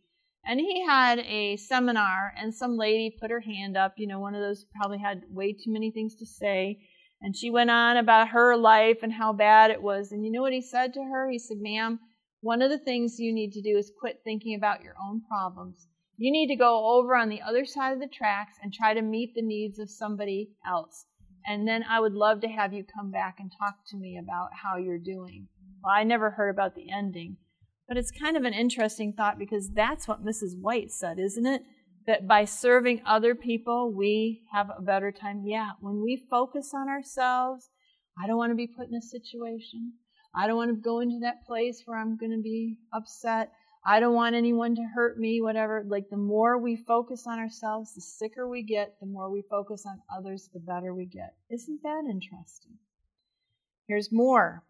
And 0.44 0.58
he 0.58 0.84
had 0.84 1.20
a 1.20 1.56
seminar, 1.56 2.32
and 2.36 2.52
some 2.52 2.76
lady 2.76 3.16
put 3.20 3.30
her 3.30 3.42
hand 3.42 3.76
up, 3.76 3.94
you 3.96 4.08
know, 4.08 4.18
one 4.18 4.34
of 4.34 4.40
those 4.40 4.66
probably 4.74 4.98
had 4.98 5.22
way 5.30 5.52
too 5.52 5.70
many 5.70 5.92
things 5.92 6.16
to 6.16 6.26
say. 6.26 6.80
And 7.22 7.36
she 7.36 7.50
went 7.50 7.70
on 7.70 7.96
about 7.96 8.28
her 8.28 8.56
life 8.56 8.98
and 9.02 9.12
how 9.12 9.32
bad 9.32 9.70
it 9.70 9.80
was. 9.80 10.10
And 10.10 10.24
you 10.24 10.32
know 10.32 10.42
what 10.42 10.52
he 10.52 10.60
said 10.60 10.92
to 10.94 11.02
her? 11.04 11.30
He 11.30 11.38
said, 11.38 11.58
Ma'am, 11.60 12.00
one 12.40 12.60
of 12.60 12.70
the 12.70 12.78
things 12.78 13.20
you 13.20 13.32
need 13.32 13.52
to 13.52 13.62
do 13.62 13.78
is 13.78 13.92
quit 14.00 14.20
thinking 14.24 14.56
about 14.56 14.82
your 14.82 14.94
own 15.02 15.22
problems. 15.28 15.86
You 16.16 16.32
need 16.32 16.48
to 16.48 16.56
go 16.56 16.98
over 16.98 17.14
on 17.14 17.28
the 17.28 17.40
other 17.40 17.64
side 17.64 17.92
of 17.92 18.00
the 18.00 18.08
tracks 18.08 18.54
and 18.62 18.72
try 18.72 18.94
to 18.94 19.02
meet 19.02 19.34
the 19.34 19.42
needs 19.42 19.78
of 19.78 19.88
somebody 19.88 20.50
else. 20.66 21.06
And 21.46 21.66
then 21.66 21.84
I 21.88 22.00
would 22.00 22.14
love 22.14 22.40
to 22.40 22.48
have 22.48 22.72
you 22.72 22.84
come 22.84 23.10
back 23.10 23.36
and 23.38 23.50
talk 23.56 23.76
to 23.88 23.96
me 23.96 24.18
about 24.18 24.50
how 24.62 24.76
you're 24.76 24.98
doing. 24.98 25.48
Well, 25.82 25.94
I 25.94 26.04
never 26.04 26.30
heard 26.30 26.50
about 26.50 26.74
the 26.74 26.90
ending. 26.90 27.36
But 27.88 27.96
it's 27.96 28.10
kind 28.10 28.36
of 28.36 28.44
an 28.44 28.54
interesting 28.54 29.12
thought 29.12 29.38
because 29.38 29.70
that's 29.70 30.06
what 30.06 30.24
Mrs. 30.24 30.58
White 30.60 30.90
said, 30.90 31.18
isn't 31.18 31.46
it? 31.46 31.62
That 32.06 32.26
by 32.26 32.44
serving 32.44 33.02
other 33.06 33.34
people, 33.34 33.92
we 33.92 34.42
have 34.52 34.70
a 34.76 34.82
better 34.82 35.12
time. 35.12 35.42
Yeah, 35.44 35.70
when 35.80 36.02
we 36.02 36.26
focus 36.30 36.72
on 36.74 36.88
ourselves, 36.88 37.70
I 38.22 38.26
don't 38.26 38.36
want 38.36 38.50
to 38.50 38.56
be 38.56 38.66
put 38.66 38.88
in 38.88 38.94
a 38.94 39.02
situation. 39.02 39.92
I 40.34 40.46
don't 40.46 40.56
want 40.56 40.70
to 40.70 40.82
go 40.82 41.00
into 41.00 41.20
that 41.20 41.46
place 41.46 41.82
where 41.84 41.98
I'm 41.98 42.16
going 42.16 42.32
to 42.32 42.42
be 42.42 42.78
upset. 42.92 43.52
I 43.84 44.00
don't 44.00 44.14
want 44.14 44.34
anyone 44.34 44.74
to 44.76 44.82
hurt 44.94 45.18
me, 45.18 45.40
whatever. 45.40 45.84
Like 45.86 46.08
the 46.10 46.16
more 46.16 46.58
we 46.58 46.76
focus 46.76 47.24
on 47.26 47.38
ourselves, 47.38 47.94
the 47.94 48.00
sicker 48.00 48.48
we 48.48 48.62
get. 48.62 48.94
The 49.00 49.06
more 49.06 49.30
we 49.30 49.42
focus 49.50 49.84
on 49.86 50.00
others, 50.16 50.48
the 50.52 50.60
better 50.60 50.94
we 50.94 51.06
get. 51.06 51.34
Isn't 51.50 51.82
that 51.82 52.04
interesting? 52.08 52.78
Here's 53.88 54.12
more. 54.12 54.62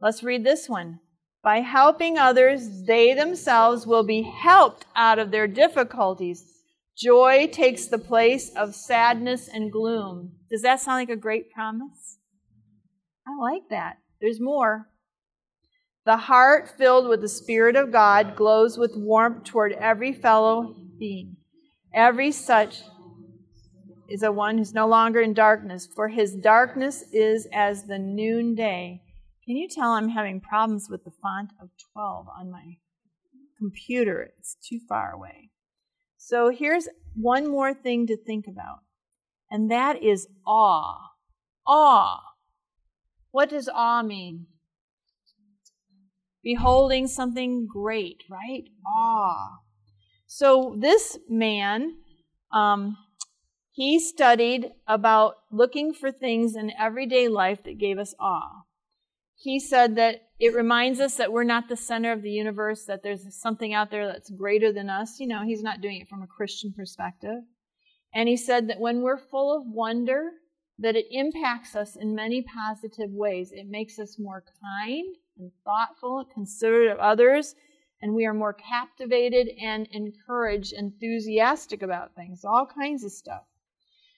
Let's 0.00 0.22
read 0.22 0.44
this 0.44 0.68
one. 0.68 1.00
By 1.42 1.60
helping 1.60 2.16
others, 2.16 2.84
they 2.84 3.12
themselves 3.12 3.86
will 3.86 4.04
be 4.04 4.22
helped 4.22 4.86
out 4.96 5.18
of 5.18 5.30
their 5.30 5.46
difficulties. 5.46 6.53
Joy 6.96 7.48
takes 7.48 7.86
the 7.86 7.98
place 7.98 8.50
of 8.50 8.74
sadness 8.74 9.48
and 9.48 9.72
gloom. 9.72 10.32
Does 10.48 10.62
that 10.62 10.80
sound 10.80 11.00
like 11.00 11.16
a 11.16 11.20
great 11.20 11.50
promise? 11.50 12.18
I 13.26 13.36
like 13.40 13.68
that. 13.70 13.98
There's 14.20 14.40
more. 14.40 14.88
The 16.06 16.16
heart 16.16 16.68
filled 16.76 17.08
with 17.08 17.20
the 17.20 17.28
Spirit 17.28 17.74
of 17.76 17.90
God 17.90 18.36
glows 18.36 18.78
with 18.78 18.96
warmth 18.96 19.44
toward 19.44 19.72
every 19.72 20.12
fellow 20.12 20.76
being. 20.98 21.36
Every 21.92 22.30
such 22.30 22.82
is 24.08 24.22
a 24.22 24.30
one 24.30 24.58
who's 24.58 24.74
no 24.74 24.86
longer 24.86 25.20
in 25.20 25.32
darkness, 25.32 25.86
for 25.86 26.08
his 26.08 26.34
darkness 26.34 27.04
is 27.12 27.48
as 27.52 27.84
the 27.84 27.98
noonday. 27.98 29.00
Can 29.44 29.56
you 29.56 29.68
tell 29.68 29.92
I'm 29.92 30.10
having 30.10 30.40
problems 30.40 30.88
with 30.88 31.04
the 31.04 31.10
font 31.22 31.50
of 31.60 31.70
12 31.92 32.26
on 32.38 32.50
my 32.50 32.76
computer? 33.58 34.30
It's 34.38 34.56
too 34.56 34.78
far 34.88 35.12
away. 35.12 35.50
So 36.26 36.48
here's 36.48 36.88
one 37.14 37.48
more 37.48 37.74
thing 37.74 38.06
to 38.06 38.16
think 38.16 38.46
about, 38.46 38.78
and 39.50 39.70
that 39.70 40.02
is 40.02 40.26
awe. 40.46 41.10
Awe. 41.66 42.20
What 43.30 43.50
does 43.50 43.68
awe 43.68 44.02
mean? 44.02 44.46
beholding 46.44 47.06
something 47.08 47.66
great, 47.66 48.22
right? 48.30 48.64
Awe. 48.86 49.60
So 50.26 50.76
this 50.78 51.18
man, 51.28 51.96
um, 52.52 52.98
he 53.72 53.98
studied 53.98 54.70
about 54.86 55.36
looking 55.50 55.94
for 55.94 56.12
things 56.12 56.54
in 56.54 56.70
everyday 56.78 57.28
life 57.28 57.64
that 57.64 57.78
gave 57.78 57.98
us 57.98 58.14
awe. 58.20 58.63
He 59.44 59.60
said 59.60 59.96
that 59.96 60.22
it 60.40 60.54
reminds 60.54 61.00
us 61.00 61.16
that 61.16 61.30
we're 61.30 61.44
not 61.44 61.68
the 61.68 61.76
center 61.76 62.12
of 62.12 62.22
the 62.22 62.30
universe, 62.30 62.86
that 62.86 63.02
there's 63.02 63.26
something 63.38 63.74
out 63.74 63.90
there 63.90 64.06
that's 64.06 64.30
greater 64.30 64.72
than 64.72 64.88
us. 64.88 65.20
You 65.20 65.26
know, 65.26 65.44
he's 65.44 65.62
not 65.62 65.82
doing 65.82 66.00
it 66.00 66.08
from 66.08 66.22
a 66.22 66.26
Christian 66.26 66.72
perspective. 66.72 67.42
And 68.14 68.26
he 68.26 68.38
said 68.38 68.70
that 68.70 68.80
when 68.80 69.02
we're 69.02 69.18
full 69.18 69.54
of 69.54 69.66
wonder, 69.66 70.30
that 70.78 70.96
it 70.96 71.08
impacts 71.10 71.76
us 71.76 71.94
in 71.94 72.14
many 72.14 72.40
positive 72.40 73.10
ways. 73.10 73.52
It 73.52 73.68
makes 73.68 73.98
us 73.98 74.18
more 74.18 74.42
kind 74.62 75.14
and 75.38 75.52
thoughtful, 75.62 76.24
considerate 76.32 76.90
of 76.90 76.98
others, 76.98 77.54
and 78.00 78.14
we 78.14 78.24
are 78.24 78.32
more 78.32 78.54
captivated 78.54 79.48
and 79.62 79.86
encouraged, 79.92 80.72
enthusiastic 80.72 81.82
about 81.82 82.14
things, 82.14 82.46
all 82.46 82.66
kinds 82.66 83.04
of 83.04 83.12
stuff. 83.12 83.42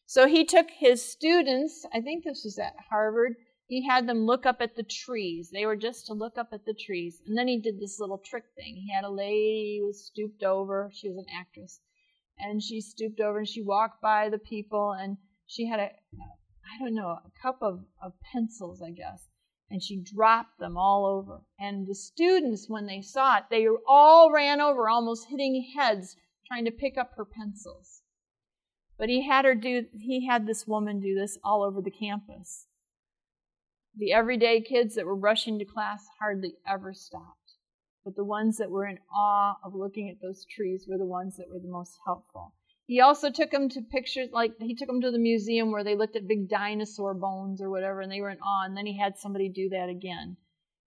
So 0.06 0.28
he 0.28 0.44
took 0.44 0.70
his 0.70 1.02
students, 1.02 1.84
I 1.92 2.00
think 2.00 2.22
this 2.22 2.42
was 2.44 2.60
at 2.60 2.76
Harvard, 2.90 3.34
he 3.68 3.84
had 3.84 4.06
them 4.06 4.26
look 4.26 4.46
up 4.46 4.60
at 4.60 4.76
the 4.76 4.84
trees. 4.84 5.50
They 5.50 5.66
were 5.66 5.76
just 5.76 6.06
to 6.06 6.14
look 6.14 6.38
up 6.38 6.50
at 6.52 6.64
the 6.64 6.74
trees. 6.74 7.20
And 7.26 7.36
then 7.36 7.48
he 7.48 7.58
did 7.58 7.80
this 7.80 7.98
little 7.98 8.18
trick 8.18 8.44
thing. 8.54 8.76
He 8.76 8.92
had 8.92 9.02
a 9.02 9.10
lady 9.10 9.78
who 9.80 9.86
was 9.86 10.06
stooped 10.06 10.44
over. 10.44 10.88
She 10.94 11.08
was 11.08 11.18
an 11.18 11.26
actress. 11.34 11.80
And 12.38 12.62
she 12.62 12.80
stooped 12.80 13.18
over 13.18 13.38
and 13.38 13.48
she 13.48 13.62
walked 13.62 14.00
by 14.00 14.28
the 14.28 14.38
people 14.38 14.92
and 14.92 15.16
she 15.46 15.66
had 15.66 15.80
a, 15.80 15.90
I 15.90 16.78
don't 16.78 16.94
know, 16.94 17.08
a 17.08 17.30
cup 17.42 17.58
of, 17.60 17.84
of 18.00 18.12
pencils, 18.32 18.80
I 18.82 18.90
guess. 18.90 19.26
And 19.68 19.82
she 19.82 19.96
dropped 19.96 20.60
them 20.60 20.76
all 20.76 21.04
over. 21.04 21.42
And 21.58 21.88
the 21.88 21.94
students, 21.94 22.68
when 22.68 22.86
they 22.86 23.00
saw 23.00 23.38
it, 23.38 23.44
they 23.50 23.66
all 23.88 24.30
ran 24.30 24.60
over, 24.60 24.88
almost 24.88 25.26
hitting 25.28 25.72
heads, 25.76 26.14
trying 26.46 26.66
to 26.66 26.70
pick 26.70 26.96
up 26.96 27.14
her 27.16 27.24
pencils. 27.24 28.02
But 28.96 29.08
he 29.08 29.26
had 29.26 29.44
her 29.44 29.56
do, 29.56 29.86
he 29.98 30.24
had 30.26 30.46
this 30.46 30.68
woman 30.68 31.00
do 31.00 31.16
this 31.16 31.36
all 31.42 31.64
over 31.64 31.82
the 31.82 31.90
campus. 31.90 32.66
The 33.96 34.12
everyday 34.12 34.60
kids 34.60 34.94
that 34.94 35.06
were 35.06 35.16
rushing 35.16 35.58
to 35.58 35.64
class 35.64 36.06
hardly 36.18 36.54
ever 36.66 36.92
stopped. 36.92 37.54
But 38.04 38.14
the 38.14 38.24
ones 38.24 38.58
that 38.58 38.70
were 38.70 38.86
in 38.86 38.98
awe 39.12 39.56
of 39.64 39.74
looking 39.74 40.10
at 40.10 40.20
those 40.20 40.44
trees 40.44 40.86
were 40.86 40.98
the 40.98 41.06
ones 41.06 41.36
that 41.36 41.48
were 41.48 41.58
the 41.58 41.68
most 41.68 41.98
helpful. 42.04 42.54
He 42.86 43.00
also 43.00 43.30
took 43.30 43.50
them 43.50 43.68
to 43.70 43.80
pictures, 43.80 44.28
like 44.32 44.52
he 44.60 44.74
took 44.74 44.86
them 44.86 45.00
to 45.00 45.10
the 45.10 45.18
museum 45.18 45.72
where 45.72 45.82
they 45.82 45.96
looked 45.96 46.14
at 46.14 46.28
big 46.28 46.48
dinosaur 46.48 47.14
bones 47.14 47.60
or 47.60 47.70
whatever, 47.70 48.00
and 48.00 48.12
they 48.12 48.20
were 48.20 48.30
in 48.30 48.38
awe. 48.38 48.64
And 48.64 48.76
then 48.76 48.86
he 48.86 48.96
had 48.96 49.18
somebody 49.18 49.48
do 49.48 49.68
that 49.70 49.88
again. 49.88 50.36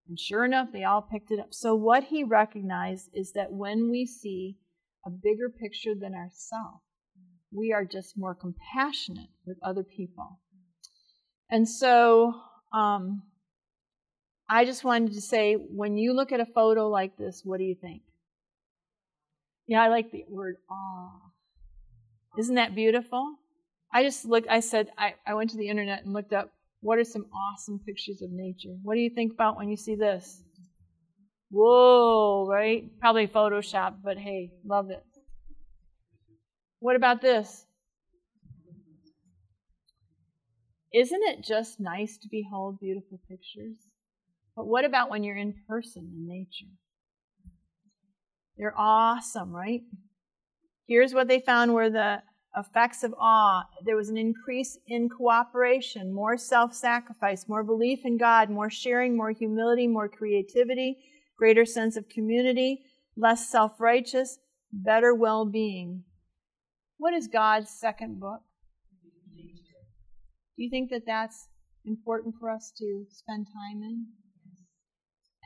And 0.07 0.17
sure 0.17 0.45
enough, 0.45 0.69
they 0.71 0.85
all 0.85 1.01
picked 1.01 1.31
it 1.31 1.39
up. 1.39 1.53
So, 1.53 1.75
what 1.75 2.05
he 2.05 2.23
recognized 2.23 3.09
is 3.13 3.33
that 3.33 3.51
when 3.51 3.89
we 3.89 4.05
see 4.05 4.57
a 5.05 5.09
bigger 5.09 5.49
picture 5.49 5.93
than 5.93 6.13
ourselves, 6.13 6.83
we 7.51 7.73
are 7.73 7.85
just 7.85 8.17
more 8.17 8.35
compassionate 8.35 9.29
with 9.45 9.57
other 9.63 9.83
people. 9.83 10.39
And 11.49 11.67
so 11.67 12.35
um, 12.73 13.23
I 14.49 14.65
just 14.65 14.83
wanted 14.83 15.13
to 15.13 15.21
say 15.21 15.53
when 15.53 15.97
you 15.97 16.13
look 16.13 16.31
at 16.31 16.39
a 16.39 16.45
photo 16.45 16.89
like 16.89 17.17
this, 17.17 17.41
what 17.43 17.59
do 17.59 17.63
you 17.63 17.75
think? 17.75 18.01
Yeah, 19.67 19.83
I 19.83 19.89
like 19.89 20.11
the 20.11 20.25
word 20.27 20.55
awe. 20.69 21.11
Isn't 22.37 22.55
that 22.55 22.73
beautiful? 22.73 23.35
I 23.93 24.03
just 24.03 24.25
looked, 24.25 24.47
I 24.49 24.59
said, 24.59 24.89
I, 24.97 25.15
I 25.25 25.35
went 25.35 25.51
to 25.51 25.57
the 25.57 25.69
internet 25.69 26.03
and 26.03 26.13
looked 26.13 26.33
up 26.33 26.51
what 26.81 26.97
are 26.97 27.03
some 27.03 27.25
awesome 27.33 27.79
pictures 27.85 28.21
of 28.21 28.31
nature. 28.31 28.75
What 28.83 28.95
do 28.95 29.01
you 29.01 29.09
think 29.09 29.33
about 29.33 29.57
when 29.57 29.69
you 29.69 29.77
see 29.77 29.95
this? 29.95 30.41
Whoa, 31.51 32.47
right? 32.47 32.85
Probably 32.99 33.27
Photoshop, 33.27 33.95
but 34.03 34.17
hey, 34.17 34.51
love 34.65 34.89
it. 34.91 35.03
What 36.79 36.95
about 36.95 37.21
this? 37.21 37.65
Isn't 40.93 41.21
it 41.23 41.43
just 41.43 41.79
nice 41.79 42.17
to 42.17 42.27
behold 42.29 42.79
beautiful 42.79 43.19
pictures? 43.29 43.77
But 44.55 44.67
what 44.67 44.85
about 44.85 45.09
when 45.09 45.23
you're 45.23 45.37
in 45.37 45.53
person 45.67 46.11
in 46.13 46.27
nature? 46.27 46.71
They're 48.57 48.77
awesome, 48.77 49.51
right? 49.55 49.81
Here's 50.87 51.13
what 51.13 51.27
they 51.27 51.39
found 51.39 51.73
were 51.73 51.89
the 51.89 52.23
effects 52.57 53.03
of 53.03 53.13
awe. 53.17 53.63
There 53.85 53.95
was 53.95 54.09
an 54.09 54.17
increase 54.17 54.77
in 54.87 55.07
cooperation, 55.07 56.11
more 56.11 56.37
self 56.37 56.73
sacrifice, 56.73 57.47
more 57.47 57.63
belief 57.63 57.99
in 58.03 58.17
God, 58.17 58.49
more 58.49 58.69
sharing, 58.69 59.15
more 59.15 59.31
humility, 59.31 59.87
more 59.87 60.09
creativity, 60.09 60.97
greater 61.37 61.65
sense 61.65 61.95
of 61.95 62.09
community, 62.09 62.81
less 63.15 63.49
self 63.49 63.79
righteous, 63.79 64.39
better 64.73 65.13
well 65.13 65.45
being. 65.45 66.03
What 66.97 67.13
is 67.13 67.27
God's 67.27 67.69
second 67.69 68.19
book? 68.19 68.41
Do 70.59 70.65
you 70.65 70.69
think 70.69 70.89
that 70.89 71.05
that's 71.05 71.47
important 71.85 72.35
for 72.37 72.49
us 72.49 72.73
to 72.79 73.05
spend 73.09 73.47
time 73.47 73.81
in? 73.81 74.07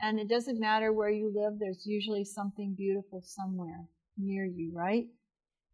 And 0.02 0.18
it 0.18 0.28
doesn't 0.28 0.58
matter 0.58 0.92
where 0.92 1.08
you 1.08 1.32
live, 1.32 1.60
there's 1.60 1.86
usually 1.86 2.24
something 2.24 2.74
beautiful 2.76 3.22
somewhere 3.24 3.84
near 4.18 4.44
you, 4.44 4.72
right? 4.74 5.04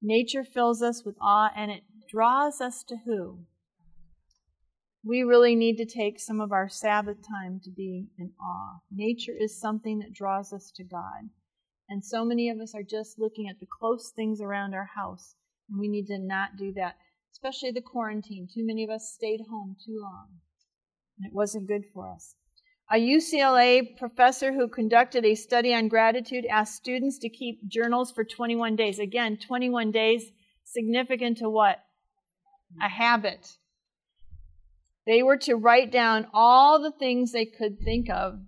Nature 0.03 0.45
fills 0.45 0.83
us 0.83 1.07
with 1.07 1.17
awe 1.23 1.49
and 1.57 1.71
it 1.71 1.85
draws 2.07 2.61
us 2.61 2.85
to 2.89 2.97
who? 3.07 3.39
We 5.03 5.23
really 5.23 5.57
need 5.57 5.79
to 5.79 5.87
take 5.87 6.21
some 6.21 6.43
of 6.43 6.53
our 6.53 6.69
Sabbath 6.69 7.27
time 7.27 7.63
to 7.65 7.71
be 7.71 8.09
in 8.19 8.33
awe. 8.39 8.81
Nature 8.93 9.33
is 9.41 9.59
something 9.59 10.01
that 10.01 10.13
draws 10.13 10.53
us 10.53 10.71
to 10.77 10.85
God. 10.85 11.31
And 11.89 12.05
so 12.05 12.27
many 12.27 12.51
of 12.51 12.61
us 12.61 12.75
are 12.75 12.83
just 12.83 13.19
looking 13.19 13.49
at 13.49 13.59
the 13.59 13.69
close 13.81 14.13
things 14.15 14.43
around 14.43 14.75
our 14.75 14.91
house, 14.95 15.35
and 15.71 15.81
we 15.81 15.89
need 15.89 16.09
to 16.09 16.19
not 16.19 16.59
do 16.59 16.75
that 16.75 16.97
especially 17.33 17.71
the 17.71 17.81
quarantine. 17.81 18.49
Too 18.53 18.67
many 18.67 18.85
of 18.85 18.91
us 18.91 19.13
stayed 19.15 19.41
home 19.49 19.77
too 19.85 19.99
long, 20.01 20.29
and 21.19 21.27
it 21.27 21.35
wasn't 21.35 21.69
good 21.69 21.85
for 21.93 22.13
us. 22.13 22.35
A 22.93 22.97
UCLA 22.97 23.97
professor 23.97 24.53
who 24.53 24.67
conducted 24.67 25.25
a 25.25 25.37
study 25.37 25.73
on 25.73 25.87
gratitude 25.87 26.45
asked 26.47 26.75
students 26.75 27.19
to 27.19 27.29
keep 27.29 27.69
journals 27.69 28.11
for 28.11 28.25
21 28.25 28.75
days. 28.75 28.99
Again, 28.99 29.37
21 29.37 29.93
days, 29.93 30.25
significant 30.65 31.39
to 31.39 31.49
what? 31.49 31.79
A 32.83 32.89
habit. 32.89 33.47
They 35.07 35.23
were 35.23 35.37
to 35.39 35.55
write 35.55 35.93
down 35.93 36.27
all 36.35 36.83
the 36.83 36.91
things 36.91 37.31
they 37.31 37.47
could 37.47 37.79
think 37.81 38.11
of 38.11 38.41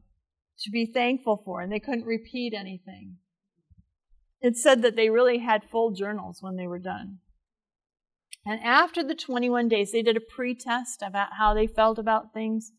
to 0.61 0.71
be 0.71 0.87
thankful 0.87 1.41
for, 1.45 1.61
and 1.61 1.73
they 1.73 1.81
couldn't 1.81 2.05
repeat 2.05 2.53
anything. 2.53 3.17
It 4.41 4.57
said 4.57 4.83
that 4.83 4.97
they 4.97 5.09
really 5.09 5.39
had 5.39 5.63
full 5.71 5.93
journals 5.93 6.39
when 6.41 6.57
they 6.57 6.67
were 6.67 6.81
done. 6.81 7.19
And 8.45 8.61
after 8.63 9.05
the 9.05 9.15
21 9.15 9.69
days, 9.69 9.93
they 9.93 10.03
did 10.03 10.17
a 10.17 10.21
pre 10.21 10.55
test 10.55 11.03
about 11.03 11.35
how 11.39 11.55
they 11.55 11.67
felt 11.67 11.99
about 11.99 12.33
things, 12.33 12.73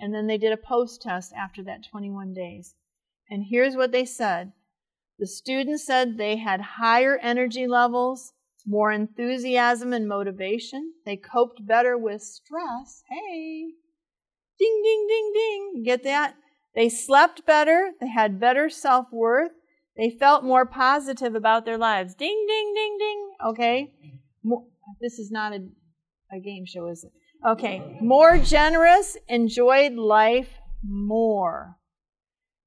and 0.00 0.12
then 0.12 0.26
they 0.26 0.38
did 0.38 0.52
a 0.52 0.56
post 0.56 1.02
test 1.02 1.32
after 1.32 1.62
that 1.64 1.86
21 1.90 2.34
days. 2.34 2.74
And 3.30 3.44
here's 3.48 3.76
what 3.76 3.92
they 3.92 4.04
said 4.04 4.52
the 5.18 5.26
students 5.26 5.84
said 5.84 6.18
they 6.18 6.36
had 6.36 6.60
higher 6.60 7.16
energy 7.18 7.66
levels, 7.66 8.32
more 8.66 8.92
enthusiasm 8.92 9.92
and 9.92 10.08
motivation. 10.08 10.92
They 11.04 11.16
coped 11.16 11.66
better 11.66 11.96
with 11.96 12.22
stress. 12.22 13.02
Hey, 13.08 13.68
ding, 14.58 14.82
ding, 14.84 15.06
ding, 15.08 15.32
ding. 15.34 15.82
Get 15.84 16.02
that? 16.02 16.34
They 16.74 16.88
slept 16.88 17.46
better. 17.46 17.92
They 18.00 18.08
had 18.08 18.40
better 18.40 18.68
self 18.68 19.06
worth. 19.10 19.52
They 19.96 20.10
felt 20.10 20.44
more 20.44 20.66
positive 20.66 21.34
about 21.34 21.64
their 21.64 21.78
lives. 21.78 22.14
Ding, 22.14 22.44
ding, 22.46 22.74
ding, 22.74 22.98
ding. 22.98 23.30
Okay? 23.46 23.92
This 25.00 25.18
is 25.18 25.30
not 25.30 25.52
a, 25.52 25.66
a 26.32 26.40
game 26.40 26.64
show, 26.66 26.88
is 26.88 27.04
it? 27.04 27.12
Okay. 27.46 27.98
More 28.00 28.38
generous, 28.38 29.16
enjoyed 29.28 29.94
life 29.94 30.50
more. 30.82 31.76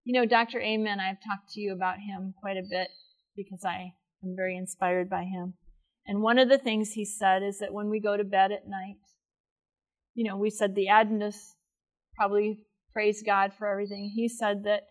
You 0.04 0.20
know, 0.20 0.26
Dr. 0.26 0.60
Amen, 0.60 1.00
I've 1.00 1.18
talked 1.18 1.50
to 1.52 1.62
you 1.62 1.74
about 1.74 1.98
him 2.00 2.34
quite 2.40 2.58
a 2.58 2.68
bit 2.70 2.90
because 3.36 3.64
I 3.66 3.94
am 4.24 4.36
very 4.36 4.58
inspired 4.58 5.10
by 5.10 5.24
him. 5.24 5.54
And 6.06 6.22
one 6.22 6.40
of 6.40 6.50
the 6.50 6.58
things 6.58 6.94
he 6.94 7.06
said 7.06 7.44
is 7.44 7.60
that 7.60 7.74
when 7.74 7.90
we 7.90 8.00
go 8.00 8.18
to 8.18 8.24
bed 8.24 8.52
at 8.52 8.68
night, 8.68 8.98
you 10.16 10.28
know, 10.28 10.36
we 10.36 10.50
said 10.50 10.76
the 10.76 10.88
Adventists 10.88 11.56
probably 12.16 12.66
praise 12.94 13.22
God 13.24 13.54
for 13.58 13.68
everything. 13.68 14.12
He 14.16 14.28
said 14.28 14.64
that 14.64 14.84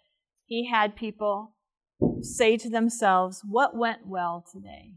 he 0.46 0.70
had 0.70 0.96
people 0.96 1.56
say 2.22 2.56
to 2.56 2.70
themselves, 2.70 3.42
What 3.44 3.76
went 3.76 4.06
well 4.06 4.44
today? 4.50 4.94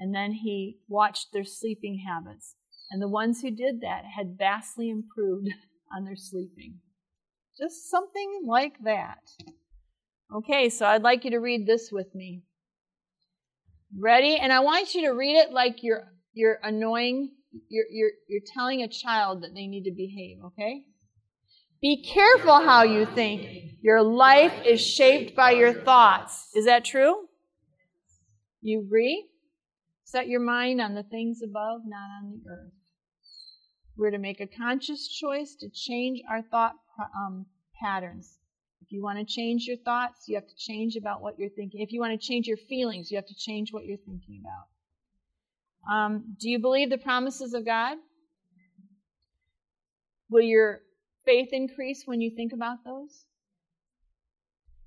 And 0.00 0.14
then 0.14 0.32
he 0.32 0.78
watched 0.88 1.28
their 1.32 1.44
sleeping 1.44 2.04
habits. 2.08 2.56
And 2.90 3.00
the 3.00 3.08
ones 3.08 3.42
who 3.42 3.50
did 3.50 3.82
that 3.82 4.02
had 4.04 4.36
vastly 4.36 4.90
improved 4.90 5.48
on 5.96 6.04
their 6.04 6.16
sleeping. 6.16 6.78
Just 7.56 7.90
something 7.90 8.42
like 8.46 8.82
that. 8.82 9.18
Okay, 10.34 10.70
so 10.70 10.86
I'd 10.86 11.02
like 11.02 11.24
you 11.24 11.30
to 11.32 11.38
read 11.38 11.66
this 11.66 11.90
with 11.92 12.14
me. 12.14 12.42
Ready? 13.96 14.36
And 14.36 14.52
I 14.52 14.60
want 14.60 14.94
you 14.94 15.02
to 15.02 15.10
read 15.10 15.36
it 15.36 15.52
like 15.52 15.82
you're 15.82 16.12
you're 16.32 16.58
annoying 16.62 17.32
you're 17.68 17.86
you're 17.90 18.10
you're 18.28 18.42
telling 18.54 18.82
a 18.82 18.88
child 18.88 19.42
that 19.42 19.54
they 19.54 19.66
need 19.66 19.84
to 19.84 19.90
behave, 19.90 20.38
okay? 20.44 20.84
Be 21.82 22.02
careful 22.02 22.60
how 22.60 22.84
you 22.84 23.06
think. 23.06 23.72
Your 23.82 24.02
life 24.02 24.52
is 24.64 24.80
shaped 24.80 25.34
by 25.34 25.52
your 25.52 25.72
thoughts. 25.72 26.50
Is 26.54 26.66
that 26.66 26.84
true? 26.84 27.26
You 28.60 28.80
agree? 28.80 29.29
Set 30.10 30.26
your 30.26 30.40
mind 30.40 30.80
on 30.80 30.94
the 30.94 31.04
things 31.04 31.40
above, 31.40 31.82
not 31.86 32.08
on 32.18 32.30
the 32.32 32.50
earth. 32.50 32.72
We're 33.96 34.10
to 34.10 34.18
make 34.18 34.40
a 34.40 34.46
conscious 34.46 35.06
choice 35.06 35.54
to 35.60 35.68
change 35.68 36.20
our 36.28 36.42
thought 36.42 36.72
um, 37.16 37.46
patterns. 37.80 38.38
If 38.82 38.90
you 38.90 39.04
want 39.04 39.20
to 39.20 39.24
change 39.24 39.66
your 39.66 39.76
thoughts, 39.76 40.24
you 40.26 40.34
have 40.34 40.48
to 40.48 40.56
change 40.56 40.96
about 40.96 41.22
what 41.22 41.38
you're 41.38 41.50
thinking. 41.50 41.80
If 41.80 41.92
you 41.92 42.00
want 42.00 42.20
to 42.20 42.26
change 42.26 42.48
your 42.48 42.56
feelings, 42.56 43.12
you 43.12 43.18
have 43.18 43.26
to 43.28 43.36
change 43.36 43.72
what 43.72 43.84
you're 43.84 43.98
thinking 43.98 44.42
about. 44.42 45.94
Um, 45.94 46.36
do 46.40 46.50
you 46.50 46.58
believe 46.58 46.90
the 46.90 46.98
promises 46.98 47.54
of 47.54 47.64
God? 47.64 47.96
Will 50.28 50.42
your 50.42 50.80
faith 51.24 51.50
increase 51.52 52.02
when 52.04 52.20
you 52.20 52.34
think 52.34 52.52
about 52.52 52.78
those? 52.84 53.26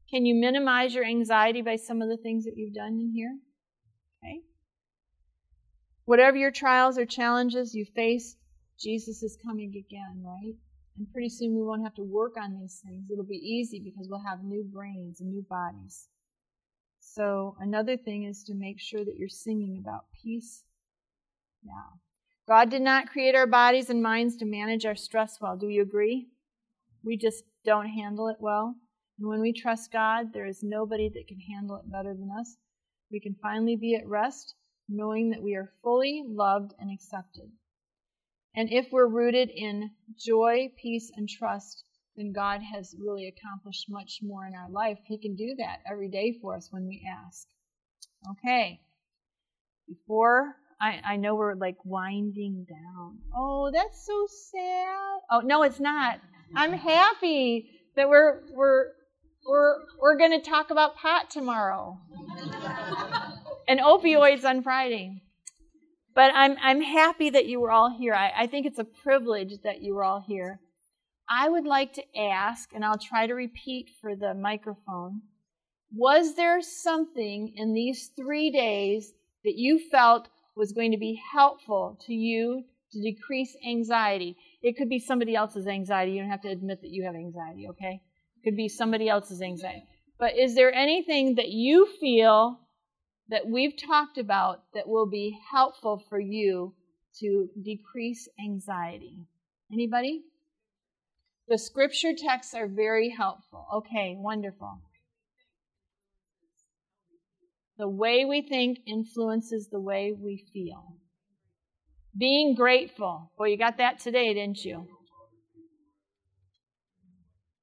Can 0.10 0.26
you 0.26 0.36
minimize 0.36 0.94
your 0.94 1.06
anxiety 1.06 1.62
by 1.62 1.78
some 1.78 2.02
of 2.02 2.10
the 2.10 2.18
things 2.18 2.44
that 2.44 2.58
you've 2.58 2.74
done 2.74 3.00
in 3.00 3.14
here? 3.16 3.38
Okay. 4.22 4.42
Whatever 6.06 6.38
your 6.38 6.51
trials 6.51 6.97
or 6.97 7.06
challenges 7.06 7.74
you 7.74 7.86
face, 7.86 8.36
Jesus 8.80 9.24
is 9.24 9.38
coming 9.43 9.70
again, 9.76 10.22
right? 10.24 10.56
And 10.97 11.12
pretty 11.12 11.30
soon 11.30 11.56
we 11.56 11.64
won't 11.64 11.84
have 11.84 11.95
to 11.95 12.04
work 12.04 12.34
on 12.38 12.60
these 12.60 12.82
things. 12.86 13.10
It'll 13.10 13.24
be 13.24 13.36
easy 13.36 13.80
because 13.80 14.08
we'll 14.10 14.24
have 14.28 14.43
new 14.43 14.64
brains 14.64 15.22
and 15.22 15.32
new 15.32 15.45
bodies. 15.49 16.08
So, 16.99 17.56
another 17.60 17.97
thing 17.97 18.24
is 18.24 18.43
to 18.45 18.54
make 18.54 18.80
sure 18.80 19.04
that 19.04 19.18
you're 19.18 19.30
singing 19.30 19.78
about 19.78 20.06
peace 20.24 20.64
now. 21.64 21.99
God 22.47 22.70
did 22.70 22.82
not 22.82 23.10
create 23.10 23.36
our 23.36 23.47
bodies 23.47 23.89
and 23.89 24.01
minds 24.01 24.36
to 24.38 24.45
manage 24.45 24.86
our 24.86 24.95
stress 24.95 25.38
well. 25.39 25.56
Do 25.56 25.68
you 25.68 25.82
agree? 25.82 26.28
We 27.04 27.18
just 27.18 27.43
don't 27.64 27.88
handle 27.88 28.28
it 28.28 28.38
well. 28.39 28.76
And 29.20 29.30
when 29.30 29.41
we 29.41 29.54
trust 29.54 29.91
God, 29.91 30.34
there 30.34 30.45
is 30.45 30.64
nobody 30.64 31.10
that 31.10 31.28
can 31.28 31.39
handle 31.39 31.78
it 31.78 31.91
better 31.91 32.14
than 32.14 32.30
us. 32.38 32.58
We 33.12 33.20
can 33.20 33.36
finally 33.41 33.76
be 33.76 33.95
at 33.95 34.08
rest, 34.08 34.56
knowing 34.90 35.30
that 35.32 35.42
we 35.42 35.56
are 35.56 35.72
fully 35.82 36.24
loved 36.28 36.74
and 36.80 36.92
accepted. 36.92 37.52
And 38.56 38.72
if 38.72 38.92
we're 38.92 39.08
rooted 39.08 39.50
in 39.50 39.92
joy, 40.18 40.70
peace, 40.80 41.12
and 41.16 41.28
trust, 41.28 41.84
then 42.16 42.32
God 42.32 42.62
has 42.62 42.96
really 43.00 43.28
accomplished 43.28 43.86
much 43.90 44.20
more 44.22 44.46
in 44.46 44.54
our 44.54 44.70
life. 44.70 45.00
He 45.06 45.18
can 45.18 45.36
do 45.36 45.56
that 45.58 45.80
every 45.90 46.10
day 46.10 46.38
for 46.40 46.56
us 46.56 46.68
when 46.72 46.86
we 46.88 47.08
ask. 47.10 47.48
Okay. 48.32 48.80
Before 49.88 50.56
I, 50.80 51.02
I 51.04 51.16
know 51.18 51.36
we're 51.36 51.56
like 51.56 51.78
winding 51.84 52.66
down. 52.70 53.20
Oh, 53.36 53.72
that's 53.74 54.06
so 54.06 54.28
sad. 54.52 55.20
Oh 55.32 55.42
no, 55.44 55.64
it's 55.64 55.80
not. 55.80 56.20
I'm 56.56 56.74
happy 56.74 57.70
that 57.96 58.10
we're 58.10 58.42
we're 58.54 58.86
we're 59.48 59.76
we're 60.00 60.18
going 60.18 60.40
to 60.40 60.50
talk 60.50 60.70
about 60.70 60.96
pot 60.96 61.30
tomorrow 61.30 62.00
and 63.68 63.80
opioids 63.80 64.43
on 64.43 64.64
Friday. 64.64 65.22
But 66.16 66.32
I'm 66.34 66.57
I'm 66.61 66.82
happy 66.82 67.30
that 67.32 67.47
you 67.47 67.59
were 67.59 67.72
all 67.72 67.95
here. 67.97 68.14
I, 68.14 68.32
I 68.43 68.47
think 68.47 68.66
it's 68.66 68.80
a 68.80 68.84
privilege 68.84 69.53
that 69.64 69.82
you 69.82 69.95
were 69.95 70.03
all 70.03 70.24
here. 70.26 70.59
I 71.30 71.49
would 71.49 71.66
like 71.66 71.93
to 71.93 72.03
ask, 72.18 72.70
and 72.74 72.84
I'll 72.84 72.97
try 72.97 73.28
to 73.28 73.34
repeat 73.34 73.89
for 74.01 74.16
the 74.16 74.34
microphone. 74.34 75.22
Was 75.95 76.36
there 76.36 76.61
something 76.61 77.53
in 77.55 77.74
these 77.74 78.11
three 78.16 78.51
days 78.51 79.14
that 79.43 79.55
you 79.55 79.80
felt 79.91 80.28
was 80.55 80.74
going 80.74 80.91
to 80.91 80.97
be 80.97 81.20
helpful 81.34 81.97
to 82.05 82.14
you 82.14 82.64
to 82.91 83.01
decrease 83.01 83.55
anxiety? 83.68 84.36
It 84.61 84.78
could 84.78 84.89
be 84.89 84.99
somebody 84.99 85.36
else's 85.36 85.68
anxiety. 85.68 86.14
You 86.14 86.22
don't 86.22 86.32
have 86.32 86.41
to 86.41 86.49
admit 86.49 86.82
that 86.82 86.91
you 86.91 87.03
have 87.05 87.16
anxiety, 87.16 87.68
okay? 87.70 88.01
It 88.38 88.43
could 88.43 88.57
be 88.57 88.70
somebody 88.70 89.07
else's 89.07 89.41
anxiety. 89.41 89.84
But 90.20 90.38
is 90.38 90.55
there 90.55 90.74
anything 90.74 91.36
that 91.36 91.49
you 91.49 91.88
feel 91.99 92.59
that 93.30 93.48
we've 93.48 93.76
talked 93.78 94.18
about 94.18 94.64
that 94.74 94.88
will 94.88 95.10
be 95.10 95.38
helpful 95.52 96.04
for 96.10 96.20
you 96.20 96.74
to 97.20 97.50
decrease 97.62 98.28
anxiety? 98.44 99.26
Anybody? 99.72 100.24
The 101.48 101.58
scripture 101.58 102.14
texts 102.18 102.54
are 102.54 102.68
very 102.68 103.10
helpful. 103.10 103.66
Okay, 103.74 104.16
wonderful. 104.18 104.82
The 107.78 107.90
way 107.90 108.24
we 108.24 108.42
think 108.42 108.80
influences 108.86 109.68
the 109.70 109.80
way 109.80 110.14
we 110.18 110.46
feel. 110.54 110.96
Being 112.18 112.54
grateful. 112.56 113.32
Well, 113.38 113.50
you 113.50 113.58
got 113.58 113.78
that 113.78 114.00
today, 114.00 114.34
didn't 114.34 114.64
you? 114.64 114.88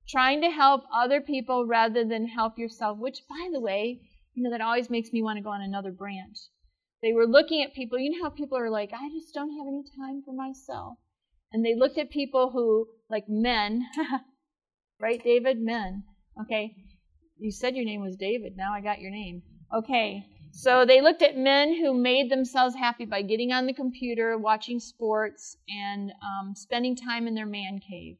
Trying 0.08 0.42
to 0.42 0.50
help 0.50 0.82
other 0.92 1.20
people 1.20 1.66
rather 1.66 2.04
than 2.04 2.26
help 2.26 2.58
yourself, 2.58 2.98
which, 2.98 3.20
by 3.28 3.48
the 3.52 3.60
way, 3.60 4.00
you 4.34 4.42
know, 4.42 4.50
that 4.50 4.60
always 4.60 4.90
makes 4.90 5.12
me 5.12 5.22
want 5.22 5.36
to 5.36 5.42
go 5.42 5.50
on 5.50 5.62
another 5.62 5.92
branch. 5.92 6.36
They 7.02 7.12
were 7.12 7.26
looking 7.26 7.62
at 7.62 7.74
people, 7.74 7.98
you 7.98 8.10
know 8.10 8.24
how 8.24 8.30
people 8.30 8.58
are 8.58 8.70
like, 8.70 8.90
I 8.92 9.08
just 9.10 9.34
don't 9.34 9.56
have 9.56 9.66
any 9.66 9.84
time 9.96 10.22
for 10.24 10.32
myself. 10.32 10.98
And 11.52 11.64
they 11.64 11.74
looked 11.74 11.98
at 11.98 12.10
people 12.10 12.50
who, 12.50 12.86
like 13.08 13.24
men, 13.28 13.86
right, 15.00 15.22
David? 15.22 15.60
Men. 15.60 16.04
Okay. 16.42 16.74
You 17.38 17.50
said 17.50 17.74
your 17.74 17.84
name 17.84 18.02
was 18.02 18.16
David. 18.16 18.56
Now 18.56 18.72
I 18.72 18.80
got 18.80 19.00
your 19.00 19.10
name. 19.10 19.42
Okay. 19.74 20.24
So 20.52 20.84
they 20.84 21.00
looked 21.00 21.22
at 21.22 21.36
men 21.36 21.74
who 21.80 21.94
made 21.94 22.30
themselves 22.30 22.74
happy 22.74 23.04
by 23.04 23.22
getting 23.22 23.52
on 23.52 23.66
the 23.66 23.72
computer, 23.72 24.36
watching 24.36 24.80
sports, 24.80 25.56
and 25.68 26.12
um, 26.22 26.54
spending 26.54 26.96
time 26.96 27.26
in 27.26 27.34
their 27.34 27.46
man 27.46 27.78
cave. 27.78 28.16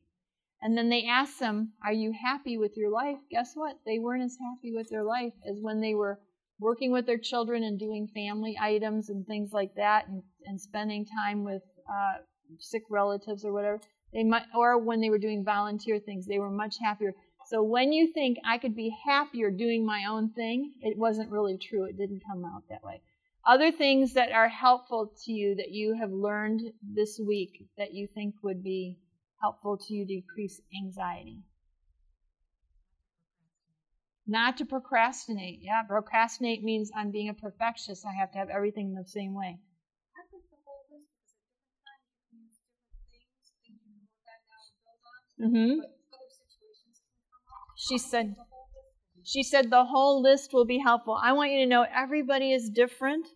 And 0.62 0.76
then 0.76 0.90
they 0.90 1.06
asked 1.06 1.40
them, 1.40 1.72
Are 1.82 1.92
you 1.92 2.12
happy 2.12 2.58
with 2.58 2.76
your 2.76 2.90
life? 2.90 3.16
Guess 3.30 3.52
what? 3.54 3.78
They 3.86 3.98
weren't 3.98 4.22
as 4.22 4.36
happy 4.36 4.72
with 4.74 4.90
their 4.90 5.04
life 5.04 5.32
as 5.48 5.58
when 5.61 5.80
they 5.80 5.94
were 5.94 6.20
working 6.58 6.92
with 6.92 7.06
their 7.06 7.18
children 7.18 7.62
and 7.62 7.78
doing 7.78 8.06
family 8.08 8.58
items 8.61 9.08
and 9.08 9.26
things 9.26 9.52
like 9.52 9.74
that 9.76 10.06
and, 10.08 10.22
and 10.44 10.61
spending 10.61 11.06
time 11.06 11.44
with 11.44 11.62
uh, 11.88 12.18
sick 12.58 12.82
relatives 12.90 13.44
or 13.44 13.52
whatever. 13.52 13.80
They 14.12 14.24
might, 14.24 14.44
or 14.54 14.78
when 14.78 15.00
they 15.00 15.08
were 15.08 15.18
doing 15.18 15.44
volunteer 15.44 15.98
things, 15.98 16.26
they 16.26 16.38
were 16.38 16.50
much 16.50 16.76
happier. 16.82 17.14
So 17.48 17.62
when 17.62 17.92
you 17.92 18.12
think 18.12 18.38
I 18.44 18.58
could 18.58 18.76
be 18.76 18.94
happier 19.04 19.50
doing 19.50 19.86
my 19.86 20.04
own 20.08 20.30
thing, 20.30 20.74
it 20.82 20.98
wasn't 20.98 21.30
really 21.30 21.56
true. 21.56 21.84
It 21.84 21.96
didn't 21.96 22.22
come 22.30 22.44
out 22.44 22.64
that 22.68 22.84
way. 22.84 23.00
Other 23.46 23.72
things 23.72 24.12
that 24.14 24.32
are 24.32 24.48
helpful 24.48 25.12
to 25.24 25.32
you 25.32 25.54
that 25.54 25.70
you 25.70 25.94
have 25.94 26.12
learned 26.12 26.61
this 26.82 27.18
week 27.18 27.66
that 27.78 27.94
you 27.94 28.06
think 28.06 28.34
would 28.42 28.62
be 28.62 28.98
helpful 29.41 29.78
to 29.78 29.95
you 29.95 30.07
to 30.07 30.14
decrease 30.14 30.61
anxiety. 30.84 31.43
Not 34.26 34.57
to 34.59 34.64
procrastinate. 34.64 35.59
Yeah, 35.61 35.82
procrastinate 35.88 36.62
means 36.62 36.91
I'm 36.97 37.11
being 37.11 37.28
a 37.28 37.34
perfectionist. 37.34 38.05
I 38.07 38.18
have 38.18 38.30
to 38.32 38.38
have 38.38 38.49
everything 38.49 38.95
the 38.95 39.05
same 39.05 39.34
way. 39.34 39.59
Mm-hmm. 45.43 45.80
She 47.76 47.99
said, 47.99 48.36
she 49.24 49.43
said 49.43 49.70
the 49.70 49.84
whole 49.84 50.22
list 50.22 50.53
will 50.53 50.66
be 50.66 50.78
helpful. 50.78 51.18
I 51.20 51.32
want 51.32 51.51
you 51.51 51.61
to 51.61 51.66
know 51.66 51.84
everybody 51.93 52.53
is 52.53 52.68
different, 52.68 53.26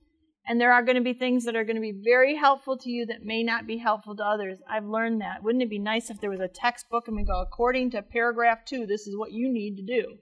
and 0.47 0.61
there 0.61 0.73
are 0.73 0.83
going 0.83 0.97
to 0.97 1.03
be 1.03 1.15
things 1.15 1.45
that 1.45 1.57
are 1.57 1.65
going 1.65 1.77
to 1.77 1.81
be 1.81 2.01
very 2.05 2.37
helpful 2.37 2.77
to 2.79 2.91
you 2.91 3.07
that 3.07 3.25
may 3.25 3.43
not 3.43 3.67
be 3.67 3.79
helpful 3.79 4.15
to 4.17 4.23
others. 4.23 4.59
I've 4.69 4.85
learned 4.85 5.23
that. 5.23 5.43
Wouldn't 5.43 5.63
it 5.63 5.71
be 5.71 5.79
nice 5.79 6.11
if 6.11 6.21
there 6.21 6.31
was 6.31 6.41
a 6.41 6.49
textbook 6.49 7.09
and 7.09 7.17
we 7.17 7.25
go, 7.25 7.41
according 7.41 7.91
to 7.93 8.03
paragraph 8.03 8.65
two, 8.67 8.87
this 8.87 9.07
is 9.07 9.17
what 9.17 9.33
you 9.33 9.51
need 9.51 9.77
to 9.77 9.83
do? 9.83 10.17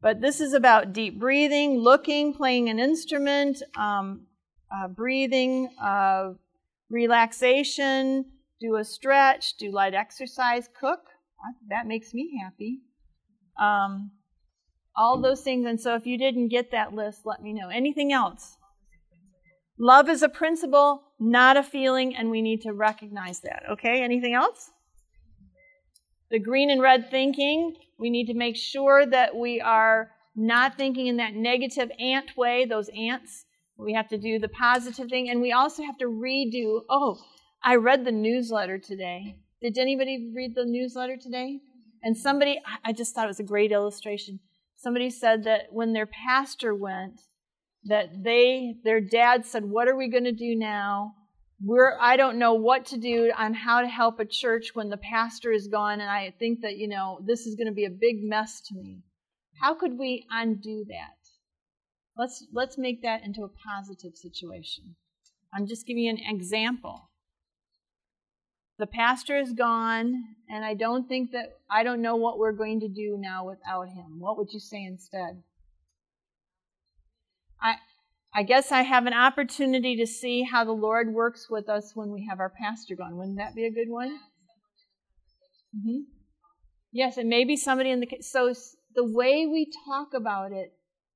But 0.00 0.20
this 0.20 0.40
is 0.40 0.52
about 0.52 0.92
deep 0.92 1.18
breathing, 1.18 1.78
looking, 1.78 2.34
playing 2.34 2.68
an 2.68 2.78
instrument, 2.78 3.62
um, 3.76 4.26
uh, 4.72 4.88
breathing, 4.88 5.70
uh, 5.82 6.32
relaxation, 6.90 8.24
do 8.60 8.76
a 8.76 8.84
stretch, 8.84 9.56
do 9.56 9.72
light 9.72 9.94
exercise, 9.94 10.68
cook. 10.78 11.00
That 11.68 11.86
makes 11.86 12.14
me 12.14 12.40
happy. 12.42 12.80
Um, 13.60 14.12
all 14.96 15.20
those 15.20 15.40
things. 15.40 15.66
And 15.66 15.80
so 15.80 15.96
if 15.96 16.06
you 16.06 16.16
didn't 16.16 16.48
get 16.48 16.70
that 16.70 16.94
list, 16.94 17.22
let 17.24 17.42
me 17.42 17.52
know. 17.52 17.68
Anything 17.68 18.12
else? 18.12 18.56
Love 19.82 20.08
is 20.08 20.22
a 20.22 20.28
principle, 20.28 21.02
not 21.18 21.56
a 21.56 21.62
feeling, 21.62 22.14
and 22.14 22.30
we 22.30 22.40
need 22.40 22.60
to 22.60 22.72
recognize 22.72 23.40
that. 23.40 23.64
Okay, 23.68 24.00
anything 24.00 24.32
else? 24.32 24.70
The 26.30 26.38
green 26.38 26.70
and 26.70 26.80
red 26.80 27.10
thinking, 27.10 27.74
we 27.98 28.08
need 28.08 28.26
to 28.26 28.34
make 28.34 28.54
sure 28.54 29.04
that 29.04 29.34
we 29.34 29.60
are 29.60 30.12
not 30.36 30.76
thinking 30.76 31.08
in 31.08 31.16
that 31.16 31.34
negative 31.34 31.90
ant 31.98 32.36
way, 32.36 32.64
those 32.64 32.90
ants. 32.96 33.44
We 33.76 33.92
have 33.94 34.06
to 34.10 34.18
do 34.18 34.38
the 34.38 34.50
positive 34.50 35.08
thing, 35.08 35.28
and 35.28 35.40
we 35.40 35.50
also 35.50 35.82
have 35.82 35.98
to 35.98 36.04
redo. 36.04 36.82
Oh, 36.88 37.18
I 37.60 37.74
read 37.74 38.04
the 38.04 38.12
newsletter 38.12 38.78
today. 38.78 39.34
Did 39.60 39.78
anybody 39.78 40.30
read 40.32 40.54
the 40.54 40.64
newsletter 40.64 41.16
today? 41.16 41.58
And 42.04 42.16
somebody, 42.16 42.60
I 42.84 42.92
just 42.92 43.16
thought 43.16 43.24
it 43.24 43.34
was 43.34 43.40
a 43.40 43.42
great 43.42 43.72
illustration. 43.72 44.38
Somebody 44.76 45.10
said 45.10 45.42
that 45.42 45.72
when 45.72 45.92
their 45.92 46.06
pastor 46.06 46.72
went, 46.72 47.22
that 47.84 48.22
they, 48.22 48.76
their 48.84 49.00
dad 49.00 49.44
said, 49.44 49.64
What 49.64 49.88
are 49.88 49.96
we 49.96 50.08
going 50.08 50.24
to 50.24 50.32
do 50.32 50.54
now 50.54 51.14
we're 51.64 51.96
I 52.00 52.16
don't 52.16 52.38
know 52.38 52.54
what 52.54 52.86
to 52.86 52.96
do 52.96 53.30
on 53.38 53.54
how 53.54 53.82
to 53.82 53.88
help 53.88 54.18
a 54.18 54.24
church 54.24 54.74
when 54.74 54.88
the 54.88 54.96
pastor 54.96 55.52
is 55.52 55.68
gone 55.68 56.00
and 56.00 56.10
I 56.10 56.34
think 56.38 56.60
that, 56.62 56.76
you 56.76 56.88
know, 56.88 57.20
this 57.24 57.46
is 57.46 57.54
going 57.54 57.68
to 57.68 57.72
be 57.72 57.84
a 57.84 57.90
big 57.90 58.22
mess 58.22 58.60
to 58.62 58.74
me. 58.74 59.02
How 59.60 59.74
could 59.74 59.96
we 59.96 60.26
undo 60.30 60.84
that? 60.88 61.16
Let's 62.16 62.44
let's 62.52 62.76
make 62.76 63.02
that 63.02 63.22
into 63.24 63.44
a 63.44 63.48
positive 63.48 64.16
situation. 64.16 64.96
I'm 65.54 65.66
just 65.66 65.86
giving 65.86 66.04
you 66.04 66.10
an 66.10 66.34
example. 66.34 67.10
The 68.78 68.86
pastor 68.86 69.38
is 69.38 69.52
gone 69.52 70.24
and 70.50 70.64
I 70.64 70.74
don't 70.74 71.08
think 71.08 71.30
that 71.30 71.58
I 71.70 71.84
don't 71.84 72.02
know 72.02 72.16
what 72.16 72.38
we're 72.38 72.52
going 72.52 72.80
to 72.80 72.88
do 72.88 73.16
now 73.18 73.46
without 73.46 73.88
him. 73.88 74.18
What 74.18 74.36
would 74.36 74.52
you 74.52 74.58
say 74.58 74.82
instead? 74.82 75.42
I 78.34 78.44
guess 78.44 78.72
I 78.72 78.82
have 78.82 79.06
an 79.06 79.12
opportunity 79.12 79.96
to 79.96 80.06
see 80.06 80.42
how 80.42 80.64
the 80.64 80.72
Lord 80.72 81.12
works 81.12 81.48
with 81.50 81.68
us 81.68 81.92
when 81.94 82.10
we 82.10 82.26
have 82.30 82.40
our 82.40 82.50
pastor 82.50 82.96
gone. 82.96 83.18
Wouldn't 83.18 83.36
that 83.36 83.54
be 83.54 83.66
a 83.66 83.70
good 83.70 83.90
one? 83.90 84.18
Mm-hmm. 85.76 86.00
Yes, 86.92 87.18
and 87.18 87.28
maybe 87.28 87.56
somebody 87.56 87.90
in 87.90 88.00
the 88.00 88.08
so 88.20 88.54
the 88.94 89.04
way 89.04 89.46
we 89.46 89.70
talk 89.86 90.08
about 90.14 90.52
it 90.52 90.72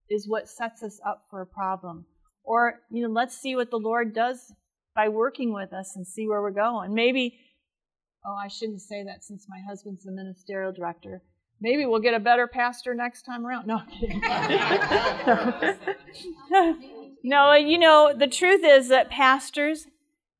is 0.09 0.29
what 0.29 0.49
sets 0.49 0.83
us 0.83 1.01
up 1.07 1.25
for 1.31 1.41
a 1.41 1.47
problem. 1.47 2.07
Or 2.45 2.81
you 2.91 3.03
know, 3.03 3.13
let's 3.13 3.37
see 3.37 3.57
what 3.57 3.71
the 3.71 3.79
Lord 3.79 4.15
does 4.15 4.53
by 4.95 5.09
working 5.09 5.53
with 5.53 5.73
us 5.73 5.95
and 5.97 6.07
see 6.07 6.29
where 6.29 6.41
we're 6.41 6.51
going. 6.51 6.95
Maybe, 6.95 7.39
oh, 8.25 8.35
I 8.35 8.49
shouldn't 8.49 8.83
say 8.83 9.05
that 9.05 9.25
since 9.25 9.47
my 9.49 9.61
husband's 9.67 10.05
the 10.05 10.13
ministerial 10.13 10.73
director. 10.73 11.23
Maybe 11.61 11.87
we'll 11.87 12.01
get 12.01 12.15
a 12.15 12.21
better 12.21 12.47
pastor 12.47 12.95
next 12.95 13.23
time 13.23 13.47
around. 13.47 13.67
No, 13.67 13.77
No, 17.25 17.53
you 17.55 17.79
know, 17.79 18.15
the 18.17 18.27
truth 18.27 18.63
is 18.65 18.89
that 18.89 19.11
pastors, 19.11 19.87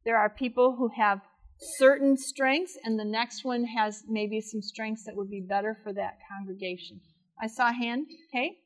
there 0.05 0.17
are 0.17 0.31
people 0.31 0.77
who 0.77 0.91
have 0.97 1.21
certain 1.79 2.17
strengths, 2.17 2.77
and 2.85 2.99
the 2.99 3.05
next 3.05 3.45
one 3.45 3.65
has 3.65 4.05
maybe 4.09 4.41
some 4.41 4.63
strengths 4.63 5.05
that 5.05 5.17
would 5.17 5.31
be 5.31 5.41
better 5.41 5.77
for 5.83 5.93
that 5.93 6.19
congregation. 6.31 7.01
I 7.43 7.49
saw 7.49 7.71
a 7.71 7.73
hand. 7.73 8.07
Okay. 8.31 8.59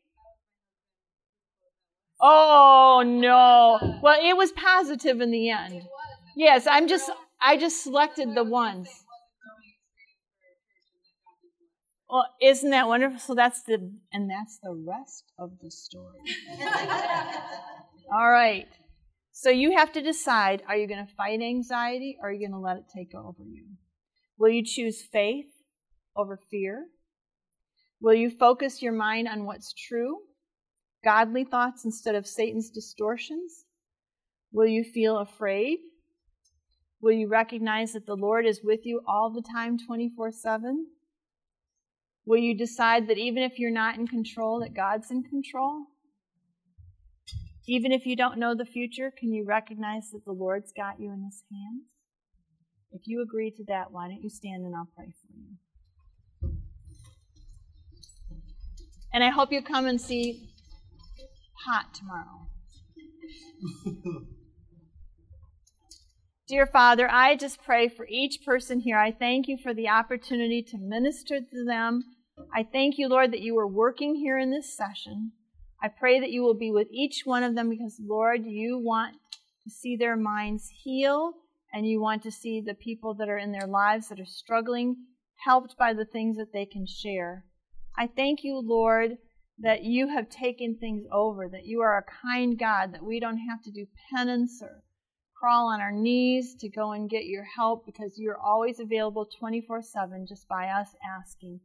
Oh 2.21 3.03
no. 3.07 3.99
Well, 4.03 4.19
it 4.23 4.37
was 4.37 4.53
positive 4.53 5.21
in 5.21 5.31
the 5.31 5.51
end. 5.51 5.83
Yes, 6.37 6.67
I'm 6.67 6.87
just 6.89 7.11
I 7.41 7.57
just 7.57 7.83
selected 7.83 8.35
the 8.35 8.45
ones. 8.45 8.89
Well, 12.09 12.27
isn't 12.43 12.71
that 12.71 12.89
wonderful? 12.89 13.19
So 13.19 13.35
that's 13.35 13.63
the 13.63 13.93
and 14.13 14.29
that's 14.29 14.59
the 14.63 14.75
rest 14.75 15.33
of 15.39 15.53
the 15.63 15.71
story. 15.71 16.19
All 18.13 18.31
right. 18.31 18.67
So 19.33 19.51
you 19.51 19.77
have 19.77 19.93
to 19.93 20.03
decide 20.03 20.63
are 20.69 20.77
you 20.77 20.89
going 20.89 21.07
to 21.07 21.15
fight 21.15 21.41
anxiety 21.41 22.19
or 22.21 22.29
are 22.29 22.33
you 22.33 22.41
going 22.41 22.59
to 22.59 22.65
let 22.65 22.77
it 22.77 22.85
take 22.95 23.15
over 23.15 23.45
you? 23.45 23.67
Will 24.39 24.51
you 24.51 24.65
choose 24.65 25.03
faith 25.03 25.47
over 26.17 26.39
fear? 26.51 26.87
Will 28.01 28.15
you 28.15 28.31
focus 28.31 28.83
your 28.83 28.93
mind 28.93 29.29
on 29.29 29.45
what's 29.45 29.73
true, 29.73 30.19
godly 31.05 31.45
thoughts 31.45 31.85
instead 31.85 32.15
of 32.15 32.27
Satan's 32.27 32.71
distortions? 32.71 33.65
Will 34.53 34.67
you 34.67 34.83
feel 34.83 35.19
afraid? 35.19 35.79
Will 37.01 37.13
you 37.13 37.29
recognize 37.29 37.93
that 37.93 38.07
the 38.07 38.17
Lord 38.17 38.45
is 38.45 38.61
with 38.65 38.81
you 38.85 39.03
all 39.07 39.31
the 39.31 39.43
time, 39.43 39.79
24 39.79 40.33
7? 40.33 40.87
Will 42.27 42.39
you 42.39 42.57
decide 42.57 43.09
that 43.09 43.19
even 43.19 43.43
if 43.43 43.59
you're 43.59 43.71
not 43.71 43.97
in 43.97 44.07
control, 44.07 44.61
that 44.61 44.75
God's 44.75 45.11
in 45.11 45.23
control? 45.23 45.87
Even 47.71 47.93
if 47.93 48.05
you 48.05 48.17
don't 48.17 48.37
know 48.37 48.53
the 48.53 48.65
future, 48.65 49.13
can 49.17 49.33
you 49.33 49.45
recognize 49.45 50.11
that 50.11 50.25
the 50.25 50.33
Lord's 50.33 50.73
got 50.77 50.99
you 50.99 51.13
in 51.13 51.23
His 51.23 51.45
hands? 51.53 51.85
If 52.91 53.03
you 53.07 53.23
agree 53.23 53.53
to 53.53 53.65
that, 53.69 53.93
why 53.93 54.09
don't 54.09 54.25
you 54.25 54.29
stand 54.29 54.67
and 54.67 54.75
I'll 54.75 54.89
pray 54.97 55.15
for 55.23 55.29
you? 55.39 56.59
And 59.15 59.23
I 59.23 59.29
hope 59.29 59.53
you 59.53 59.63
come 59.63 59.87
and 59.87 60.01
see 60.01 60.49
Pot 61.65 61.95
tomorrow. 61.95 62.49
Dear 66.49 66.67
Father, 66.67 67.09
I 67.09 67.37
just 67.37 67.63
pray 67.63 67.87
for 67.89 68.05
each 68.11 68.45
person 68.45 68.81
here. 68.81 68.99
I 68.99 69.13
thank 69.13 69.47
you 69.47 69.57
for 69.57 69.73
the 69.73 69.89
opportunity 69.89 70.61
to 70.71 70.77
minister 70.77 71.39
to 71.39 71.65
them. 71.65 72.03
I 72.53 72.65
thank 72.65 72.99
you, 72.99 73.07
Lord, 73.07 73.31
that 73.31 73.43
you 73.43 73.57
are 73.61 73.69
working 73.69 74.17
here 74.17 74.39
in 74.39 74.51
this 74.51 74.77
session. 74.77 75.35
I 75.83 75.89
pray 75.89 76.21
that 76.21 76.31
you 76.31 76.43
will 76.43 76.55
be 76.55 76.71
with 76.71 76.89
each 76.91 77.23
one 77.25 77.43
of 77.43 77.55
them 77.55 77.71
because, 77.71 77.99
Lord, 78.05 78.45
you 78.45 78.79
want 78.79 79.17
to 79.65 79.71
see 79.71 79.97
their 79.97 80.17
minds 80.17 80.69
heal 80.83 81.35
and 81.73 81.87
you 81.87 82.01
want 82.01 82.23
to 82.25 82.31
see 82.31 82.61
the 82.61 82.75
people 82.75 83.15
that 83.15 83.29
are 83.29 83.39
in 83.39 83.53
their 83.53 83.67
lives 83.67 84.09
that 84.09 84.21
are 84.21 84.27
struggling 84.27 84.97
helped 85.45 85.77
by 85.79 85.95
the 85.95 86.05
things 86.05 86.37
that 86.37 86.53
they 86.53 86.67
can 86.67 86.87
share. 86.87 87.45
I 87.97 88.07
thank 88.07 88.45
you, 88.45 88.59
Lord, 88.59 89.17
that 89.59 89.85
you 89.85 90.09
have 90.09 90.29
taken 90.29 90.77
things 90.77 91.05
over, 91.13 91.49
that 91.49 91.67
you 91.67 91.81
are 91.81 91.99
a 91.99 92.05
kind 92.23 92.59
God, 92.59 92.93
that 92.93 93.05
we 93.05 93.21
don't 93.21 93.39
have 93.39 93.63
to 93.63 93.71
do 93.71 93.87
penance 94.15 94.61
or 94.63 94.83
crawl 95.35 95.73
on 95.73 95.81
our 95.81 95.93
knees 95.93 96.55
to 96.57 96.69
go 96.69 96.93
and 96.93 97.09
get 97.09 97.25
your 97.25 97.45
help 97.45 97.87
because 97.87 98.19
you're 98.19 98.39
always 98.39 98.81
available 98.81 99.27
24 99.39 99.83
7 99.83 100.27
just 100.29 100.47
by 100.49 100.69
us 100.69 100.89
asking. 101.19 101.61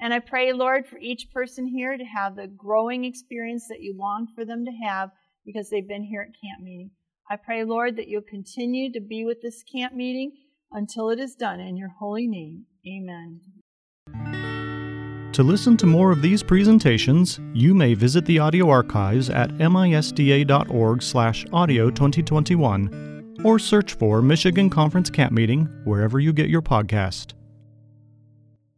And 0.00 0.14
I 0.14 0.20
pray, 0.20 0.52
Lord, 0.52 0.86
for 0.86 0.98
each 0.98 1.32
person 1.32 1.66
here 1.66 1.96
to 1.96 2.04
have 2.04 2.36
the 2.36 2.46
growing 2.46 3.04
experience 3.04 3.66
that 3.68 3.80
you 3.80 3.96
long 3.98 4.28
for 4.34 4.44
them 4.44 4.64
to 4.64 4.70
have 4.86 5.10
because 5.44 5.70
they've 5.70 5.88
been 5.88 6.04
here 6.04 6.22
at 6.22 6.40
camp 6.40 6.62
meeting. 6.62 6.90
I 7.30 7.36
pray, 7.36 7.64
Lord, 7.64 7.96
that 7.96 8.08
you'll 8.08 8.22
continue 8.22 8.92
to 8.92 9.00
be 9.00 9.24
with 9.24 9.42
this 9.42 9.64
camp 9.64 9.94
meeting 9.94 10.32
until 10.72 11.10
it 11.10 11.18
is 11.18 11.34
done 11.34 11.60
in 11.60 11.76
your 11.76 11.90
holy 11.98 12.26
name. 12.26 12.64
Amen. 12.86 13.40
To 15.32 15.42
listen 15.42 15.76
to 15.78 15.86
more 15.86 16.10
of 16.10 16.22
these 16.22 16.42
presentations, 16.42 17.38
you 17.52 17.74
may 17.74 17.94
visit 17.94 18.24
the 18.24 18.38
audio 18.38 18.70
archives 18.70 19.28
at 19.30 19.50
misda.org/audio 19.50 21.90
2021 21.90 23.34
or 23.44 23.58
search 23.58 23.94
for 23.94 24.22
Michigan 24.22 24.68
Conference 24.68 25.10
Camp 25.10 25.32
Meeting 25.32 25.68
wherever 25.84 26.18
you 26.18 26.32
get 26.32 26.48
your 26.48 26.62
podcast. 26.62 27.34